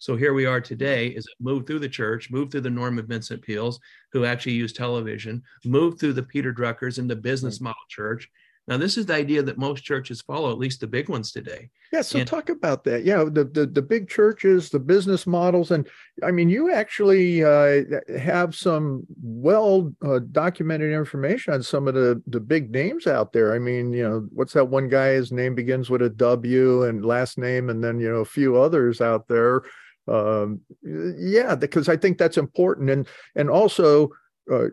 So 0.00 0.14
here 0.14 0.32
we 0.32 0.46
are 0.46 0.60
today 0.60 1.08
is 1.08 1.26
it 1.26 1.42
moved 1.42 1.66
through 1.66 1.80
the 1.80 1.88
church, 1.88 2.30
moved 2.30 2.52
through 2.52 2.60
the 2.62 2.70
Norman 2.70 3.06
Vincent 3.06 3.42
Peales, 3.42 3.80
who 4.12 4.24
actually 4.24 4.52
used 4.52 4.76
television, 4.76 5.42
moved 5.64 5.98
through 5.98 6.12
the 6.12 6.22
Peter 6.22 6.52
Druckers 6.52 6.98
and 6.98 7.10
the 7.10 7.16
business 7.16 7.56
mm-hmm. 7.56 7.64
model 7.64 7.82
church, 7.88 8.30
now, 8.68 8.76
this 8.76 8.98
is 8.98 9.06
the 9.06 9.14
idea 9.14 9.42
that 9.42 9.56
most 9.56 9.82
churches 9.82 10.20
follow, 10.20 10.52
at 10.52 10.58
least 10.58 10.80
the 10.80 10.86
big 10.86 11.08
ones 11.08 11.32
today. 11.32 11.70
Yeah, 11.90 12.02
so 12.02 12.18
and, 12.18 12.28
talk 12.28 12.50
about 12.50 12.84
that. 12.84 13.02
Yeah, 13.02 13.24
the, 13.24 13.44
the 13.44 13.64
the 13.64 13.80
big 13.80 14.10
churches, 14.10 14.68
the 14.68 14.78
business 14.78 15.26
models, 15.26 15.70
and 15.70 15.88
I 16.22 16.32
mean, 16.32 16.50
you 16.50 16.70
actually 16.70 17.42
uh, 17.42 17.84
have 18.18 18.54
some 18.54 19.06
well 19.22 19.90
uh, 20.04 20.18
documented 20.32 20.92
information 20.92 21.54
on 21.54 21.62
some 21.62 21.88
of 21.88 21.94
the 21.94 22.22
the 22.26 22.40
big 22.40 22.70
names 22.70 23.06
out 23.06 23.32
there. 23.32 23.54
I 23.54 23.58
mean, 23.58 23.94
you 23.94 24.06
know, 24.06 24.28
what's 24.34 24.52
that 24.52 24.68
one 24.68 24.90
guy? 24.90 25.12
His 25.12 25.32
name 25.32 25.54
begins 25.54 25.88
with 25.88 26.02
a 26.02 26.10
W 26.10 26.82
and 26.82 27.06
last 27.06 27.38
name, 27.38 27.70
and 27.70 27.82
then 27.82 27.98
you 27.98 28.10
know 28.10 28.18
a 28.18 28.26
few 28.26 28.60
others 28.60 29.00
out 29.00 29.28
there. 29.28 29.62
Um, 30.06 30.60
yeah, 30.82 31.54
because 31.54 31.88
I 31.88 31.96
think 31.96 32.18
that's 32.18 32.36
important, 32.36 32.90
and 32.90 33.08
and 33.34 33.48
also. 33.48 34.10
Uh, 34.50 34.68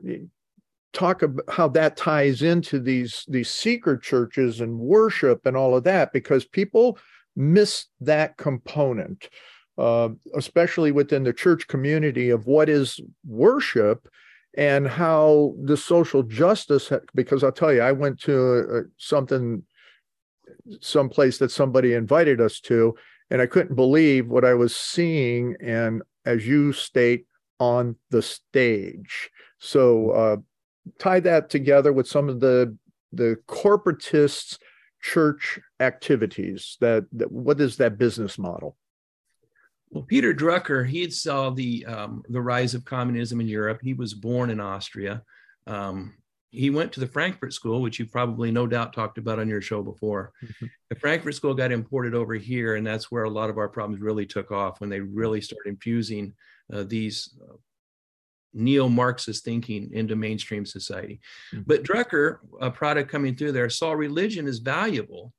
talk 0.95 1.21
about 1.21 1.45
how 1.49 1.67
that 1.67 1.97
ties 1.97 2.41
into 2.41 2.79
these 2.79 3.25
these 3.27 3.49
secret 3.49 4.01
churches 4.01 4.62
and 4.62 4.79
worship 4.79 5.45
and 5.45 5.55
all 5.55 5.75
of 5.75 5.84
that 5.84 6.12
because 6.13 6.45
people 6.45 6.97
miss 7.36 7.86
that 7.99 8.38
component 8.38 9.29
uh, 9.77 10.10
especially 10.36 10.91
within 10.91 11.23
the 11.23 11.34
church 11.34 11.67
community 11.67 12.29
of 12.29 12.47
what 12.47 12.69
is 12.69 12.99
worship 13.27 14.08
and 14.58 14.88
how 14.88 15.53
the 15.63 15.75
social 15.75 16.23
justice 16.23 16.91
because 17.13 17.43
i'll 17.43 17.51
tell 17.51 17.73
you 17.73 17.81
i 17.81 17.91
went 17.91 18.19
to 18.19 18.65
uh, 18.73 18.81
something 18.97 19.62
someplace 20.79 21.38
that 21.38 21.51
somebody 21.51 21.93
invited 21.93 22.39
us 22.39 22.60
to 22.60 22.95
and 23.29 23.41
i 23.41 23.45
couldn't 23.45 23.75
believe 23.75 24.27
what 24.27 24.45
i 24.45 24.53
was 24.53 24.75
seeing 24.75 25.55
and 25.62 26.01
as 26.25 26.47
you 26.47 26.73
state 26.73 27.25
on 27.60 27.95
the 28.10 28.21
stage. 28.21 29.29
So 29.60 30.12
uh, 30.12 30.38
tie 31.00 31.19
that 31.21 31.50
together 31.50 31.93
with 31.93 32.08
some 32.08 32.30
of 32.30 32.39
the 32.39 32.76
the 33.12 33.38
corporatists 33.48 34.58
church 35.02 35.60
activities 35.80 36.78
that, 36.82 37.06
that 37.13 37.32
what 37.32 37.62
is 37.62 37.78
that 37.78 37.98
business 37.98 38.38
model? 38.38 38.76
Well 39.91 40.04
peter 40.04 40.34
drucker 40.34 40.86
he 40.88 41.10
saw 41.10 41.52
the 41.52 41.86
um, 41.86 42.24
the 42.30 42.41
rise 42.41 42.74
of 42.74 42.86
communism 42.86 43.39
in 43.39 43.48
europe. 43.48 43.80
He 43.82 43.93
was 43.93 44.13
born 44.13 44.50
in 44.50 44.60
austria. 44.60 45.24
Um, 45.67 46.15
he 46.50 46.69
went 46.69 46.93
to 46.93 47.00
the 47.00 47.08
frankfurt 47.08 47.54
school 47.54 47.82
which 47.82 48.00
you 48.00 48.06
probably 48.06 48.52
no 48.52 48.65
doubt 48.67 48.93
talked 48.93 49.17
about 49.17 49.39
on 49.39 49.48
your 49.48 49.62
show 49.62 49.84
before. 49.84 50.34
Mm-hmm. 50.43 50.65
the 50.89 50.95
frankfurt 50.95 51.36
school 51.36 51.54
got 51.54 51.71
imported 51.71 52.15
over 52.15 52.34
here 52.34 52.76
and 52.76 52.86
that's 52.86 53.12
where 53.12 53.24
a 53.24 53.30
lot 53.30 53.50
of 53.50 53.58
our 53.58 53.69
problems 53.69 54.02
really 54.02 54.26
took 54.26 54.52
off 54.52 54.82
when 54.82 54.89
they 54.89 55.00
really 55.00 55.41
started 55.41 55.69
infusing 55.69 56.34
uh, 56.74 56.84
these 56.84 57.38
uh, 58.56 58.62
neo-Marxist 58.62 59.44
thinking 59.44 59.89
into 59.94 60.15
mainstream 60.15 60.65
society. 60.65 61.20
Mm-hmm. 61.54 61.63
But 61.65 61.84
Drucker, 61.84 62.39
a 62.62 62.72
product 62.72 63.12
coming 63.12 63.36
through 63.36 63.52
there, 63.52 63.70
saw 63.70 63.91
religion 63.91 64.48
as 64.48 64.60
valuable 64.60 65.34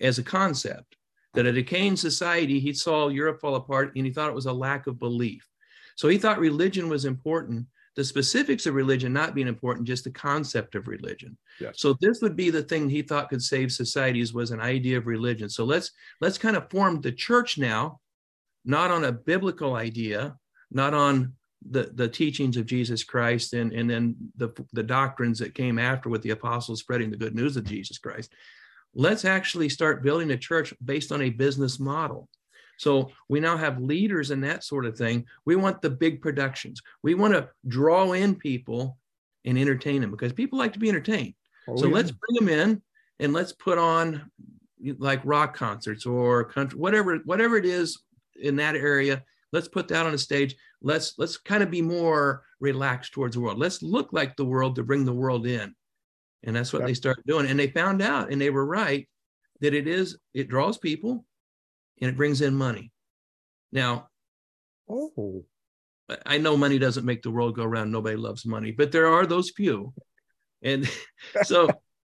as 0.00 0.18
a 0.18 0.22
concept. 0.22 0.96
That 1.34 1.46
a 1.46 1.52
decaying 1.52 1.96
society, 1.96 2.60
he 2.60 2.74
saw 2.74 3.08
Europe 3.08 3.40
fall 3.40 3.54
apart 3.54 3.92
and 3.96 4.04
he 4.04 4.12
thought 4.12 4.28
it 4.28 4.34
was 4.34 4.44
a 4.44 4.52
lack 4.52 4.86
of 4.86 4.98
belief. 4.98 5.48
So 5.96 6.08
he 6.08 6.18
thought 6.18 6.38
religion 6.38 6.90
was 6.90 7.06
important 7.06 7.66
the 7.94 8.04
specifics 8.04 8.66
of 8.66 8.74
religion 8.74 9.12
not 9.12 9.34
being 9.34 9.48
important, 9.48 9.86
just 9.86 10.04
the 10.04 10.10
concept 10.10 10.74
of 10.74 10.88
religion. 10.88 11.36
Yes. 11.60 11.74
So 11.76 11.94
this 12.00 12.22
would 12.22 12.36
be 12.36 12.50
the 12.50 12.62
thing 12.62 12.88
he 12.88 13.02
thought 13.02 13.28
could 13.28 13.42
save 13.42 13.70
societies 13.70 14.32
was 14.32 14.50
an 14.50 14.60
idea 14.60 14.96
of 14.98 15.06
religion. 15.06 15.48
So 15.48 15.64
let's 15.64 15.90
let's 16.20 16.38
kind 16.38 16.56
of 16.56 16.70
form 16.70 17.00
the 17.00 17.12
church 17.12 17.58
now, 17.58 18.00
not 18.64 18.90
on 18.90 19.04
a 19.04 19.12
biblical 19.12 19.74
idea, 19.74 20.36
not 20.70 20.94
on 20.94 21.34
the, 21.70 21.90
the 21.94 22.08
teachings 22.08 22.56
of 22.56 22.66
Jesus 22.66 23.04
Christ 23.04 23.52
and, 23.52 23.72
and 23.72 23.88
then 23.88 24.16
the, 24.36 24.50
the 24.72 24.82
doctrines 24.82 25.38
that 25.38 25.54
came 25.54 25.78
after 25.78 26.08
with 26.08 26.22
the 26.22 26.30
apostles 26.30 26.80
spreading 26.80 27.10
the 27.10 27.16
good 27.16 27.34
news 27.34 27.56
of 27.56 27.64
Jesus 27.64 27.98
Christ. 27.98 28.32
Let's 28.94 29.24
actually 29.24 29.68
start 29.68 30.02
building 30.02 30.30
a 30.30 30.36
church 30.36 30.74
based 30.84 31.12
on 31.12 31.22
a 31.22 31.30
business 31.30 31.78
model. 31.80 32.28
So 32.76 33.10
we 33.28 33.40
now 33.40 33.56
have 33.56 33.80
leaders 33.80 34.30
and 34.30 34.42
that 34.44 34.64
sort 34.64 34.86
of 34.86 34.96
thing. 34.96 35.26
We 35.44 35.56
want 35.56 35.82
the 35.82 35.90
big 35.90 36.20
productions. 36.20 36.82
We 37.02 37.14
want 37.14 37.34
to 37.34 37.48
draw 37.68 38.12
in 38.12 38.34
people 38.34 38.98
and 39.44 39.58
entertain 39.58 40.00
them 40.00 40.10
because 40.10 40.32
people 40.32 40.58
like 40.58 40.72
to 40.72 40.78
be 40.78 40.88
entertained. 40.88 41.34
Oh, 41.68 41.76
so 41.76 41.86
yeah. 41.86 41.94
let's 41.94 42.10
bring 42.10 42.34
them 42.34 42.48
in 42.48 42.82
and 43.20 43.32
let's 43.32 43.52
put 43.52 43.78
on 43.78 44.30
like 44.98 45.20
rock 45.24 45.54
concerts 45.54 46.06
or 46.06 46.44
country, 46.44 46.78
whatever, 46.78 47.18
whatever 47.18 47.56
it 47.56 47.66
is 47.66 48.02
in 48.40 48.56
that 48.56 48.74
area. 48.74 49.22
Let's 49.52 49.68
put 49.68 49.88
that 49.88 50.06
on 50.06 50.14
a 50.14 50.18
stage. 50.18 50.56
Let's 50.82 51.14
let's 51.18 51.36
kind 51.36 51.62
of 51.62 51.70
be 51.70 51.82
more 51.82 52.44
relaxed 52.60 53.12
towards 53.12 53.34
the 53.34 53.40
world. 53.40 53.58
Let's 53.58 53.82
look 53.82 54.12
like 54.12 54.36
the 54.36 54.44
world 54.44 54.76
to 54.76 54.82
bring 54.82 55.04
the 55.04 55.12
world 55.12 55.46
in. 55.46 55.74
And 56.44 56.56
that's 56.56 56.72
what 56.72 56.80
yeah. 56.80 56.86
they 56.86 56.94
started 56.94 57.24
doing. 57.26 57.46
And 57.46 57.58
they 57.58 57.68
found 57.68 58.02
out, 58.02 58.32
and 58.32 58.40
they 58.40 58.50
were 58.50 58.66
right, 58.66 59.08
that 59.60 59.74
it 59.74 59.86
is, 59.86 60.18
it 60.34 60.48
draws 60.48 60.76
people 60.76 61.24
and 62.00 62.10
it 62.10 62.16
brings 62.16 62.40
in 62.40 62.54
money. 62.54 62.90
Now, 63.70 64.08
oh, 64.88 65.44
I 66.26 66.38
know 66.38 66.56
money 66.56 66.78
doesn't 66.78 67.06
make 67.06 67.22
the 67.22 67.30
world 67.30 67.54
go 67.54 67.62
around. 67.62 67.90
Nobody 67.90 68.16
loves 68.16 68.44
money, 68.44 68.72
but 68.72 68.92
there 68.92 69.06
are 69.06 69.24
those 69.24 69.50
few. 69.50 69.94
And 70.62 70.90
so, 71.44 71.68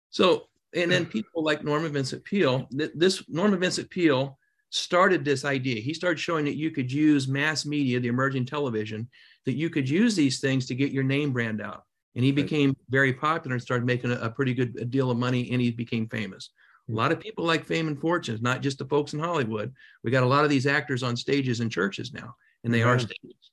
so, 0.09 0.47
and 0.73 0.91
then 0.91 1.05
people 1.17 1.43
like 1.43 1.63
Norman 1.63 1.91
Vincent 1.91 2.23
Peale, 2.23 2.67
this 2.71 3.23
Norman 3.29 3.59
Vincent 3.59 3.89
Peale 3.89 4.37
started 4.73 5.23
this 5.23 5.45
idea. 5.45 5.79
He 5.79 5.93
started 5.93 6.19
showing 6.19 6.45
that 6.45 6.57
you 6.57 6.71
could 6.71 6.91
use 6.91 7.27
mass 7.27 7.63
media, 7.63 7.99
the 7.99 8.07
emerging 8.07 8.47
television, 8.47 9.07
that 9.45 9.53
you 9.53 9.69
could 9.69 9.87
use 9.87 10.15
these 10.15 10.39
things 10.39 10.65
to 10.65 10.75
get 10.75 10.91
your 10.91 11.03
name 11.03 11.31
brand 11.31 11.61
out. 11.61 11.83
And 12.15 12.25
he 12.25 12.31
became 12.31 12.75
very 12.89 13.13
popular 13.13 13.53
and 13.53 13.61
started 13.61 13.85
making 13.85 14.11
a, 14.11 14.15
a 14.15 14.29
pretty 14.31 14.55
good 14.55 14.89
deal 14.89 15.11
of 15.11 15.17
money 15.17 15.51
and 15.51 15.61
he 15.61 15.69
became 15.69 16.07
famous. 16.09 16.49
A 16.87 16.91
hmm. 16.91 16.97
lot 16.97 17.11
of 17.11 17.19
people 17.19 17.45
like 17.45 17.65
fame 17.65 17.87
and 17.87 17.99
fortunes, 17.99 18.41
not 18.41 18.61
just 18.61 18.79
the 18.79 18.85
folks 18.85 19.13
in 19.13 19.19
Hollywood. 19.19 19.73
We 20.03 20.09
got 20.09 20.23
a 20.23 20.27
lot 20.27 20.43
of 20.43 20.49
these 20.49 20.65
actors 20.65 21.03
on 21.03 21.15
stages 21.17 21.59
in 21.59 21.69
churches 21.69 22.11
now, 22.11 22.33
and 22.63 22.73
they 22.73 22.79
yeah. 22.79 22.85
are 22.85 22.97
mm-hmm. 22.97 23.05
stages. 23.05 23.51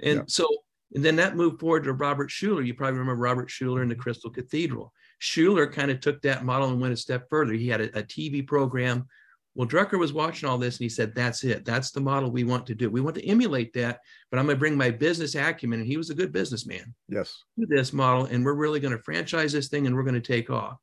And 0.00 0.18
yeah. 0.20 0.24
so, 0.26 0.48
and 0.94 1.04
then 1.04 1.16
that 1.16 1.36
moved 1.36 1.60
forward 1.60 1.84
to 1.84 1.92
Robert 1.92 2.30
Schuller. 2.30 2.66
You 2.66 2.72
probably 2.72 2.98
remember 2.98 3.20
Robert 3.20 3.48
Schuller 3.48 3.82
in 3.82 3.88
the 3.90 3.94
Crystal 3.94 4.30
Cathedral. 4.30 4.92
Schuller 5.20 5.70
kind 5.70 5.90
of 5.90 6.00
took 6.00 6.22
that 6.22 6.44
model 6.44 6.70
and 6.70 6.80
went 6.80 6.94
a 6.94 6.96
step 6.96 7.28
further. 7.28 7.52
He 7.52 7.68
had 7.68 7.80
a, 7.82 7.98
a 7.98 8.02
TV 8.02 8.46
program. 8.46 9.06
Well, 9.56 9.66
Drucker 9.66 9.98
was 9.98 10.12
watching 10.12 10.46
all 10.46 10.58
this 10.58 10.76
and 10.76 10.84
he 10.84 10.90
said, 10.90 11.14
That's 11.14 11.42
it. 11.42 11.64
That's 11.64 11.90
the 11.90 12.00
model 12.00 12.30
we 12.30 12.44
want 12.44 12.66
to 12.66 12.74
do. 12.74 12.90
We 12.90 13.00
want 13.00 13.16
to 13.16 13.26
emulate 13.26 13.72
that, 13.72 14.00
but 14.30 14.38
I'm 14.38 14.44
going 14.44 14.56
to 14.56 14.60
bring 14.60 14.76
my 14.76 14.90
business 14.90 15.34
acumen. 15.34 15.80
And 15.80 15.88
he 15.88 15.96
was 15.96 16.10
a 16.10 16.14
good 16.14 16.30
businessman. 16.30 16.94
Yes. 17.08 17.42
To 17.58 17.66
this 17.66 17.94
model. 17.94 18.26
And 18.26 18.44
we're 18.44 18.52
really 18.52 18.80
going 18.80 18.94
to 18.94 19.02
franchise 19.02 19.52
this 19.52 19.68
thing 19.68 19.86
and 19.86 19.96
we're 19.96 20.02
going 20.02 20.14
to 20.14 20.20
take 20.20 20.50
off. 20.50 20.76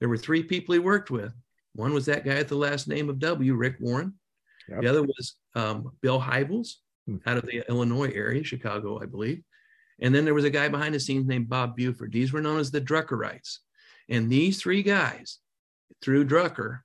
There 0.00 0.08
were 0.08 0.16
three 0.16 0.42
people 0.42 0.72
he 0.72 0.78
worked 0.78 1.10
with. 1.10 1.34
One 1.74 1.92
was 1.92 2.06
that 2.06 2.24
guy 2.24 2.36
at 2.36 2.48
the 2.48 2.56
last 2.56 2.88
name 2.88 3.10
of 3.10 3.18
W, 3.18 3.54
Rick 3.54 3.76
Warren. 3.80 4.14
Yep. 4.70 4.80
The 4.80 4.88
other 4.88 5.02
was 5.02 5.36
um, 5.54 5.92
Bill 6.00 6.20
Hybels 6.20 6.76
hmm. 7.06 7.18
out 7.26 7.36
of 7.36 7.44
the 7.44 7.68
Illinois 7.68 8.10
area, 8.14 8.42
Chicago, 8.42 8.98
I 9.00 9.04
believe. 9.04 9.42
And 10.00 10.14
then 10.14 10.24
there 10.24 10.34
was 10.34 10.44
a 10.44 10.50
guy 10.50 10.68
behind 10.68 10.94
the 10.94 11.00
scenes 11.00 11.26
named 11.26 11.50
Bob 11.50 11.76
Buford. 11.76 12.12
These 12.12 12.32
were 12.32 12.40
known 12.40 12.60
as 12.60 12.70
the 12.70 12.80
Druckerites. 12.80 13.58
And 14.08 14.30
these 14.30 14.60
three 14.60 14.82
guys, 14.82 15.38
through 16.00 16.26
Drucker, 16.26 16.80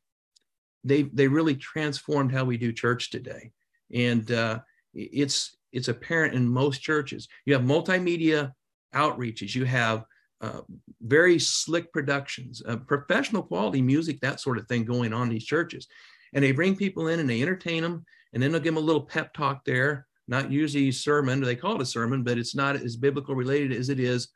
they 0.84 1.04
they 1.04 1.28
really 1.28 1.56
transformed 1.56 2.32
how 2.32 2.44
we 2.46 2.58
do 2.58 2.72
church 2.72 3.10
today. 3.10 3.52
And 3.94 4.32
uh, 4.32 4.60
it's 4.94 5.58
it's 5.72 5.88
apparent 5.88 6.34
in 6.34 6.48
most 6.48 6.82
churches. 6.82 7.28
You 7.46 7.54
have 7.54 7.64
multimedia 7.64 8.54
outreaches. 8.94 9.56
You 9.56 9.66
have 9.66 10.06
uh, 10.42 10.62
very 11.02 11.40
slick 11.40 11.94
productions, 11.94 12.62
uh, 12.68 12.78
professional 12.78 13.44
quality 13.44 13.82
music, 13.82 14.20
that 14.22 14.40
sort 14.40 14.58
of 14.58 14.68
thing 14.68 14.84
going 14.84 15.14
on 15.14 15.24
in 15.24 15.30
these 15.30 15.46
churches. 15.46 15.88
And 16.34 16.44
they 16.44 16.52
bring 16.52 16.76
people 16.76 17.08
in 17.08 17.20
and 17.20 17.30
they 17.30 17.42
entertain 17.42 17.84
them, 17.84 18.06
and 18.34 18.42
then 18.42 18.52
they'll 18.52 18.62
give 18.62 18.74
them 18.74 18.84
a 18.84 18.86
little 18.86 19.04
pep 19.04 19.34
talk 19.34 19.64
there. 19.66 20.08
Not 20.28 20.52
usually 20.52 20.92
sermon, 20.92 21.42
they 21.42 21.56
call 21.56 21.76
it 21.76 21.82
a 21.82 21.86
sermon, 21.86 22.24
but 22.24 22.38
it's 22.38 22.56
not 22.56 22.76
as 22.76 22.96
biblical 22.96 23.36
related 23.36 23.74
as 23.74 23.90
it 23.90 24.00
is 24.00 24.30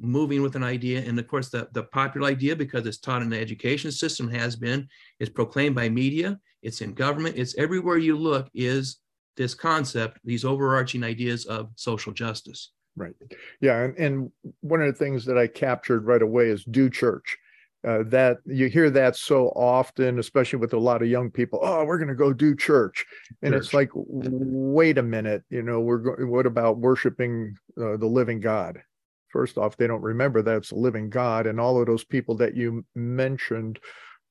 moving 0.00 0.42
with 0.42 0.56
an 0.56 0.64
idea. 0.64 1.00
And 1.00 1.18
of 1.18 1.28
course, 1.28 1.50
the, 1.50 1.68
the 1.72 1.84
popular 1.84 2.28
idea, 2.28 2.56
because 2.56 2.86
it's 2.86 2.98
taught 2.98 3.22
in 3.22 3.30
the 3.30 3.38
education 3.38 3.92
system, 3.92 4.28
has 4.30 4.56
been, 4.56 4.88
is 5.18 5.28
proclaimed 5.28 5.74
by 5.74 5.88
media, 5.88 6.38
it's 6.62 6.80
in 6.80 6.94
government, 6.94 7.36
it's 7.36 7.56
everywhere 7.56 7.98
you 7.98 8.16
look, 8.16 8.48
is 8.54 8.98
this 9.36 9.54
concept, 9.54 10.18
these 10.24 10.44
overarching 10.44 11.04
ideas 11.04 11.46
of 11.46 11.70
social 11.76 12.12
justice. 12.12 12.72
Right. 12.96 13.14
Yeah. 13.60 13.84
And, 13.84 13.96
and 13.98 14.32
one 14.60 14.82
of 14.82 14.86
the 14.86 14.98
things 14.98 15.24
that 15.26 15.38
I 15.38 15.46
captured 15.46 16.06
right 16.06 16.22
away 16.22 16.48
is 16.48 16.64
do 16.64 16.90
church. 16.90 17.38
Uh, 17.82 18.02
that 18.04 18.36
you 18.44 18.66
hear 18.68 18.90
that 18.90 19.16
so 19.16 19.48
often, 19.56 20.18
especially 20.18 20.58
with 20.58 20.74
a 20.74 20.78
lot 20.78 21.00
of 21.00 21.08
young 21.08 21.30
people. 21.30 21.58
Oh, 21.62 21.82
we're 21.86 21.96
going 21.96 22.08
to 22.08 22.14
go 22.14 22.30
do 22.30 22.54
church, 22.54 23.06
and 23.40 23.54
church. 23.54 23.64
it's 23.64 23.72
like, 23.72 23.88
wait 23.94 24.98
a 24.98 25.02
minute, 25.02 25.44
you 25.48 25.62
know, 25.62 25.80
we're 25.80 25.96
go- 25.96 26.26
what 26.26 26.44
about 26.44 26.76
worshiping 26.76 27.56
uh, 27.80 27.96
the 27.96 28.06
living 28.06 28.38
God? 28.38 28.82
First 29.30 29.58
off, 29.58 29.76
they 29.76 29.86
don't 29.86 30.02
remember 30.02 30.42
that 30.42 30.56
it's 30.56 30.70
a 30.72 30.76
living 30.76 31.10
God, 31.10 31.46
and 31.46 31.60
all 31.60 31.80
of 31.80 31.86
those 31.86 32.04
people 32.04 32.36
that 32.36 32.56
you 32.56 32.84
mentioned 32.94 33.78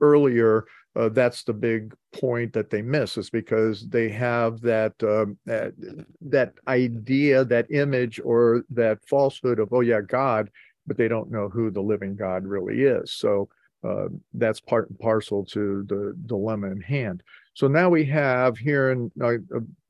earlier 0.01 0.65
uh, 0.95 1.09
that's 1.09 1.43
the 1.43 1.53
big 1.53 1.93
point 2.13 2.51
that 2.53 2.69
they 2.69 2.81
miss 2.81 3.17
is 3.17 3.29
because 3.29 3.87
they 3.89 4.09
have 4.09 4.59
that, 4.61 4.93
um, 5.03 5.37
that 5.45 5.73
that 6.21 6.53
idea 6.67 7.45
that 7.45 7.71
image 7.71 8.19
or 8.23 8.63
that 8.69 8.97
falsehood 9.07 9.59
of 9.59 9.71
oh 9.71 9.81
yeah 9.81 10.01
god 10.01 10.49
but 10.87 10.97
they 10.97 11.07
don't 11.07 11.31
know 11.31 11.47
who 11.47 11.69
the 11.69 11.81
living 11.81 12.15
god 12.15 12.43
really 12.43 12.81
is. 12.81 13.13
So 13.13 13.47
uh, 13.87 14.07
that's 14.33 14.59
part 14.59 14.89
and 14.89 14.97
parcel 14.99 15.45
to 15.45 15.85
the 15.87 16.15
dilemma 16.25 16.71
in 16.71 16.81
hand. 16.81 17.21
So 17.53 17.67
now 17.67 17.89
we 17.89 18.05
have 18.05 18.57
here 18.57 18.91
in 18.91 19.11
uh, 19.21 19.35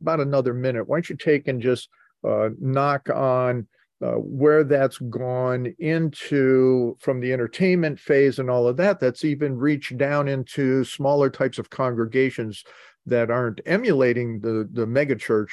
about 0.02 0.20
another 0.20 0.54
minute 0.54 0.88
why 0.88 0.98
don't 0.98 1.10
you 1.10 1.16
take 1.16 1.48
and 1.48 1.62
just 1.62 1.88
uh, 2.28 2.50
knock 2.60 3.10
on 3.10 3.66
uh, 4.02 4.14
where 4.14 4.64
that's 4.64 4.98
gone 4.98 5.74
into 5.80 6.96
from 7.00 7.20
the 7.20 7.34
entertainment 7.34 8.00
phase 8.00 8.40
and 8.40 8.50
all 8.50 8.68
of 8.68 8.78
that, 8.78 9.00
that's 9.00 9.26
even 9.26 9.58
reached 9.58 9.98
down 9.98 10.28
into 10.28 10.84
smaller 10.86 11.30
types 11.30 11.58
of 11.58 11.70
congregations 11.70 12.64
that 13.06 13.30
aren't 13.30 13.62
emulating 13.66 14.40
the 14.40 14.68
the 14.72 14.86
megachurch 14.86 15.50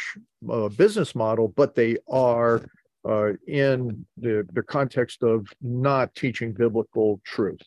uh, 0.51 0.69
business 0.69 1.15
model, 1.15 1.49
but 1.49 1.75
they 1.75 1.97
are 2.09 2.63
uh, 3.09 3.33
in 3.49 4.07
the 4.17 4.47
the 4.53 4.63
context 4.63 5.23
of 5.23 5.47
not 5.61 6.15
teaching 6.15 6.53
biblical 6.53 7.21
truth. 7.25 7.63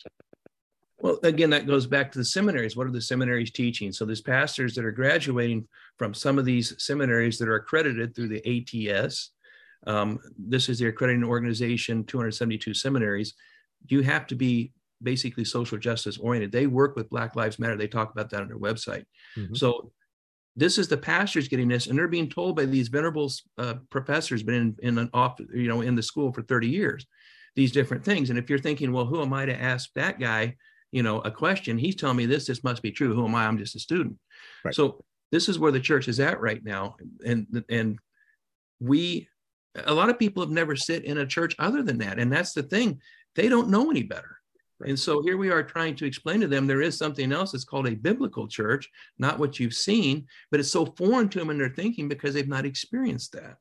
Well, 1.02 1.20
again, 1.24 1.50
that 1.52 1.66
goes 1.66 1.88
back 1.88 2.12
to 2.12 2.18
the 2.18 2.26
seminaries. 2.26 2.76
What 2.76 2.88
are 2.88 2.92
the 2.92 3.02
seminaries 3.02 3.52
teaching? 3.52 3.92
So 3.94 4.06
there's 4.06 4.22
pastors 4.22 4.76
that 4.76 4.84
are 4.84 4.92
graduating 4.92 5.66
from 5.98 6.14
some 6.14 6.38
of 6.38 6.44
these 6.44 6.74
seminaries 6.84 7.38
that 7.38 7.48
are 7.48 7.56
accredited 7.56 8.14
through 8.14 8.28
the 8.28 8.92
ATS, 8.92 9.32
um, 9.88 10.20
this 10.38 10.70
is 10.70 10.80
the 10.80 10.88
accrediting 10.88 11.24
organization, 11.24 12.04
272 12.04 12.74
seminaries. 12.74 13.34
You 13.88 14.02
have 14.02 14.28
to 14.28 14.36
be 14.36 14.74
basically 15.02 15.46
social 15.46 15.78
justice 15.78 16.18
oriented. 16.18 16.52
They 16.52 16.68
work 16.68 16.96
with 16.96 17.10
Black 17.10 17.36
Lives 17.36 17.60
Matter. 17.60 17.78
They 17.78 17.88
talk 17.88 18.12
about 18.12 18.30
that 18.30 18.42
on 18.42 18.48
their 18.48 18.58
website. 18.58 19.06
Mm-hmm. 19.38 19.56
So 19.56 19.92
this 20.56 20.78
is 20.78 20.88
the 20.88 20.98
pastors 20.98 21.48
getting 21.48 21.70
this, 21.70 21.88
and 21.88 21.98
they're 21.98 22.08
being 22.08 22.30
told 22.30 22.56
by 22.56 22.66
these 22.66 22.90
venerable 22.90 23.32
uh, 23.58 23.76
professors, 23.90 24.44
been 24.44 24.56
in, 24.56 24.76
in 24.80 24.98
an 24.98 25.10
off, 25.14 25.40
you 25.54 25.70
know, 25.70 25.82
in 25.82 25.96
the 25.96 26.04
school 26.04 26.34
for 26.34 26.42
30 26.42 26.68
years, 26.68 27.06
these 27.56 27.72
different 27.72 28.04
things. 28.04 28.30
And 28.30 28.38
if 28.38 28.50
you're 28.50 28.60
thinking, 28.60 28.92
well, 28.92 29.06
who 29.06 29.22
am 29.22 29.34
I 29.34 29.46
to 29.46 29.62
ask 29.62 29.90
that 29.96 30.20
guy, 30.20 30.56
you 30.92 31.04
know, 31.04 31.20
a 31.22 31.32
question? 31.32 31.78
He's 31.78 31.96
telling 31.96 32.18
me 32.18 32.26
this. 32.26 32.46
This 32.46 32.64
must 32.64 32.82
be 32.82 32.92
true. 32.92 33.16
Who 33.16 33.26
am 33.26 33.36
I? 33.36 33.46
I'm 33.46 33.58
just 33.58 33.76
a 33.76 33.80
student. 33.80 34.18
Right. 34.66 34.76
So 34.76 35.04
this 35.32 35.48
is 35.48 35.60
where 35.60 35.72
the 35.72 35.80
church 35.80 36.08
is 36.08 36.20
at 36.20 36.42
right 36.42 36.64
now, 36.64 36.96
and 37.26 37.64
and 37.70 38.00
we 38.80 39.30
a 39.76 39.94
lot 39.94 40.10
of 40.10 40.20
people 40.20 40.44
have 40.44 40.52
never 40.52 40.76
sit 40.76 41.06
in 41.06 41.20
a 41.20 41.26
church 41.26 41.56
other 41.60 41.84
than 41.84 41.98
that 42.00 42.20
and 42.20 42.32
that's 42.32 42.54
the 42.54 42.64
thing. 42.64 43.00
They 43.36 43.50
don't 43.50 43.70
know 43.70 43.90
any 43.90 44.04
better. 44.04 44.38
And 44.82 44.98
so 44.98 45.22
here 45.22 45.38
we 45.38 45.52
are 45.52 45.62
trying 45.62 45.96
to 45.98 46.06
explain 46.06 46.40
to 46.40 46.48
them 46.48 46.66
there 46.66 46.82
is 46.82 46.98
something 46.98 47.34
else. 47.34 47.52
That's 47.52 47.66
called 47.66 47.88
a 47.88 47.96
biblical 47.96 48.48
church 48.48 48.90
not 49.18 49.40
what 49.40 49.60
you've 49.60 49.74
seen 49.74 50.28
but 50.52 50.60
it's 50.60 50.72
so 50.72 50.86
foreign 50.86 51.30
to 51.30 51.40
them 51.40 51.50
in 51.50 51.58
their 51.58 51.70
thinking 51.70 52.08
because 52.08 52.34
they've 52.34 52.48
not 52.48 52.66
experienced 52.66 53.34
that. 53.34 53.58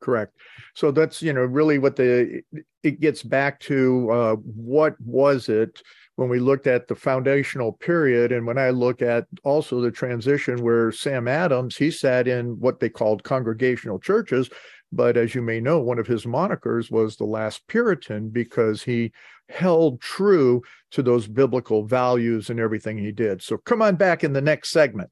Correct. 0.00 0.36
So 0.74 0.90
that's 0.90 1.22
you 1.22 1.32
know 1.32 1.42
really 1.42 1.78
what 1.78 1.96
the 1.96 2.42
it 2.82 3.00
gets 3.00 3.22
back 3.22 3.58
to 3.60 4.10
uh, 4.10 4.34
what 4.36 4.94
was 5.00 5.48
it 5.48 5.82
when 6.18 6.28
we 6.28 6.40
looked 6.40 6.66
at 6.66 6.88
the 6.88 6.94
foundational 6.96 7.72
period 7.72 8.32
and 8.32 8.44
when 8.44 8.58
i 8.58 8.70
look 8.70 9.02
at 9.02 9.24
also 9.44 9.80
the 9.80 9.90
transition 9.90 10.62
where 10.62 10.90
sam 10.90 11.28
adams 11.28 11.76
he 11.76 11.92
sat 11.92 12.26
in 12.26 12.58
what 12.58 12.80
they 12.80 12.88
called 12.88 13.22
congregational 13.22 14.00
churches 14.00 14.50
But 14.90 15.16
as 15.16 15.34
you 15.34 15.42
may 15.42 15.60
know, 15.60 15.80
one 15.80 15.98
of 15.98 16.06
his 16.06 16.24
monikers 16.24 16.90
was 16.90 17.16
the 17.16 17.24
last 17.24 17.66
Puritan 17.66 18.30
because 18.30 18.82
he 18.82 19.12
held 19.48 20.00
true 20.00 20.62
to 20.92 21.02
those 21.02 21.26
biblical 21.26 21.84
values 21.84 22.50
and 22.50 22.58
everything 22.58 22.98
he 22.98 23.12
did. 23.12 23.42
So 23.42 23.58
come 23.58 23.82
on 23.82 23.96
back 23.96 24.24
in 24.24 24.32
the 24.32 24.40
next 24.40 24.70
segment. 24.70 25.10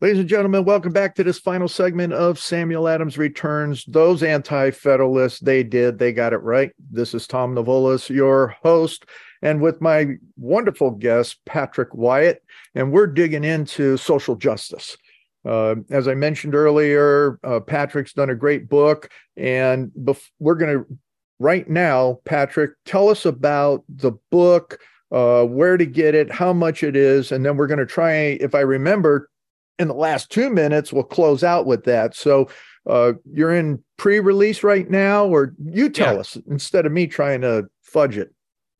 Ladies 0.00 0.20
and 0.20 0.28
gentlemen, 0.30 0.64
welcome 0.64 0.92
back 0.92 1.14
to 1.16 1.24
this 1.24 1.38
final 1.38 1.68
segment 1.68 2.14
of 2.14 2.38
Samuel 2.38 2.88
Adams 2.88 3.18
Returns. 3.18 3.84
Those 3.84 4.22
anti 4.22 4.70
federalists, 4.70 5.40
they 5.40 5.62
did, 5.62 5.98
they 5.98 6.10
got 6.10 6.32
it 6.32 6.38
right. 6.38 6.70
This 6.90 7.12
is 7.12 7.26
Tom 7.26 7.54
Niewulis, 7.54 8.08
your 8.08 8.56
host, 8.62 9.04
and 9.42 9.60
with 9.60 9.82
my 9.82 10.14
wonderful 10.38 10.92
guest, 10.92 11.40
Patrick 11.44 11.90
Wyett, 11.90 12.36
and 12.74 12.92
we're 12.92 13.08
digging 13.08 13.44
into 13.44 13.98
social 13.98 14.36
justice. 14.36 14.96
Uh, 15.44 15.76
as 15.90 16.06
I 16.06 16.14
mentioned 16.14 16.54
earlier, 16.54 17.38
uh, 17.42 17.60
Patrick's 17.60 18.12
done 18.12 18.30
a 18.30 18.34
great 18.34 18.68
book, 18.68 19.10
and 19.36 19.90
bef- 19.98 20.28
we're 20.38 20.54
going 20.54 20.78
to, 20.78 20.98
right 21.38 21.68
now, 21.68 22.20
Patrick, 22.24 22.72
tell 22.84 23.08
us 23.08 23.24
about 23.24 23.84
the 23.88 24.12
book, 24.30 24.78
uh, 25.10 25.44
where 25.44 25.76
to 25.76 25.86
get 25.86 26.14
it, 26.14 26.30
how 26.30 26.52
much 26.52 26.82
it 26.82 26.94
is, 26.94 27.32
and 27.32 27.44
then 27.44 27.56
we're 27.56 27.66
going 27.66 27.78
to 27.78 27.86
try, 27.86 28.12
if 28.40 28.54
I 28.54 28.60
remember, 28.60 29.30
in 29.78 29.88
the 29.88 29.94
last 29.94 30.30
two 30.30 30.50
minutes, 30.50 30.92
we'll 30.92 31.04
close 31.04 31.42
out 31.42 31.64
with 31.64 31.84
that. 31.84 32.14
So 32.14 32.50
uh, 32.86 33.14
you're 33.32 33.54
in 33.54 33.82
pre-release 33.96 34.62
right 34.62 34.88
now, 34.90 35.24
or 35.26 35.54
you 35.64 35.88
tell 35.88 36.14
yeah. 36.14 36.20
us 36.20 36.36
instead 36.50 36.84
of 36.84 36.92
me 36.92 37.06
trying 37.06 37.40
to 37.40 37.64
fudge 37.82 38.18
it. 38.18 38.32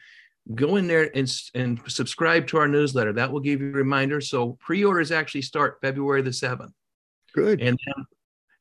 go 0.56 0.76
in 0.76 0.88
there 0.88 1.10
and, 1.16 1.32
and 1.56 1.80
subscribe 1.88 2.48
to 2.48 2.58
our 2.58 2.68
newsletter. 2.68 3.14
That 3.14 3.32
will 3.32 3.40
give 3.40 3.62
you 3.62 3.70
a 3.70 3.74
reminder. 3.74 4.22
So 4.22 4.58
pre 4.60 4.84
orders 4.84 5.12
actually 5.12 5.44
start 5.44 5.80
February 5.82 6.22
the 6.22 6.32
7th. 6.32 6.72
Good. 7.34 7.62
And 7.62 7.78
then 7.86 8.06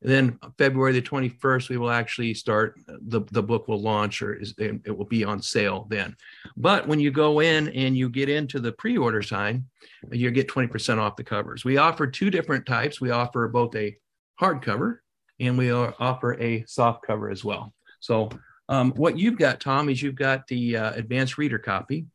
then 0.02 0.38
February 0.56 0.92
the 0.92 1.02
21st, 1.02 1.68
we 1.68 1.76
will 1.76 1.90
actually 1.90 2.32
start 2.32 2.80
uh, 2.88 2.94
the, 3.02 3.20
the 3.32 3.42
book 3.42 3.68
will 3.68 3.80
launch 3.80 4.22
or 4.22 4.34
is, 4.34 4.54
it 4.58 4.96
will 4.96 5.04
be 5.04 5.24
on 5.24 5.42
sale 5.42 5.86
then. 5.90 6.16
But 6.56 6.88
when 6.88 7.00
you 7.00 7.10
go 7.10 7.40
in 7.40 7.68
and 7.68 7.96
you 7.96 8.08
get 8.08 8.30
into 8.30 8.60
the 8.60 8.72
pre-order 8.72 9.22
sign, 9.22 9.66
you 10.10 10.30
get 10.30 10.48
20% 10.48 10.98
off 10.98 11.16
the 11.16 11.24
covers. 11.24 11.64
We 11.64 11.76
offer 11.76 12.06
two 12.06 12.30
different 12.30 12.64
types. 12.64 13.00
We 13.00 13.10
offer 13.10 13.46
both 13.48 13.74
a 13.76 13.94
hardcover 14.40 14.98
and 15.38 15.58
we 15.58 15.70
offer 15.70 16.40
a 16.40 16.64
soft 16.66 17.06
cover 17.06 17.30
as 17.30 17.44
well. 17.44 17.74
So 18.00 18.30
um, 18.70 18.92
what 18.92 19.18
you've 19.18 19.36
got, 19.36 19.60
Tom, 19.60 19.88
is 19.88 20.00
you've 20.00 20.14
got 20.14 20.46
the 20.46 20.76
uh, 20.76 20.92
advanced 20.92 21.36
reader 21.36 21.58
copy. 21.58 22.06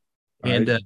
and 0.43 0.69
uh, 0.69 0.79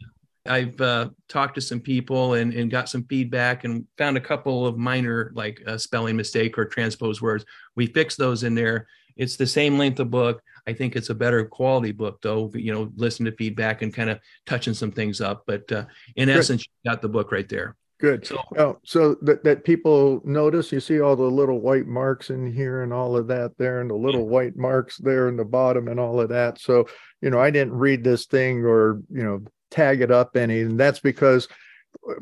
I've 0.45 0.81
uh, 0.81 1.09
talked 1.27 1.55
to 1.55 1.61
some 1.61 1.79
people 1.79 2.33
and, 2.33 2.53
and 2.53 2.71
got 2.71 2.89
some 2.89 3.03
feedback 3.03 3.65
and 3.65 3.85
found 3.97 4.17
a 4.17 4.21
couple 4.21 4.65
of 4.65 4.77
minor 4.77 5.31
like 5.35 5.61
a 5.67 5.77
spelling 5.77 6.17
mistake 6.17 6.57
or 6.57 6.65
transpose 6.65 7.21
words. 7.21 7.45
We 7.75 7.85
fixed 7.85 8.17
those 8.17 8.43
in 8.43 8.55
there. 8.55 8.87
It's 9.15 9.35
the 9.35 9.45
same 9.45 9.77
length 9.77 9.99
of 9.99 10.09
book. 10.09 10.41
I 10.65 10.73
think 10.73 10.95
it's 10.95 11.11
a 11.11 11.15
better 11.15 11.45
quality 11.45 11.91
book 11.91 12.19
though. 12.23 12.49
You 12.55 12.73
know, 12.73 12.91
listen 12.95 13.25
to 13.25 13.31
feedback 13.33 13.83
and 13.83 13.93
kind 13.93 14.09
of 14.09 14.19
touching 14.47 14.73
some 14.73 14.91
things 14.91 15.21
up. 15.21 15.43
But 15.45 15.71
uh, 15.71 15.85
in 16.15 16.29
Good. 16.29 16.37
essence, 16.37 16.65
you 16.65 16.89
got 16.89 17.03
the 17.03 17.09
book 17.09 17.31
right 17.31 17.47
there. 17.47 17.75
Good. 17.99 18.25
So, 18.25 18.37
oh, 18.57 18.79
so 18.83 19.15
that, 19.23 19.43
that 19.43 19.65
people 19.65 20.21
notice, 20.23 20.71
you 20.71 20.79
see 20.79 21.01
all 21.01 21.17
the 21.17 21.23
little 21.23 21.59
white 21.59 21.85
marks 21.85 22.29
in 22.29 22.51
here 22.51 22.81
and 22.81 22.93
all 22.93 23.17
of 23.17 23.27
that 23.27 23.57
there, 23.57 23.81
and 23.81 23.89
the 23.89 23.95
little 23.95 24.21
yeah. 24.21 24.27
white 24.27 24.55
marks 24.55 24.97
there 24.97 25.27
in 25.27 25.35
the 25.35 25.43
bottom 25.43 25.89
and 25.89 25.99
all 25.99 26.21
of 26.21 26.29
that. 26.29 26.61
So, 26.61 26.87
you 27.21 27.29
know, 27.29 27.39
I 27.39 27.51
didn't 27.51 27.73
read 27.73 28.03
this 28.03 28.25
thing 28.25 28.63
or, 28.63 29.01
you 29.11 29.23
know, 29.23 29.43
tag 29.69 29.99
it 29.99 30.11
up 30.11 30.37
any. 30.37 30.61
And 30.61 30.79
that's 30.79 31.01
because 31.01 31.49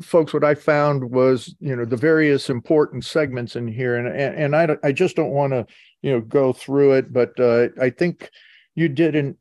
folks, 0.02 0.32
what 0.32 0.42
I 0.42 0.54
found 0.56 1.08
was, 1.08 1.54
you 1.60 1.76
know, 1.76 1.84
the 1.84 1.96
various 1.96 2.50
important 2.50 3.04
segments 3.04 3.54
in 3.54 3.68
here. 3.68 3.96
And, 3.96 4.08
and, 4.08 4.54
and 4.54 4.56
I, 4.56 4.76
I 4.82 4.90
just 4.90 5.14
don't 5.14 5.30
want 5.30 5.52
to, 5.52 5.64
you 6.02 6.10
know, 6.10 6.20
go 6.20 6.52
through 6.52 6.94
it, 6.94 7.12
but 7.12 7.38
uh, 7.38 7.68
I 7.80 7.90
think 7.90 8.30
you 8.74 8.88
did 8.88 9.14
an 9.14 9.36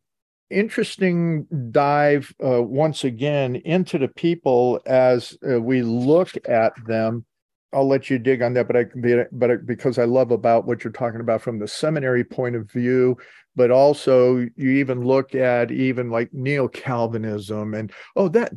interesting 0.50 1.46
dive 1.72 2.34
uh, 2.44 2.62
once 2.64 3.04
again 3.04 3.56
into 3.58 3.98
the 3.98 4.08
people 4.08 4.82
as 4.86 5.38
uh, 5.50 5.60
we 5.62 5.82
look 5.82 6.32
at 6.48 6.74
them. 6.86 7.26
I'll 7.74 7.88
let 7.88 8.10
you 8.10 8.18
dig 8.18 8.42
on 8.42 8.54
that, 8.54 8.68
but 8.68 8.78
I 8.78 8.86
but 9.32 9.66
because 9.66 10.00
I 10.00 10.06
love 10.06 10.32
about 10.32 10.66
what 10.66 10.84
you're 10.84 10.94
talking 10.94 11.20
about 11.20 11.42
from 11.42 11.60
the 11.60 11.68
seminary 11.68 12.24
point 12.24 12.56
of 12.56 12.72
view, 12.72 13.18
but 13.56 13.72
also 13.72 14.38
you 14.38 14.70
even 14.70 15.04
look 15.04 15.36
at 15.36 15.72
even 15.72 16.10
like 16.10 16.34
neo 16.34 16.70
Calvinism 16.70 17.74
and 17.74 17.92
oh 18.16 18.30
that 18.30 18.54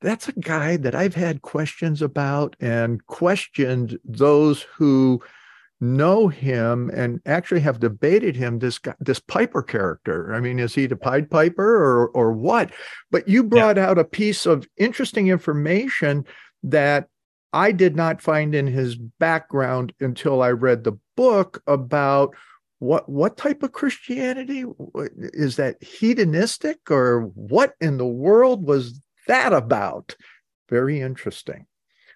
that's 0.00 0.28
a 0.28 0.32
guy 0.32 0.76
that 0.78 0.94
I've 0.94 1.14
had 1.14 1.42
questions 1.42 2.02
about 2.02 2.56
and 2.58 3.04
questioned 3.06 3.98
those 4.04 4.62
who 4.62 5.22
know 5.80 6.28
him 6.28 6.90
and 6.90 7.20
actually 7.24 7.60
have 7.60 7.80
debated 7.80 8.36
him 8.36 8.58
this 8.58 8.78
guy, 8.78 8.94
this 9.00 9.18
piper 9.18 9.62
character. 9.62 10.34
I 10.34 10.40
mean 10.40 10.58
is 10.58 10.74
he 10.74 10.86
the 10.86 10.96
pied 10.96 11.30
piper 11.30 11.76
or 11.76 12.08
or 12.08 12.32
what? 12.32 12.70
But 13.10 13.28
you 13.28 13.42
brought 13.42 13.76
yeah. 13.76 13.88
out 13.88 13.98
a 13.98 14.04
piece 14.04 14.46
of 14.46 14.68
interesting 14.76 15.28
information 15.28 16.26
that 16.62 17.08
i 17.52 17.72
did 17.72 17.96
not 17.96 18.20
find 18.20 18.54
in 18.54 18.66
his 18.66 18.94
background 18.94 19.94
until 19.98 20.42
i 20.42 20.50
read 20.50 20.84
the 20.84 20.96
book 21.16 21.62
about 21.66 22.34
what 22.78 23.08
what 23.08 23.36
type 23.36 23.62
of 23.62 23.72
christianity? 23.72 24.64
Is 25.18 25.56
that 25.56 25.82
hedonistic 25.82 26.90
or 26.90 27.22
what 27.34 27.74
in 27.80 27.98
the 27.98 28.06
world 28.06 28.66
was 28.66 29.00
that 29.26 29.52
about? 29.52 30.16
Very 30.68 31.00
interesting. 31.00 31.66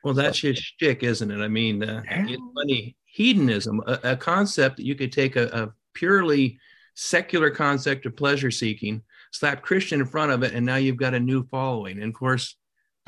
Well 0.02 0.14
that's 0.14 0.40
so, 0.40 0.48
his 0.48 0.58
shtick 0.58 1.02
isn't 1.02 1.30
it? 1.30 1.42
I 1.42 1.48
mean 1.48 1.82
uh, 1.82 2.02
yeah. 2.04 2.26
it's 2.28 2.42
funny 2.54 2.96
hedonism 3.14 3.80
a, 3.86 4.00
a, 4.02 4.16
concept 4.16 4.76
that 4.76 4.84
you 4.84 4.96
could 4.96 5.12
take 5.12 5.36
a, 5.36 5.46
a 5.46 5.72
purely 5.94 6.58
secular 6.94 7.48
concept 7.48 8.06
of 8.06 8.16
pleasure 8.16 8.50
seeking 8.50 9.00
slap 9.30 9.62
christian 9.62 10.00
in 10.00 10.06
front 10.06 10.32
of 10.32 10.42
it 10.42 10.52
and 10.52 10.66
now 10.66 10.76
you've 10.76 10.96
got 10.96 11.14
a 11.14 11.20
new 11.20 11.46
following 11.46 12.02
and 12.02 12.08
of 12.08 12.14
course 12.14 12.56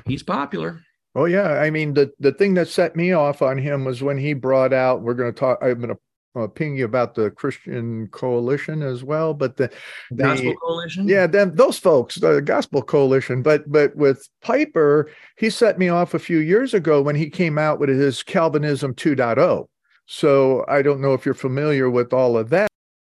he's 0.07 0.23
popular 0.23 0.81
Oh 1.19 1.25
yeah, 1.25 1.53
I 1.53 1.71
mean 1.71 1.95
the 1.95 2.13
the 2.21 2.33
thing 2.33 2.53
that 2.55 2.69
set 2.69 2.95
me 2.95 3.13
off 3.13 3.41
on 3.41 3.57
him 3.57 3.87
was 3.87 4.03
when 4.03 4.19
he 4.19 4.35
brought 4.35 4.75
out. 4.75 5.01
We're 5.01 5.15
going 5.15 5.33
to 5.33 5.41
talk. 5.41 5.59
I'm 5.63 5.81
going 5.81 5.95
to 5.95 6.43
uh, 6.43 6.47
ping 6.47 6.77
you 6.77 6.85
about 6.85 7.15
the 7.15 7.31
Christian 7.31 8.09
Coalition 8.09 8.83
as 8.83 9.03
well, 9.03 9.33
but 9.33 9.57
the, 9.57 9.71
the 10.11 10.23
Gospel 10.25 10.55
Coalition, 10.57 11.09
yeah, 11.09 11.27
them 11.27 11.55
those 11.55 11.79
folks, 11.79 12.17
the 12.17 12.41
Gospel 12.41 12.83
Coalition. 12.83 13.43
But 13.43 13.71
but 13.73 13.97
with 13.97 14.29
Piper, 14.43 15.11
he 15.39 15.49
set 15.49 15.79
me 15.79 15.89
off 15.89 16.13
a 16.13 16.19
few 16.19 16.39
years 16.39 16.75
ago 16.75 17.01
when 17.01 17.17
he 17.17 17.31
came 17.31 17.59
out 17.59 17.81
with 17.81 17.89
his 17.89 18.23
Calvinism 18.23 18.95
2.0. 18.95 19.69
So 20.07 20.65
I 20.69 20.83
don't 20.83 21.01
know 21.01 21.15
if 21.15 21.25
you're 21.25 21.35
familiar 21.35 21.91
with 21.91 22.13
all 22.13 22.39
of 22.39 22.51
that. 22.51 22.69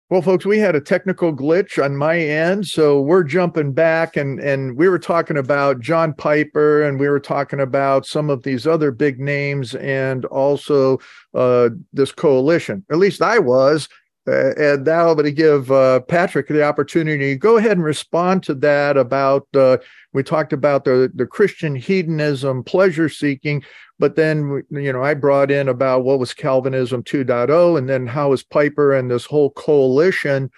Well, 0.09 0.21
folks, 0.21 0.45
we 0.45 0.57
had 0.57 0.73
a 0.73 0.79
technical 0.79 1.35
glitch 1.35 1.83
on 1.83 1.97
my 1.97 2.17
end, 2.17 2.65
so 2.65 3.01
we're 3.01 3.25
jumping 3.25 3.73
back 3.73 4.15
and 4.15 4.39
and 4.39 4.77
we 4.77 4.87
were 4.87 4.99
talking 4.99 5.35
about 5.35 5.81
John 5.81 6.13
Piper 6.13 6.83
and 6.83 6.97
we 6.97 7.09
were 7.09 7.19
talking 7.19 7.59
about 7.59 8.05
some 8.05 8.29
of 8.29 8.43
these 8.43 8.65
other 8.65 8.91
big 8.91 9.19
names 9.19 9.75
and 9.75 10.23
also 10.25 10.99
uh, 11.33 11.69
this 11.91 12.13
coalition. 12.13 12.85
At 12.89 12.99
least 12.99 13.21
I 13.21 13.37
was. 13.39 13.89
Uh, 14.27 14.53
and 14.57 14.85
now 14.85 15.09
I'm 15.09 15.15
going 15.15 15.25
to 15.25 15.31
give 15.31 15.71
uh, 15.71 16.01
Patrick 16.01 16.47
the 16.47 16.63
opportunity. 16.63 17.33
To 17.33 17.39
go 17.39 17.57
ahead 17.57 17.73
and 17.73 17.83
respond 17.83 18.43
to 18.43 18.53
that. 18.55 18.97
About 18.97 19.47
uh, 19.55 19.77
we 20.13 20.21
talked 20.21 20.51
about 20.51 20.83
the 20.83 21.11
the 21.15 21.25
Christian 21.25 21.75
hedonism, 21.75 22.63
pleasure 22.63 23.07
seeking, 23.07 23.63
but 23.99 24.15
then 24.15 24.63
you 24.69 24.91
know 24.91 25.03
I 25.03 25.13
brought 25.13 25.49
in 25.49 25.69
about 25.69 26.03
what 26.03 26.19
was 26.19 26.33
Calvinism 26.33 27.03
2.0, 27.03 27.77
and 27.77 27.87
then 27.87 28.05
how 28.05 28.33
is 28.33 28.43
Piper 28.43 28.93
and 28.93 29.09
this 29.09 29.25
whole 29.25 29.51
coalition 29.51 30.51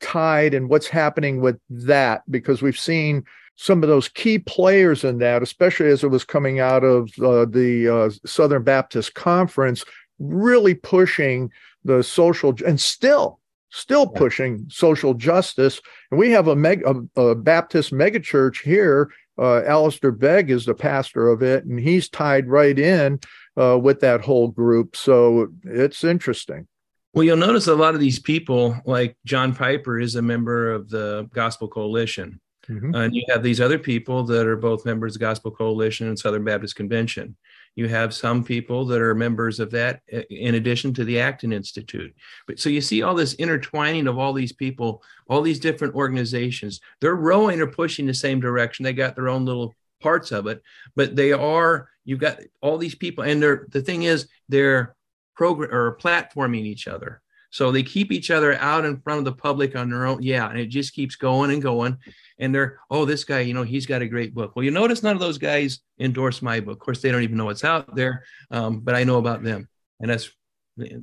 tied, 0.00 0.52
and 0.52 0.68
what's 0.68 0.88
happening 0.88 1.40
with 1.40 1.60
that 1.70 2.22
because 2.28 2.60
we've 2.60 2.78
seen 2.78 3.24
some 3.56 3.82
of 3.82 3.88
those 3.88 4.08
key 4.08 4.38
players 4.38 5.04
in 5.04 5.18
that, 5.18 5.42
especially 5.42 5.88
as 5.88 6.02
it 6.02 6.08
was 6.08 6.24
coming 6.24 6.58
out 6.58 6.82
of 6.82 7.10
uh, 7.22 7.44
the 7.44 7.88
uh, 7.88 8.10
Southern 8.26 8.64
Baptist 8.64 9.14
Conference, 9.14 9.84
really 10.22 10.74
pushing 10.74 11.50
the 11.84 12.02
social 12.02 12.54
and 12.64 12.80
still 12.80 13.40
still 13.72 14.10
yeah. 14.12 14.18
pushing 14.18 14.66
social 14.68 15.14
justice. 15.14 15.80
And 16.10 16.20
we 16.20 16.30
have 16.30 16.46
a, 16.46 16.54
meg, 16.54 16.82
a, 16.86 17.20
a 17.20 17.34
Baptist 17.34 17.92
megachurch 17.92 18.62
here. 18.62 19.10
Uh, 19.38 19.62
Alistair 19.62 20.12
Begg 20.12 20.50
is 20.50 20.66
the 20.66 20.74
pastor 20.74 21.28
of 21.28 21.42
it, 21.42 21.64
and 21.64 21.80
he's 21.80 22.08
tied 22.08 22.48
right 22.48 22.78
in 22.78 23.18
uh, 23.58 23.78
with 23.78 24.00
that 24.00 24.20
whole 24.20 24.48
group. 24.48 24.94
So 24.94 25.48
it's 25.64 26.04
interesting. 26.04 26.68
Well, 27.14 27.24
you'll 27.24 27.36
notice 27.36 27.66
a 27.66 27.74
lot 27.74 27.94
of 27.94 28.00
these 28.00 28.18
people, 28.18 28.76
like 28.84 29.16
John 29.24 29.54
Piper, 29.54 29.98
is 29.98 30.16
a 30.16 30.22
member 30.22 30.70
of 30.70 30.88
the 30.88 31.28
Gospel 31.32 31.68
Coalition. 31.68 32.40
Mm-hmm. 32.68 32.94
And 32.94 33.14
you 33.14 33.24
have 33.28 33.42
these 33.42 33.60
other 33.60 33.78
people 33.78 34.22
that 34.24 34.46
are 34.46 34.56
both 34.56 34.86
members 34.86 35.14
of 35.14 35.20
the 35.20 35.26
Gospel 35.26 35.50
Coalition 35.50 36.08
and 36.08 36.18
Southern 36.18 36.44
Baptist 36.44 36.76
Convention. 36.76 37.36
You 37.74 37.88
have 37.88 38.12
some 38.12 38.44
people 38.44 38.84
that 38.86 39.00
are 39.00 39.14
members 39.14 39.58
of 39.58 39.70
that, 39.70 40.02
uh, 40.12 40.20
in 40.30 40.56
addition 40.56 40.92
to 40.94 41.04
the 41.04 41.20
Acton 41.20 41.52
Institute. 41.52 42.14
But 42.46 42.58
so 42.58 42.68
you 42.68 42.80
see 42.80 43.02
all 43.02 43.14
this 43.14 43.34
intertwining 43.34 44.06
of 44.06 44.18
all 44.18 44.32
these 44.32 44.52
people, 44.52 45.02
all 45.28 45.42
these 45.42 45.60
different 45.60 45.94
organizations. 45.94 46.80
They're 47.00 47.14
rowing 47.14 47.60
or 47.60 47.66
pushing 47.66 48.06
the 48.06 48.14
same 48.14 48.40
direction. 48.40 48.82
They 48.82 48.92
got 48.92 49.16
their 49.16 49.28
own 49.28 49.44
little 49.44 49.74
parts 50.00 50.32
of 50.32 50.46
it, 50.46 50.62
but 50.96 51.16
they 51.16 51.32
are. 51.32 51.88
You've 52.04 52.20
got 52.20 52.40
all 52.60 52.78
these 52.78 52.94
people, 52.94 53.24
and 53.24 53.42
they're 53.42 53.66
the 53.70 53.80
thing 53.80 54.02
is 54.02 54.28
they're 54.48 54.94
program 55.34 55.72
or 55.72 55.96
platforming 55.96 56.64
each 56.64 56.88
other. 56.88 57.22
So 57.52 57.70
they 57.70 57.82
keep 57.82 58.10
each 58.10 58.30
other 58.30 58.54
out 58.54 58.86
in 58.86 58.98
front 59.02 59.18
of 59.18 59.26
the 59.26 59.32
public 59.32 59.76
on 59.76 59.90
their 59.90 60.06
own. 60.06 60.22
Yeah, 60.22 60.48
and 60.48 60.58
it 60.58 60.66
just 60.68 60.94
keeps 60.94 61.16
going 61.16 61.50
and 61.52 61.62
going. 61.62 61.98
And 62.38 62.52
they're 62.52 62.78
oh 62.90 63.04
this 63.04 63.24
guy 63.24 63.40
you 63.40 63.52
know 63.52 63.62
he's 63.62 63.84
got 63.84 64.00
a 64.00 64.08
great 64.08 64.34
book. 64.34 64.56
Well 64.56 64.64
you 64.64 64.70
notice 64.70 65.02
none 65.02 65.14
of 65.14 65.20
those 65.20 65.38
guys 65.38 65.80
endorse 66.00 66.40
my 66.40 66.60
book. 66.60 66.72
Of 66.72 66.80
course 66.80 67.02
they 67.02 67.12
don't 67.12 67.22
even 67.22 67.36
know 67.36 67.44
what's 67.44 67.62
out 67.62 67.94
there 67.94 68.24
um, 68.50 68.80
but 68.80 68.94
i 68.94 69.04
know 69.04 69.18
about 69.18 69.42
them. 69.42 69.68
And 70.00 70.10
that's 70.10 70.30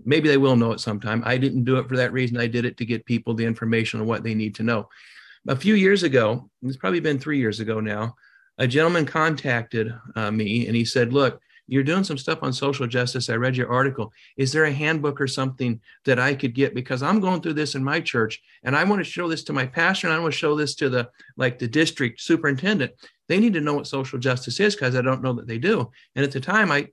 maybe 0.03 0.27
they 0.27 0.37
will 0.37 0.55
know 0.55 0.71
it 0.71 0.79
sometime. 0.79 1.21
I 1.23 1.37
didn't 1.37 1.65
do 1.65 1.77
it 1.77 1.87
for 1.87 1.95
that 1.97 2.11
reason. 2.11 2.37
I 2.37 2.47
did 2.47 2.65
it 2.65 2.77
to 2.77 2.85
get 2.85 3.05
people 3.05 3.35
the 3.35 3.45
information 3.45 4.01
on 4.01 4.07
what 4.07 4.23
they 4.23 4.33
need 4.33 4.55
to 4.55 4.63
know. 4.63 4.89
A 5.47 5.55
few 5.55 5.75
years 5.75 6.01
ago 6.01 6.49
it's 6.63 6.77
probably 6.77 6.99
been 6.99 7.19
three 7.19 7.37
years 7.37 7.59
ago 7.59 7.79
now 7.79 8.15
a 8.57 8.67
gentleman 8.67 9.05
contacted 9.05 9.93
uh, 10.15 10.31
me 10.31 10.65
and 10.65 10.75
he 10.75 10.83
said 10.83 11.13
look 11.13 11.39
you're 11.69 11.83
doing 11.83 12.03
some 12.03 12.17
stuff 12.17 12.39
on 12.41 12.51
social 12.51 12.87
justice. 12.87 13.29
I 13.29 13.35
read 13.35 13.55
your 13.55 13.71
article. 13.71 14.11
Is 14.37 14.51
there 14.51 14.65
a 14.65 14.71
handbook 14.71 15.21
or 15.21 15.27
something 15.27 15.79
that 16.05 16.19
I 16.19 16.33
could 16.33 16.53
get? 16.53 16.73
Because 16.73 17.03
I'm 17.03 17.19
going 17.19 17.41
through 17.41 17.53
this 17.53 17.75
in 17.75 17.83
my 17.83 17.99
church 18.01 18.41
and 18.63 18.75
I 18.75 18.83
want 18.83 18.99
to 18.99 19.09
show 19.09 19.27
this 19.27 19.43
to 19.45 19.53
my 19.53 19.65
pastor 19.65 20.07
and 20.07 20.15
I 20.15 20.19
want 20.19 20.33
to 20.33 20.39
show 20.39 20.55
this 20.55 20.75
to 20.75 20.89
the 20.89 21.09
like 21.37 21.59
the 21.59 21.67
district 21.67 22.21
superintendent. 22.21 22.91
They 23.27 23.39
need 23.39 23.53
to 23.53 23.61
know 23.61 23.75
what 23.75 23.87
social 23.87 24.19
justice 24.19 24.59
is 24.59 24.75
because 24.75 24.95
I 24.95 25.01
don't 25.01 25.21
know 25.21 25.33
that 25.33 25.47
they 25.47 25.59
do. 25.59 25.91
And 26.15 26.25
at 26.25 26.31
the 26.31 26.39
time, 26.39 26.71
I 26.71 26.87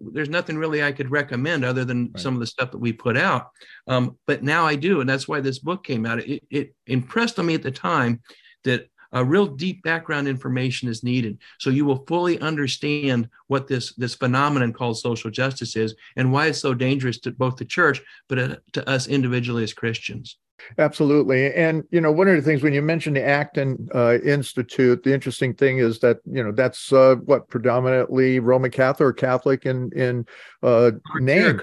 there's 0.00 0.28
nothing 0.28 0.56
really 0.56 0.82
I 0.82 0.92
could 0.92 1.10
recommend 1.10 1.64
other 1.64 1.84
than 1.84 2.10
right. 2.12 2.20
some 2.20 2.34
of 2.34 2.40
the 2.40 2.46
stuff 2.46 2.70
that 2.70 2.78
we 2.78 2.92
put 2.92 3.16
out. 3.16 3.48
Um, 3.88 4.16
but 4.26 4.42
now 4.42 4.64
I 4.64 4.76
do, 4.76 5.00
and 5.00 5.08
that's 5.08 5.26
why 5.26 5.40
this 5.40 5.58
book 5.58 5.84
came 5.84 6.06
out. 6.06 6.20
It, 6.20 6.44
it 6.50 6.74
impressed 6.86 7.38
on 7.38 7.46
me 7.46 7.54
at 7.54 7.62
the 7.62 7.70
time 7.70 8.22
that 8.64 8.88
a 9.12 9.24
real 9.24 9.46
deep 9.46 9.82
background 9.82 10.28
information 10.28 10.88
is 10.88 11.02
needed 11.02 11.38
so 11.58 11.70
you 11.70 11.84
will 11.84 12.04
fully 12.06 12.38
understand 12.40 13.28
what 13.46 13.68
this 13.68 13.94
this 13.94 14.14
phenomenon 14.14 14.72
called 14.72 14.98
social 14.98 15.30
justice 15.30 15.76
is 15.76 15.94
and 16.16 16.32
why 16.32 16.46
it's 16.46 16.60
so 16.60 16.74
dangerous 16.74 17.18
to 17.18 17.30
both 17.30 17.56
the 17.56 17.64
church 17.64 18.02
but 18.28 18.38
uh, 18.38 18.56
to 18.72 18.88
us 18.88 19.06
individually 19.06 19.62
as 19.62 19.74
christians 19.74 20.38
Absolutely. 20.78 21.52
And, 21.54 21.84
you 21.90 22.00
know, 22.00 22.12
one 22.12 22.28
of 22.28 22.36
the 22.36 22.42
things 22.42 22.62
when 22.62 22.72
you 22.72 22.82
mentioned 22.82 23.16
the 23.16 23.24
Acton 23.24 23.88
uh, 23.94 24.18
Institute, 24.24 25.02
the 25.02 25.12
interesting 25.12 25.54
thing 25.54 25.78
is 25.78 25.98
that, 26.00 26.18
you 26.24 26.42
know, 26.42 26.52
that's 26.52 26.92
uh, 26.92 27.16
what 27.24 27.48
predominantly 27.48 28.38
Roman 28.38 28.70
Catholic 28.70 29.06
or 29.06 29.12
Catholic 29.12 29.66
in, 29.66 29.90
in 29.92 30.26
uh, 30.62 30.92
name. 31.18 31.60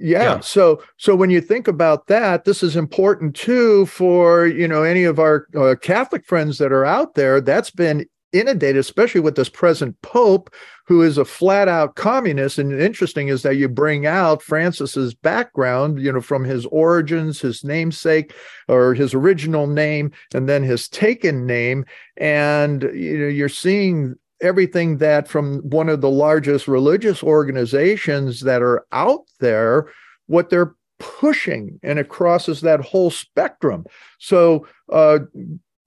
Yeah. 0.00 0.22
yeah. 0.22 0.40
So 0.40 0.82
so 0.96 1.14
when 1.16 1.30
you 1.30 1.40
think 1.40 1.68
about 1.68 2.06
that, 2.08 2.44
this 2.44 2.62
is 2.62 2.76
important 2.76 3.34
too 3.34 3.86
for 3.86 4.46
you 4.46 4.68
know 4.68 4.82
any 4.82 5.04
of 5.04 5.18
our 5.18 5.46
uh, 5.56 5.74
Catholic 5.80 6.24
friends 6.24 6.58
that 6.58 6.72
are 6.72 6.84
out 6.84 7.14
there. 7.14 7.40
That's 7.40 7.70
been 7.70 8.06
inundated, 8.32 8.76
especially 8.76 9.20
with 9.20 9.36
this 9.36 9.48
present 9.48 10.00
Pope, 10.02 10.52
who 10.86 11.02
is 11.02 11.18
a 11.18 11.24
flat 11.24 11.68
out 11.68 11.96
communist. 11.96 12.58
And 12.58 12.72
interesting 12.72 13.28
is 13.28 13.42
that 13.42 13.56
you 13.56 13.68
bring 13.68 14.06
out 14.06 14.42
Francis's 14.42 15.14
background, 15.14 16.00
you 16.00 16.12
know, 16.12 16.20
from 16.20 16.44
his 16.44 16.66
origins, 16.66 17.40
his 17.40 17.64
namesake, 17.64 18.34
or 18.68 18.94
his 18.94 19.14
original 19.14 19.66
name, 19.66 20.12
and 20.34 20.48
then 20.48 20.62
his 20.62 20.88
taken 20.88 21.46
name, 21.46 21.84
and 22.16 22.82
you 22.94 23.18
know 23.18 23.28
you're 23.28 23.48
seeing 23.48 24.14
everything 24.40 24.98
that 24.98 25.28
from 25.28 25.58
one 25.60 25.88
of 25.88 26.00
the 26.00 26.10
largest 26.10 26.68
religious 26.68 27.22
organizations 27.22 28.40
that 28.40 28.62
are 28.62 28.86
out 28.92 29.24
there, 29.40 29.88
what 30.26 30.50
they're 30.50 30.74
pushing, 30.98 31.78
and 31.82 31.98
it 31.98 32.08
crosses 32.08 32.60
that 32.60 32.80
whole 32.80 33.10
spectrum. 33.10 33.84
So, 34.18 34.66
uh, 34.92 35.20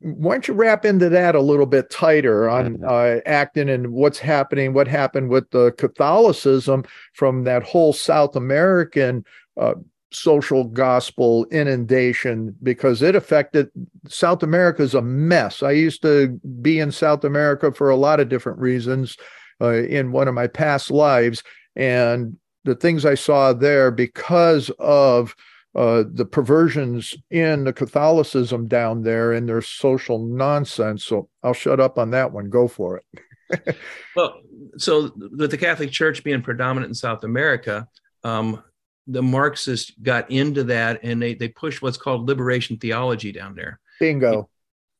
why 0.02 0.36
don't 0.36 0.48
you 0.48 0.54
wrap 0.54 0.86
into 0.86 1.10
that 1.10 1.36
a 1.36 1.42
little 1.42 1.66
bit 1.66 1.90
tighter 1.90 2.50
on 2.50 2.82
uh, 2.86 3.20
Acton 3.26 3.68
and 3.68 3.92
what's 3.92 4.20
happening, 4.20 4.74
what 4.74 4.88
happened 4.88 5.30
with 5.30 5.50
the 5.52 5.74
Catholicism 5.74 6.86
from 7.14 7.44
that 7.44 7.64
whole 7.64 7.92
South 7.92 8.38
American 8.38 9.26
uh, 9.60 9.74
social 10.12 10.64
gospel 10.64 11.46
inundation 11.52 12.56
because 12.64 13.02
it 13.02 13.16
affected 13.16 13.70
South 14.08 14.44
America 14.44 14.82
is 14.82 14.96
a 14.96 15.02
mess. 15.02 15.62
I 15.62 15.72
used 15.72 16.02
to 16.02 16.40
be 16.62 16.80
in 16.80 16.92
South 16.92 17.24
America 17.24 17.72
for 17.72 17.90
a 17.90 17.96
lot 17.96 18.20
of 18.20 18.30
different 18.30 18.60
reasons 18.60 19.18
uh, 19.62 19.74
in 19.74 20.12
one 20.12 20.28
of 20.28 20.34
my 20.34 20.48
past 20.48 20.90
lives. 20.90 21.44
And 21.76 22.38
the 22.64 22.76
things 22.76 23.06
I 23.06 23.16
saw 23.16 23.54
there 23.54 23.92
because 23.92 24.70
of 24.80 25.36
uh, 25.76 26.04
the 26.12 26.26
perversions 26.26 27.16
in 27.30 27.64
the 27.64 27.74
Catholicism 27.74 28.68
down 28.68 29.04
there 29.04 29.32
and 29.32 29.48
their 29.48 29.62
social 29.62 30.26
nonsense. 30.26 31.06
So 31.06 31.30
I'll 31.44 31.54
shut 31.54 31.80
up 31.80 32.00
on 32.00 32.12
that 32.12 32.32
one. 32.32 32.50
Go 32.50 32.68
for 32.68 32.98
it. 32.98 33.78
well, 34.16 34.42
so 34.78 35.12
with 35.38 35.52
the 35.52 35.58
Catholic 35.58 35.92
Church 35.92 36.24
being 36.24 36.42
predominant 36.42 36.90
in 36.90 36.96
South 36.96 37.24
America, 37.24 37.88
um, 38.24 38.64
the 39.10 39.24
Marxists 39.24 39.92
got 40.02 40.30
into 40.30 40.64
that 40.66 41.00
and 41.04 41.22
they 41.22 41.34
they 41.34 41.48
pushed 41.48 41.82
what's 41.82 41.98
called 41.98 42.28
liberation 42.28 42.78
theology 42.78 43.32
down 43.32 43.56
there. 43.56 43.80
Bingo. 44.00 44.50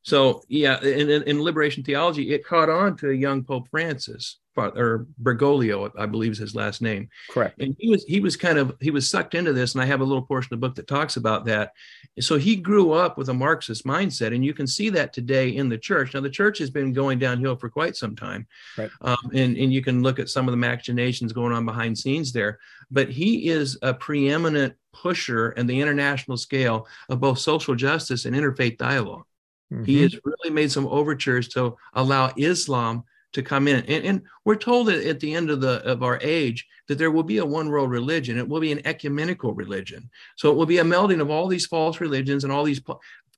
So 0.02 0.44
yeah, 0.48 0.82
in, 0.82 1.10
in, 1.10 1.44
liberation 1.44 1.84
theology, 1.84 2.34
it 2.34 2.46
caught 2.46 2.70
on 2.70 2.96
to 2.98 3.12
young 3.12 3.44
Pope 3.44 3.68
Francis 3.70 4.38
or 4.60 5.08
Bergoglio, 5.22 5.92
I 5.98 6.06
believe 6.06 6.32
is 6.32 6.38
his 6.38 6.56
last 6.56 6.82
name. 6.82 7.10
Correct. 7.30 7.60
And 7.62 7.76
he 7.80 7.90
was 7.90 8.04
he 8.06 8.20
was 8.20 8.36
kind 8.36 8.58
of 8.58 8.76
he 8.80 8.92
was 8.92 9.10
sucked 9.10 9.36
into 9.36 9.54
this, 9.54 9.74
and 9.74 9.82
I 9.82 9.86
have 9.86 10.02
a 10.02 10.06
little 10.06 10.22
portion 10.22 10.54
of 10.54 10.60
the 10.60 10.68
book 10.68 10.76
that 10.76 10.88
talks 10.88 11.18
about 11.18 11.46
that. 11.46 11.74
So 12.20 12.38
he 12.38 12.56
grew 12.56 12.92
up 12.92 13.18
with 13.18 13.30
a 13.30 13.34
Marxist 13.34 13.86
mindset, 13.86 14.34
and 14.34 14.44
you 14.44 14.54
can 14.54 14.68
see 14.68 14.90
that 14.92 15.14
today 15.14 15.50
in 15.50 15.70
the 15.70 15.78
church. 15.78 16.14
Now 16.14 16.22
the 16.22 16.30
church 16.30 16.58
has 16.60 16.70
been 16.70 16.94
going 16.94 17.20
downhill 17.20 17.56
for 17.56 17.70
quite 17.70 17.96
some 17.96 18.16
time, 18.16 18.48
right? 18.78 18.90
Um, 19.02 19.18
and 19.34 19.58
and 19.58 19.74
you 19.74 19.82
can 19.82 20.04
look 20.04 20.20
at 20.20 20.30
some 20.30 20.48
of 20.48 20.52
the 20.52 20.58
machinations 20.58 21.34
going 21.34 21.54
on 21.54 21.66
behind 21.66 21.98
scenes 21.98 22.32
there. 22.32 22.60
But 22.92 23.10
he 23.10 23.50
is 23.50 23.78
a 23.82 23.94
preeminent 23.94 24.74
pusher 24.94 25.52
in 25.52 25.68
the 25.68 25.80
international 25.80 26.38
scale 26.38 26.88
of 27.10 27.20
both 27.20 27.40
social 27.40 27.76
justice 27.76 28.26
and 28.26 28.36
interfaith 28.36 28.78
dialog 28.78 29.24
mm-hmm. 29.72 29.84
He 29.84 30.02
has 30.02 30.20
really 30.24 30.54
made 30.54 30.72
some 30.72 30.88
overtures 30.88 31.48
to 31.50 31.78
allow 31.94 32.34
Islam 32.38 33.04
to 33.34 33.44
come 33.44 33.68
in. 33.68 33.84
And, 33.86 34.06
and 34.06 34.22
we're 34.46 34.56
told 34.56 34.88
that 34.88 35.06
at 35.06 35.20
the 35.20 35.34
end 35.34 35.50
of 35.50 35.62
the 35.62 35.84
of 35.86 36.04
our 36.04 36.20
age 36.22 36.68
that 36.88 36.98
there 36.98 37.12
will 37.12 37.24
be 37.24 37.38
a 37.38 37.46
one 37.46 37.70
world 37.70 37.92
religion. 37.92 38.38
It 38.38 38.48
will 38.48 38.60
be 38.60 38.72
an 38.72 38.86
ecumenical 38.86 39.54
religion. 39.54 40.10
So 40.36 40.52
it 40.52 40.56
will 40.56 40.66
be 40.66 40.80
a 40.80 40.84
melding 40.84 41.22
of 41.22 41.30
all 41.30 41.48
these 41.48 41.66
false 41.66 42.00
religions 42.00 42.44
and 42.44 42.52
all 42.52 42.64
these 42.64 42.82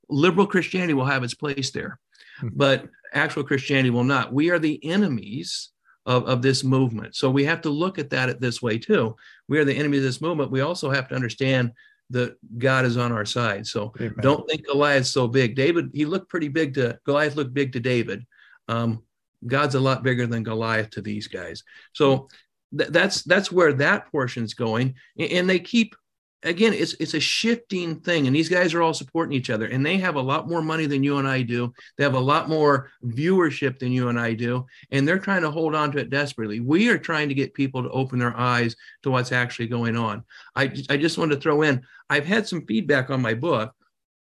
liberal 0.10 0.48
Christianity 0.48 0.94
will 0.94 1.06
have 1.06 1.24
its 1.24 1.34
place 1.34 1.72
there, 1.72 2.00
mm-hmm. 2.42 2.50
but 2.54 2.88
actual 3.14 3.44
Christianity 3.44 3.90
will 3.90 4.04
not. 4.04 4.34
We 4.34 4.50
are 4.50 4.60
the 4.60 4.84
enemies 4.86 5.70
of, 6.06 6.26
of 6.28 6.42
this 6.42 6.64
movement. 6.64 7.16
So 7.16 7.30
we 7.30 7.44
have 7.46 7.62
to 7.62 7.70
look 7.70 8.00
at 8.00 8.10
that 8.12 8.40
this 8.40 8.62
way 8.62 8.78
too. 8.78 9.16
We 9.48 9.60
are 9.60 9.66
the 9.66 9.76
enemy 9.78 9.98
of 9.98 10.04
this 10.04 10.22
movement. 10.22 10.52
We 10.52 10.62
also 10.62 10.90
have 10.90 11.08
to 11.10 11.16
understand 11.16 11.72
that 12.10 12.36
God 12.58 12.86
is 12.86 12.98
on 12.98 13.12
our 13.12 13.26
side. 13.26 13.66
So 13.68 13.94
Amen. 14.00 14.16
don't 14.22 14.48
think 14.50 14.66
Goliath's 14.66 15.10
so 15.10 15.28
big. 15.28 15.56
David, 15.56 15.92
he 15.94 16.06
looked 16.06 16.30
pretty 16.30 16.50
big 16.50 16.74
to 16.76 17.00
Goliath 17.06 17.36
looked 17.36 17.54
big 17.54 17.74
to 17.74 17.80
David. 17.80 18.26
Um, 18.68 19.04
God's 19.46 19.76
a 19.76 19.80
lot 19.80 20.04
bigger 20.04 20.28
than 20.28 20.44
Goliath 20.44 20.92
to 20.92 21.02
these 21.02 21.28
guys. 21.28 21.64
So 21.94 22.28
hmm. 22.72 22.78
th- 22.78 22.90
that's 22.92 23.24
that's 23.24 23.52
where 23.52 23.74
that 23.74 24.12
portion's 24.12 24.54
going, 24.54 24.96
and 25.18 25.50
they 25.50 25.60
keep 25.60 25.96
again. 26.44 26.74
It's 26.74 26.94
it's 27.00 27.14
a 27.14 27.20
shifting 27.20 28.00
thing, 28.00 28.28
and 28.28 28.36
these 28.36 28.50
guys 28.50 28.74
are 28.74 28.82
all 28.82 28.94
supporting 28.94 29.34
each 29.36 29.50
other, 29.50 29.66
and 29.68 29.86
they 29.86 29.98
have 29.98 30.16
a 30.16 30.22
lot 30.22 30.48
more 30.48 30.62
money 30.62 30.86
than 30.86 31.04
you 31.04 31.18
and 31.18 31.28
I 31.28 31.42
do. 31.42 31.74
They 31.98 32.04
have 32.04 32.14
a 32.14 32.20
lot 32.20 32.50
more 32.50 32.90
viewership 33.04 33.80
than 33.80 33.92
you 33.92 34.10
and 34.10 34.20
I 34.20 34.34
do, 34.34 34.66
and 34.92 35.08
they're 35.08 35.20
trying 35.20 35.42
to 35.42 35.52
hold 35.52 35.76
on 35.76 35.92
to 35.92 36.00
it 36.00 36.10
desperately. 36.10 36.60
We 36.60 36.90
are 36.90 36.98
trying 36.98 37.30
to 37.30 37.36
get 37.36 37.54
people 37.54 37.84
to 37.84 37.90
open 37.90 38.20
their 38.20 38.38
eyes 38.38 38.76
to 39.04 39.12
what's 39.12 39.32
actually 39.32 39.68
going 39.68 39.96
on. 39.96 40.24
I 40.56 40.72
I 40.90 40.98
just 40.98 41.18
wanted 41.18 41.36
to 41.36 41.42
throw 41.42 41.62
in. 41.64 41.82
I've 42.10 42.26
had 42.26 42.48
some 42.48 42.66
feedback 42.66 43.10
on 43.10 43.22
my 43.22 43.34
book. 43.34 43.74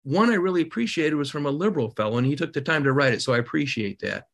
One 0.03 0.31
I 0.31 0.35
really 0.35 0.63
appreciated 0.63 1.17
was 1.17 1.31
from 1.31 1.47
a 1.47 1.51
liberal 1.51 1.91
fellow, 1.91 2.19
and 2.19 2.27
he 2.27 2.37
took 2.37 2.53
the 2.53 2.61
time 2.61 2.85
to 2.85 2.93
write 2.93 3.15
it, 3.15 3.23
so 3.23 3.33
I 3.33 3.39
appreciate 3.39 3.99
that. 4.01 4.27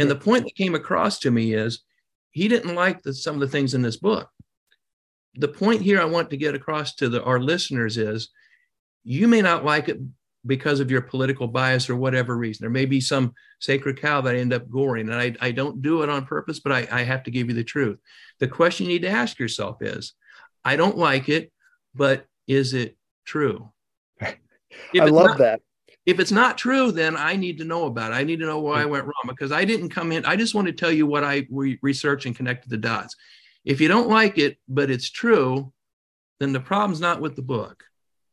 And 0.00 0.10
the 0.10 0.16
point 0.16 0.44
that 0.44 0.56
came 0.56 0.74
across 0.74 1.18
to 1.20 1.30
me 1.30 1.52
is 1.52 1.82
he 2.30 2.48
didn't 2.48 2.74
like 2.74 3.02
the, 3.02 3.12
some 3.12 3.34
of 3.34 3.40
the 3.40 3.48
things 3.48 3.74
in 3.74 3.82
this 3.82 3.98
book. 3.98 4.30
The 5.34 5.48
point 5.48 5.82
here 5.82 6.00
I 6.00 6.06
want 6.06 6.30
to 6.30 6.38
get 6.38 6.54
across 6.54 6.94
to 6.96 7.10
the, 7.10 7.22
our 7.22 7.38
listeners 7.38 7.98
is 7.98 8.30
you 9.04 9.28
may 9.28 9.42
not 9.42 9.62
like 9.62 9.90
it 9.90 10.00
because 10.46 10.80
of 10.80 10.90
your 10.90 11.02
political 11.02 11.46
bias 11.46 11.90
or 11.90 11.96
whatever 11.96 12.34
reason. 12.38 12.64
There 12.64 12.70
may 12.70 12.86
be 12.86 13.02
some 13.02 13.34
sacred 13.58 14.00
cow 14.00 14.22
that 14.22 14.34
I 14.34 14.38
end 14.38 14.54
up 14.54 14.70
goring, 14.70 15.10
and 15.10 15.20
I, 15.20 15.34
I 15.38 15.50
don't 15.50 15.82
do 15.82 16.02
it 16.02 16.08
on 16.08 16.24
purpose, 16.24 16.60
but 16.60 16.72
I, 16.72 16.88
I 16.90 17.02
have 17.02 17.24
to 17.24 17.30
give 17.30 17.48
you 17.48 17.54
the 17.54 17.62
truth. 17.62 17.98
The 18.38 18.48
question 18.48 18.86
you 18.86 18.92
need 18.92 19.02
to 19.02 19.10
ask 19.10 19.38
yourself 19.38 19.82
is 19.82 20.14
I 20.64 20.76
don't 20.76 20.96
like 20.96 21.28
it, 21.28 21.52
but 21.94 22.24
is 22.46 22.72
it 22.72 22.96
true. 23.26 23.70
I 24.22 24.34
love 24.94 25.26
not, 25.26 25.38
that. 25.38 25.60
If 26.06 26.18
it's 26.18 26.32
not 26.32 26.56
true, 26.56 26.92
then 26.92 27.16
I 27.16 27.36
need 27.36 27.58
to 27.58 27.64
know 27.64 27.84
about 27.84 28.12
it. 28.12 28.14
I 28.14 28.24
need 28.24 28.40
to 28.40 28.46
know 28.46 28.60
why 28.60 28.82
I 28.82 28.86
went 28.86 29.04
wrong 29.04 29.28
because 29.28 29.52
I 29.52 29.64
didn't 29.64 29.90
come 29.90 30.12
in. 30.12 30.24
I 30.24 30.34
just 30.36 30.54
want 30.54 30.66
to 30.66 30.72
tell 30.72 30.90
you 30.90 31.06
what 31.06 31.24
I 31.24 31.46
re- 31.50 31.78
researched 31.82 32.26
and 32.26 32.34
connected 32.34 32.70
the 32.70 32.78
dots. 32.78 33.16
If 33.64 33.80
you 33.80 33.88
don't 33.88 34.08
like 34.08 34.38
it, 34.38 34.58
but 34.68 34.90
it's 34.90 35.10
true, 35.10 35.72
then 36.38 36.52
the 36.52 36.60
problem's 36.60 37.00
not 37.00 37.20
with 37.20 37.36
the 37.36 37.42
book. 37.42 37.84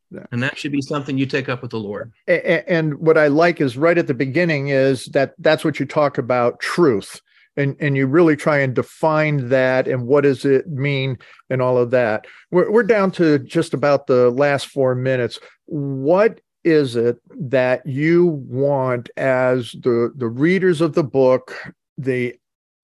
Yeah. 0.10 0.26
And 0.32 0.42
that 0.42 0.58
should 0.58 0.72
be 0.72 0.82
something 0.82 1.18
you 1.18 1.26
take 1.26 1.50
up 1.50 1.62
with 1.62 1.72
the 1.72 1.80
Lord. 1.80 2.14
And, 2.28 2.98
what 3.00 3.18
I 3.18 3.28
like 3.28 3.60
is 3.60 3.78
right 3.78 3.98
at 3.98 4.08
the 4.08 4.14
beginning 4.14 4.70
is 4.70 5.06
that 5.08 5.34
that's 5.38 5.66
what 5.66 5.80
you 5.80 5.86
talk 5.86 6.18
about 6.18 6.62
truth. 6.62 7.20
And, 7.58 7.76
and 7.80 7.98
you 7.98 8.08
really 8.08 8.36
try 8.36 8.60
and 8.60 8.74
define 8.74 9.50
that 9.50 9.88
and 9.88 10.06
what 10.06 10.22
does 10.22 10.46
it 10.46 10.70
mean 10.70 11.18
and 11.50 11.62
all 11.62 11.78
of 11.78 11.92
that. 11.92 12.28
We're, 12.52 12.72
we're 12.72 12.84
down 12.84 13.12
to 13.14 13.40
just 13.40 13.74
about 13.74 14.06
the 14.06 14.30
last 14.30 14.68
four 14.68 14.94
minutes. 14.94 15.40
What 15.66 16.40
is 16.68 16.98
it 16.98 17.18
that 17.30 17.86
you 17.86 18.26
want 18.26 19.10
as 19.16 19.72
the, 19.72 20.12
the 20.18 20.28
readers 20.28 20.82
of 20.82 20.94
the 20.94 21.04
book, 21.04 21.56
the 21.98 22.36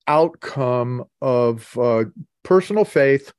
outcome 0.08 1.04
of 1.22 1.78
uh, 1.78 2.06
personal 2.44 2.86
faith, 2.86 3.34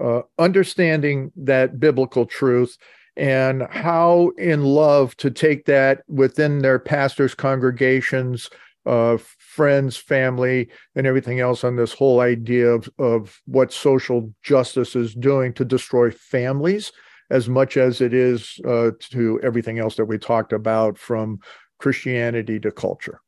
uh, 0.00 0.22
understanding 0.38 1.32
that 1.34 1.80
biblical 1.80 2.26
truth, 2.26 2.78
and 3.16 3.64
how 3.70 4.30
in 4.38 4.62
love 4.62 5.16
to 5.16 5.32
take 5.32 5.64
that 5.64 6.04
within 6.06 6.60
their 6.60 6.78
pastors' 6.78 7.34
congregations, 7.34 8.48
uh, 8.84 9.18
friends, 9.38 9.96
family, 9.96 10.68
and 10.94 11.08
everything 11.08 11.40
else 11.40 11.64
on 11.64 11.74
this 11.74 11.92
whole 11.92 12.20
idea 12.20 12.68
of, 12.68 12.88
of 13.00 13.40
what 13.46 13.72
social 13.72 14.32
justice 14.44 14.94
is 14.94 15.12
doing 15.12 15.52
to 15.54 15.64
destroy 15.64 16.08
families 16.08 16.92
as 17.30 17.48
much 17.48 17.76
as 17.76 18.00
it 18.00 18.14
is 18.14 18.58
uh, 18.66 18.90
to 19.00 19.40
everything 19.42 19.78
else 19.78 19.96
that 19.96 20.04
we 20.04 20.18
talked 20.18 20.52
about 20.52 20.98
from 20.98 21.38
Christianity 21.78 22.60
to 22.60 22.70
culture. 22.70 23.20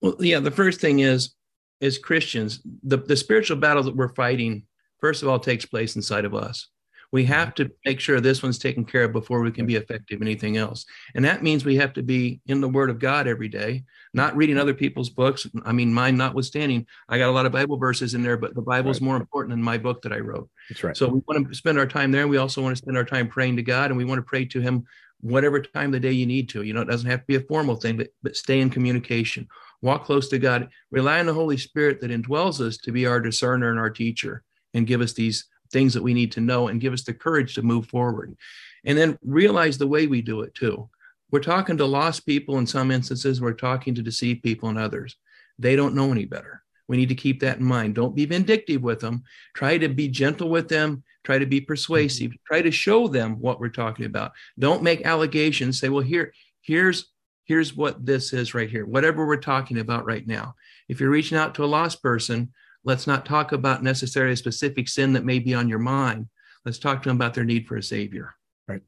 Well, 0.00 0.16
yeah, 0.20 0.40
the 0.40 0.50
first 0.50 0.80
thing 0.80 1.00
is, 1.00 1.34
as 1.80 1.98
Christians, 1.98 2.60
the, 2.82 2.98
the 2.98 3.16
spiritual 3.16 3.56
battle 3.56 3.82
that 3.84 3.96
we're 3.96 4.14
fighting, 4.14 4.64
first 5.00 5.22
of 5.22 5.28
all, 5.28 5.38
takes 5.38 5.64
place 5.64 5.96
inside 5.96 6.24
of 6.24 6.34
us. 6.34 6.68
We 7.10 7.24
mm-hmm. 7.24 7.32
have 7.32 7.54
to 7.54 7.70
make 7.84 8.00
sure 8.00 8.20
this 8.20 8.42
one's 8.42 8.58
taken 8.58 8.84
care 8.84 9.04
of 9.04 9.12
before 9.12 9.40
we 9.40 9.50
can 9.50 9.66
be 9.66 9.76
effective 9.76 10.20
in 10.20 10.26
anything 10.26 10.56
else. 10.56 10.84
And 11.14 11.24
that 11.24 11.42
means 11.42 11.64
we 11.64 11.76
have 11.76 11.92
to 11.94 12.02
be 12.02 12.40
in 12.46 12.60
the 12.60 12.68
Word 12.68 12.90
of 12.90 12.98
God 12.98 13.26
every 13.26 13.48
day, 13.48 13.84
not 14.12 14.36
reading 14.36 14.58
other 14.58 14.74
people's 14.74 15.10
books. 15.10 15.46
I 15.64 15.72
mean, 15.72 15.92
mine 15.92 16.16
notwithstanding, 16.16 16.86
I 17.08 17.18
got 17.18 17.30
a 17.30 17.32
lot 17.32 17.46
of 17.46 17.52
Bible 17.52 17.78
verses 17.78 18.14
in 18.14 18.22
there, 18.22 18.36
but 18.36 18.54
the 18.54 18.62
Bible 18.62 18.90
is 18.90 19.00
right. 19.00 19.06
more 19.06 19.16
important 19.16 19.50
than 19.50 19.62
my 19.62 19.78
book 19.78 20.02
that 20.02 20.12
I 20.12 20.18
wrote. 20.18 20.50
That's 20.68 20.84
right. 20.84 20.96
So 20.96 21.08
we 21.08 21.20
want 21.26 21.48
to 21.48 21.54
spend 21.54 21.78
our 21.78 21.86
time 21.86 22.12
there. 22.12 22.28
We 22.28 22.36
also 22.36 22.62
want 22.62 22.76
to 22.76 22.82
spend 22.82 22.96
our 22.96 23.04
time 23.04 23.28
praying 23.28 23.56
to 23.56 23.62
God, 23.62 23.90
and 23.90 23.96
we 23.96 24.04
want 24.04 24.18
to 24.18 24.22
pray 24.22 24.44
to 24.46 24.60
Him 24.60 24.84
whatever 25.20 25.60
time 25.60 25.86
of 25.86 25.92
the 25.92 26.00
day 26.00 26.12
you 26.12 26.26
need 26.26 26.48
to. 26.50 26.62
You 26.62 26.74
know, 26.74 26.82
it 26.82 26.88
doesn't 26.88 27.10
have 27.10 27.20
to 27.20 27.26
be 27.26 27.36
a 27.36 27.40
formal 27.40 27.76
thing, 27.76 27.96
but 27.96 28.08
but 28.22 28.36
stay 28.36 28.60
in 28.60 28.70
communication. 28.70 29.48
Walk 29.82 30.04
close 30.04 30.28
to 30.28 30.38
God. 30.38 30.68
Rely 30.90 31.20
on 31.20 31.26
the 31.26 31.34
Holy 31.34 31.56
Spirit 31.56 32.00
that 32.00 32.10
indwells 32.10 32.60
us 32.60 32.76
to 32.78 32.92
be 32.92 33.06
our 33.06 33.20
discerner 33.20 33.70
and 33.70 33.78
our 33.78 33.90
teacher, 33.90 34.44
and 34.74 34.86
give 34.86 35.00
us 35.00 35.12
these 35.12 35.46
things 35.70 35.94
that 35.94 36.02
we 36.02 36.14
need 36.14 36.32
to 36.32 36.40
know 36.40 36.68
and 36.68 36.80
give 36.80 36.92
us 36.92 37.02
the 37.02 37.14
courage 37.14 37.54
to 37.54 37.62
move 37.62 37.86
forward. 37.86 38.36
And 38.84 38.96
then 38.96 39.18
realize 39.24 39.78
the 39.78 39.86
way 39.86 40.06
we 40.06 40.22
do 40.22 40.42
it 40.42 40.54
too. 40.54 40.88
We're 41.30 41.40
talking 41.40 41.76
to 41.76 41.84
lost 41.84 42.26
people 42.26 42.58
in 42.58 42.66
some 42.66 42.90
instances, 42.90 43.40
we're 43.40 43.52
talking 43.52 43.94
to 43.94 44.02
deceived 44.02 44.42
people 44.42 44.70
in 44.70 44.78
others. 44.78 45.16
They 45.58 45.76
don't 45.76 45.94
know 45.94 46.10
any 46.10 46.24
better. 46.24 46.62
We 46.86 46.96
need 46.96 47.10
to 47.10 47.14
keep 47.14 47.40
that 47.40 47.58
in 47.58 47.64
mind. 47.64 47.94
Don't 47.94 48.16
be 48.16 48.24
vindictive 48.24 48.82
with 48.82 49.00
them. 49.00 49.24
Try 49.54 49.76
to 49.76 49.88
be 49.88 50.08
gentle 50.08 50.48
with 50.48 50.68
them. 50.68 51.04
Try 51.22 51.38
to 51.38 51.46
be 51.46 51.60
persuasive. 51.60 52.30
Mm-hmm. 52.30 52.42
Try 52.46 52.62
to 52.62 52.70
show 52.70 53.08
them 53.08 53.38
what 53.40 53.60
we're 53.60 53.68
talking 53.68 54.06
about. 54.06 54.32
Don't 54.58 54.82
make 54.82 55.04
allegations. 55.04 55.78
Say, 55.78 55.90
well, 55.90 56.02
here, 56.02 56.32
here's 56.62 57.12
here's 57.44 57.74
what 57.74 58.04
this 58.04 58.32
is 58.32 58.54
right 58.54 58.68
here. 58.68 58.84
Whatever 58.84 59.26
we're 59.26 59.36
talking 59.36 59.78
about 59.78 60.04
right 60.04 60.26
now. 60.26 60.54
If 60.88 61.00
you're 61.00 61.10
reaching 61.10 61.38
out 61.38 61.54
to 61.54 61.64
a 61.64 61.66
lost 61.66 62.02
person, 62.02 62.52
Let's 62.88 63.06
not 63.06 63.26
talk 63.26 63.52
about 63.52 63.82
necessarily 63.82 64.32
a 64.32 64.36
specific 64.36 64.88
sin 64.88 65.12
that 65.12 65.22
may 65.22 65.40
be 65.40 65.52
on 65.52 65.68
your 65.68 65.78
mind. 65.78 66.26
Let's 66.64 66.78
talk 66.78 67.02
to 67.02 67.10
them 67.10 67.18
about 67.18 67.34
their 67.34 67.44
need 67.44 67.66
for 67.66 67.76
a 67.76 67.82
savior. 67.82 68.34
Right. 68.66 68.80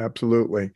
Absolutely. 0.00 0.70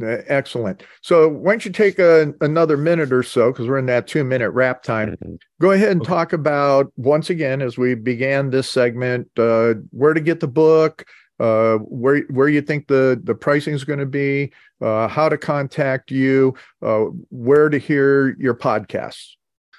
Uh, 0.00 0.18
excellent. 0.26 0.82
So, 1.00 1.26
why 1.26 1.52
don't 1.52 1.64
you 1.64 1.72
take 1.72 1.98
a, 1.98 2.34
another 2.42 2.76
minute 2.76 3.14
or 3.14 3.22
so, 3.22 3.50
because 3.50 3.66
we're 3.66 3.78
in 3.78 3.86
that 3.86 4.06
two 4.06 4.24
minute 4.24 4.50
wrap 4.50 4.82
time. 4.82 5.16
Go 5.58 5.70
ahead 5.70 5.88
and 5.88 6.02
okay. 6.02 6.08
talk 6.08 6.34
about, 6.34 6.92
once 6.96 7.30
again, 7.30 7.62
as 7.62 7.78
we 7.78 7.94
began 7.94 8.50
this 8.50 8.68
segment, 8.68 9.26
uh, 9.38 9.74
where 9.90 10.12
to 10.12 10.20
get 10.20 10.40
the 10.40 10.48
book, 10.48 11.06
uh, 11.40 11.76
where 11.78 12.20
where 12.28 12.50
you 12.50 12.60
think 12.60 12.88
the 12.88 13.18
the 13.24 13.34
pricing 13.34 13.72
is 13.72 13.84
going 13.84 14.00
to 14.00 14.06
be, 14.06 14.52
uh, 14.82 15.08
how 15.08 15.30
to 15.30 15.38
contact 15.38 16.10
you, 16.10 16.54
uh, 16.82 17.06
where 17.30 17.70
to 17.70 17.78
hear 17.78 18.36
your 18.38 18.54
podcasts. 18.54 19.36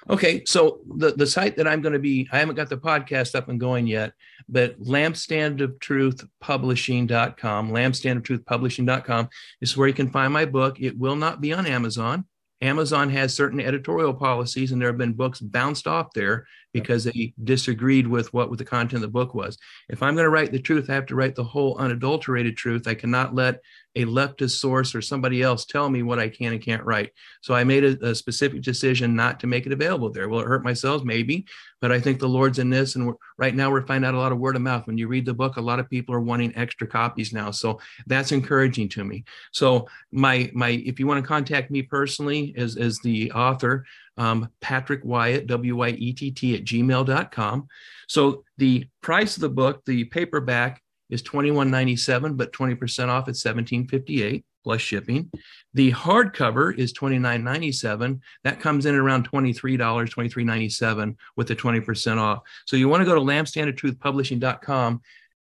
Okay, 0.08 0.42
so 0.46 0.80
the, 0.96 1.12
the 1.12 1.26
site 1.26 1.56
that 1.56 1.68
I'm 1.68 1.82
going 1.82 1.92
to 1.92 1.98
be, 1.98 2.26
I 2.32 2.38
haven't 2.38 2.54
got 2.54 2.70
the 2.70 2.78
podcast 2.78 3.34
up 3.34 3.48
and 3.48 3.60
going 3.60 3.86
yet, 3.86 4.14
but 4.48 4.80
lampstandoftruthpublishing.com, 4.80 7.70
lampstandoftruthpublishing.com 7.70 9.28
is 9.60 9.76
where 9.76 9.88
you 9.88 9.94
can 9.94 10.10
find 10.10 10.32
my 10.32 10.46
book. 10.46 10.80
It 10.80 10.98
will 10.98 11.16
not 11.16 11.42
be 11.42 11.52
on 11.52 11.66
Amazon. 11.66 12.24
Amazon 12.62 13.08
has 13.10 13.34
certain 13.34 13.60
editorial 13.60 14.12
policies, 14.12 14.72
and 14.72 14.80
there 14.80 14.88
have 14.88 14.98
been 14.98 15.14
books 15.14 15.40
bounced 15.40 15.86
off 15.86 16.12
there 16.12 16.46
because 16.72 17.04
they 17.04 17.32
disagreed 17.42 18.06
with 18.06 18.32
what 18.34 18.50
with 18.50 18.58
the 18.58 18.64
content 18.64 18.92
of 18.96 19.00
the 19.00 19.08
book 19.08 19.34
was. 19.34 19.58
If 19.88 20.02
I'm 20.02 20.14
going 20.14 20.26
to 20.26 20.30
write 20.30 20.52
the 20.52 20.60
truth, 20.60 20.90
I 20.90 20.94
have 20.94 21.06
to 21.06 21.14
write 21.14 21.34
the 21.34 21.44
whole 21.44 21.78
unadulterated 21.78 22.56
truth. 22.56 22.86
I 22.86 22.94
cannot 22.94 23.34
let 23.34 23.60
a 23.96 24.04
leftist 24.04 24.60
source 24.60 24.94
or 24.94 25.02
somebody 25.02 25.42
else 25.42 25.64
tell 25.64 25.90
me 25.90 26.02
what 26.02 26.20
I 26.20 26.28
can 26.28 26.52
and 26.52 26.62
can't 26.62 26.84
write. 26.84 27.10
So 27.40 27.54
I 27.54 27.64
made 27.64 27.84
a, 27.84 28.10
a, 28.10 28.14
specific 28.14 28.62
decision 28.62 29.16
not 29.16 29.40
to 29.40 29.48
make 29.48 29.66
it 29.66 29.72
available 29.72 30.10
there. 30.10 30.28
Will 30.28 30.40
it 30.40 30.46
hurt 30.46 30.62
myself? 30.62 31.02
Maybe, 31.02 31.46
but 31.80 31.90
I 31.90 31.98
think 31.98 32.20
the 32.20 32.28
Lord's 32.28 32.60
in 32.60 32.70
this. 32.70 32.94
And 32.94 33.12
right 33.36 33.54
now 33.54 33.70
we're 33.70 33.86
finding 33.86 34.08
out 34.08 34.14
a 34.14 34.18
lot 34.18 34.30
of 34.30 34.38
word 34.38 34.54
of 34.54 34.62
mouth. 34.62 34.86
When 34.86 34.96
you 34.96 35.08
read 35.08 35.26
the 35.26 35.34
book, 35.34 35.56
a 35.56 35.60
lot 35.60 35.80
of 35.80 35.90
people 35.90 36.14
are 36.14 36.20
wanting 36.20 36.56
extra 36.56 36.86
copies 36.86 37.32
now. 37.32 37.50
So 37.50 37.80
that's 38.06 38.30
encouraging 38.30 38.90
to 38.90 39.04
me. 39.04 39.24
So 39.50 39.88
my 40.12 40.50
my 40.54 40.68
if 40.68 41.00
you 41.00 41.06
want 41.08 41.22
to 41.22 41.28
contact 41.28 41.70
me 41.70 41.82
personally 41.82 42.54
as 42.56 42.76
as 42.76 43.00
the 43.00 43.32
author, 43.32 43.84
um, 44.16 44.50
Patrick 44.60 45.02
Wyett, 45.02 45.46
W 45.46 45.76
Y 45.76 45.88
E 45.88 46.12
T 46.12 46.30
T 46.30 46.54
at 46.54 46.64
gmail.com. 46.64 47.68
So 48.06 48.44
the 48.58 48.86
price 49.00 49.36
of 49.36 49.40
the 49.40 49.48
book, 49.48 49.82
the 49.84 50.04
paperback 50.04 50.79
is 51.10 51.22
$21.97, 51.22 52.36
but 52.36 52.52
20% 52.52 53.08
off 53.08 53.28
at 53.28 53.34
$17.58 53.34 54.44
plus 54.62 54.80
shipping. 54.80 55.30
The 55.74 55.92
hardcover 55.92 56.76
is 56.76 56.92
$29.97. 56.92 58.20
That 58.44 58.60
comes 58.60 58.86
in 58.86 58.94
at 58.94 59.00
around 59.00 59.30
$23, 59.30 59.78
$23.97 59.78 61.16
with 61.36 61.48
the 61.48 61.56
20% 61.56 62.18
off. 62.18 62.40
So 62.66 62.76
you 62.76 62.88
want 62.88 63.00
to 63.00 63.06
go 63.06 63.14
to 63.14 63.20
lampstandofTruthPublishing.com. 63.20 65.00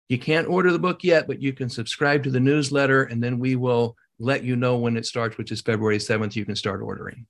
You 0.08 0.18
can't 0.18 0.48
order 0.48 0.70
the 0.70 0.78
book 0.78 1.02
yet, 1.02 1.26
but 1.26 1.40
you 1.40 1.52
can 1.52 1.68
subscribe 1.68 2.22
to 2.24 2.30
the 2.30 2.40
newsletter 2.40 3.04
and 3.04 3.22
then 3.22 3.38
we 3.38 3.56
will 3.56 3.96
let 4.18 4.44
you 4.44 4.56
know 4.56 4.76
when 4.76 4.96
it 4.96 5.06
starts, 5.06 5.36
which 5.36 5.52
is 5.52 5.60
February 5.60 5.98
7th. 5.98 6.36
You 6.36 6.44
can 6.44 6.56
start 6.56 6.80
ordering. 6.80 7.26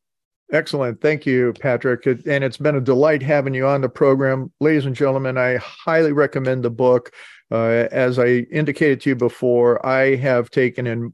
Excellent. 0.53 1.01
Thank 1.01 1.27
you, 1.27 1.53
Patrick. 1.61 2.07
And 2.07 2.45
it's 2.45 2.57
been 2.57 2.77
a 2.77 2.81
delight 2.81 3.23
having 3.23 3.53
you 3.55 3.67
on 3.67 3.81
the 3.81 3.89
program. 3.89 4.53
Ladies 4.61 4.87
and 4.87 4.95
gentlemen, 4.95 5.37
I 5.37 5.57
highly 5.57 6.13
recommend 6.13 6.65
the 6.65 6.71
book. 6.71 7.13
Uh, 7.51 7.89
as 7.91 8.19
I 8.19 8.47
indicated 8.53 9.01
to 9.03 9.11
you 9.11 9.17
before, 9.17 9.85
I 9.85 10.17
have 10.17 10.51
taken 10.51 10.87
and 10.87 11.13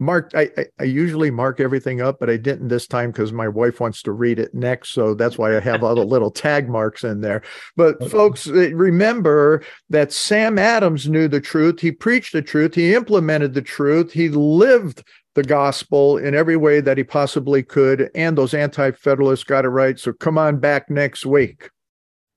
marked, 0.00 0.34
I, 0.34 0.50
I, 0.56 0.66
I 0.80 0.84
usually 0.84 1.30
mark 1.30 1.60
everything 1.60 2.00
up, 2.00 2.18
but 2.20 2.30
I 2.30 2.36
didn't 2.36 2.68
this 2.68 2.86
time 2.86 3.10
because 3.10 3.32
my 3.32 3.48
wife 3.48 3.80
wants 3.80 4.02
to 4.02 4.12
read 4.12 4.38
it 4.38 4.54
next. 4.54 4.90
So 4.90 5.14
that's 5.14 5.38
why 5.38 5.56
I 5.56 5.60
have 5.60 5.82
all 5.82 5.94
the 5.94 6.04
little 6.04 6.30
tag 6.30 6.68
marks 6.68 7.04
in 7.04 7.20
there. 7.20 7.42
But 7.76 7.96
okay. 7.96 8.08
folks, 8.08 8.48
uh, 8.48 8.72
remember 8.74 9.62
that 9.90 10.12
Sam 10.12 10.58
Adams 10.58 11.08
knew 11.08 11.28
the 11.28 11.40
truth. 11.40 11.80
He 11.80 11.92
preached 11.92 12.32
the 12.32 12.42
truth. 12.42 12.74
He 12.74 12.94
implemented 12.94 13.54
the 13.54 13.62
truth. 13.62 14.12
He 14.12 14.28
lived 14.28 15.04
the 15.34 15.42
gospel 15.42 16.16
in 16.16 16.34
every 16.34 16.56
way 16.56 16.80
that 16.80 16.96
he 16.96 17.04
possibly 17.04 17.62
could, 17.62 18.10
and 18.14 18.38
those 18.38 18.54
anti 18.54 18.92
federalists 18.92 19.44
got 19.44 19.64
it 19.64 19.68
right. 19.68 19.98
So 19.98 20.12
come 20.12 20.38
on 20.38 20.58
back 20.58 20.90
next 20.90 21.26
week. 21.26 21.70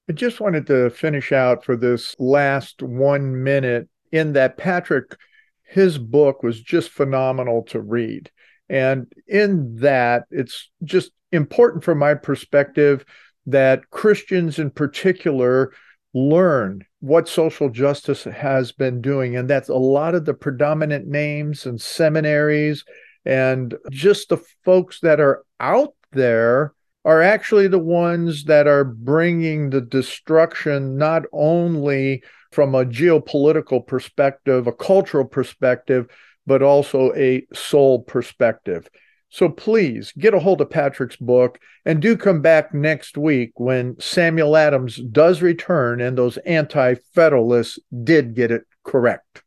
I 0.09 0.13
just 0.13 0.39
wanted 0.39 0.67
to 0.67 0.89
finish 0.89 1.31
out 1.31 1.65
for 1.65 1.75
this 1.75 2.15
last 2.17 2.81
one 2.81 3.43
minute 3.43 3.89
in 4.11 4.33
that 4.33 4.57
Patrick, 4.57 5.15
his 5.63 5.97
book 5.97 6.43
was 6.43 6.61
just 6.61 6.89
phenomenal 6.89 7.63
to 7.63 7.81
read. 7.81 8.31
And 8.69 9.11
in 9.27 9.75
that, 9.77 10.23
it's 10.31 10.69
just 10.83 11.11
important 11.31 11.83
from 11.83 11.99
my 11.99 12.13
perspective 12.13 13.05
that 13.45 13.89
Christians 13.89 14.59
in 14.59 14.71
particular 14.71 15.73
learn 16.13 16.85
what 16.99 17.27
social 17.27 17.69
justice 17.69 18.23
has 18.23 18.71
been 18.71 19.01
doing. 19.01 19.35
And 19.35 19.49
that's 19.49 19.69
a 19.69 19.75
lot 19.75 20.15
of 20.15 20.25
the 20.25 20.33
predominant 20.33 21.07
names 21.07 21.65
and 21.65 21.79
seminaries 21.79 22.83
and 23.25 23.75
just 23.91 24.29
the 24.29 24.41
folks 24.63 25.01
that 25.01 25.19
are 25.19 25.43
out 25.59 25.93
there 26.13 26.73
are 27.03 27.21
actually 27.21 27.67
the 27.67 27.79
ones 27.79 28.45
that 28.45 28.67
are 28.67 28.83
bringing 28.83 29.69
the 29.69 29.81
destruction 29.81 30.97
not 30.97 31.23
only 31.33 32.23
from 32.51 32.73
a 32.73 32.85
geopolitical 32.85 33.85
perspective, 33.85 34.67
a 34.67 34.71
cultural 34.71 35.25
perspective, 35.25 36.07
but 36.45 36.61
also 36.61 37.13
a 37.15 37.45
soul 37.53 38.01
perspective. 38.01 38.89
So 39.29 39.49
please 39.49 40.13
get 40.17 40.33
a 40.33 40.39
hold 40.39 40.61
of 40.61 40.69
Patrick's 40.69 41.17
book 41.17 41.59
and 41.85 42.01
do 42.01 42.15
come 42.15 42.41
back 42.41 42.73
next 42.73 43.17
week 43.17 43.51
when 43.55 43.99
Samuel 43.99 44.55
Adams 44.55 44.97
does 44.97 45.41
return 45.41 45.99
and 46.01 46.17
those 46.17 46.37
anti 46.37 46.95
federalists 47.13 47.77
did 48.03 48.35
get 48.35 48.51
it 48.51 48.63
correct. 48.83 49.43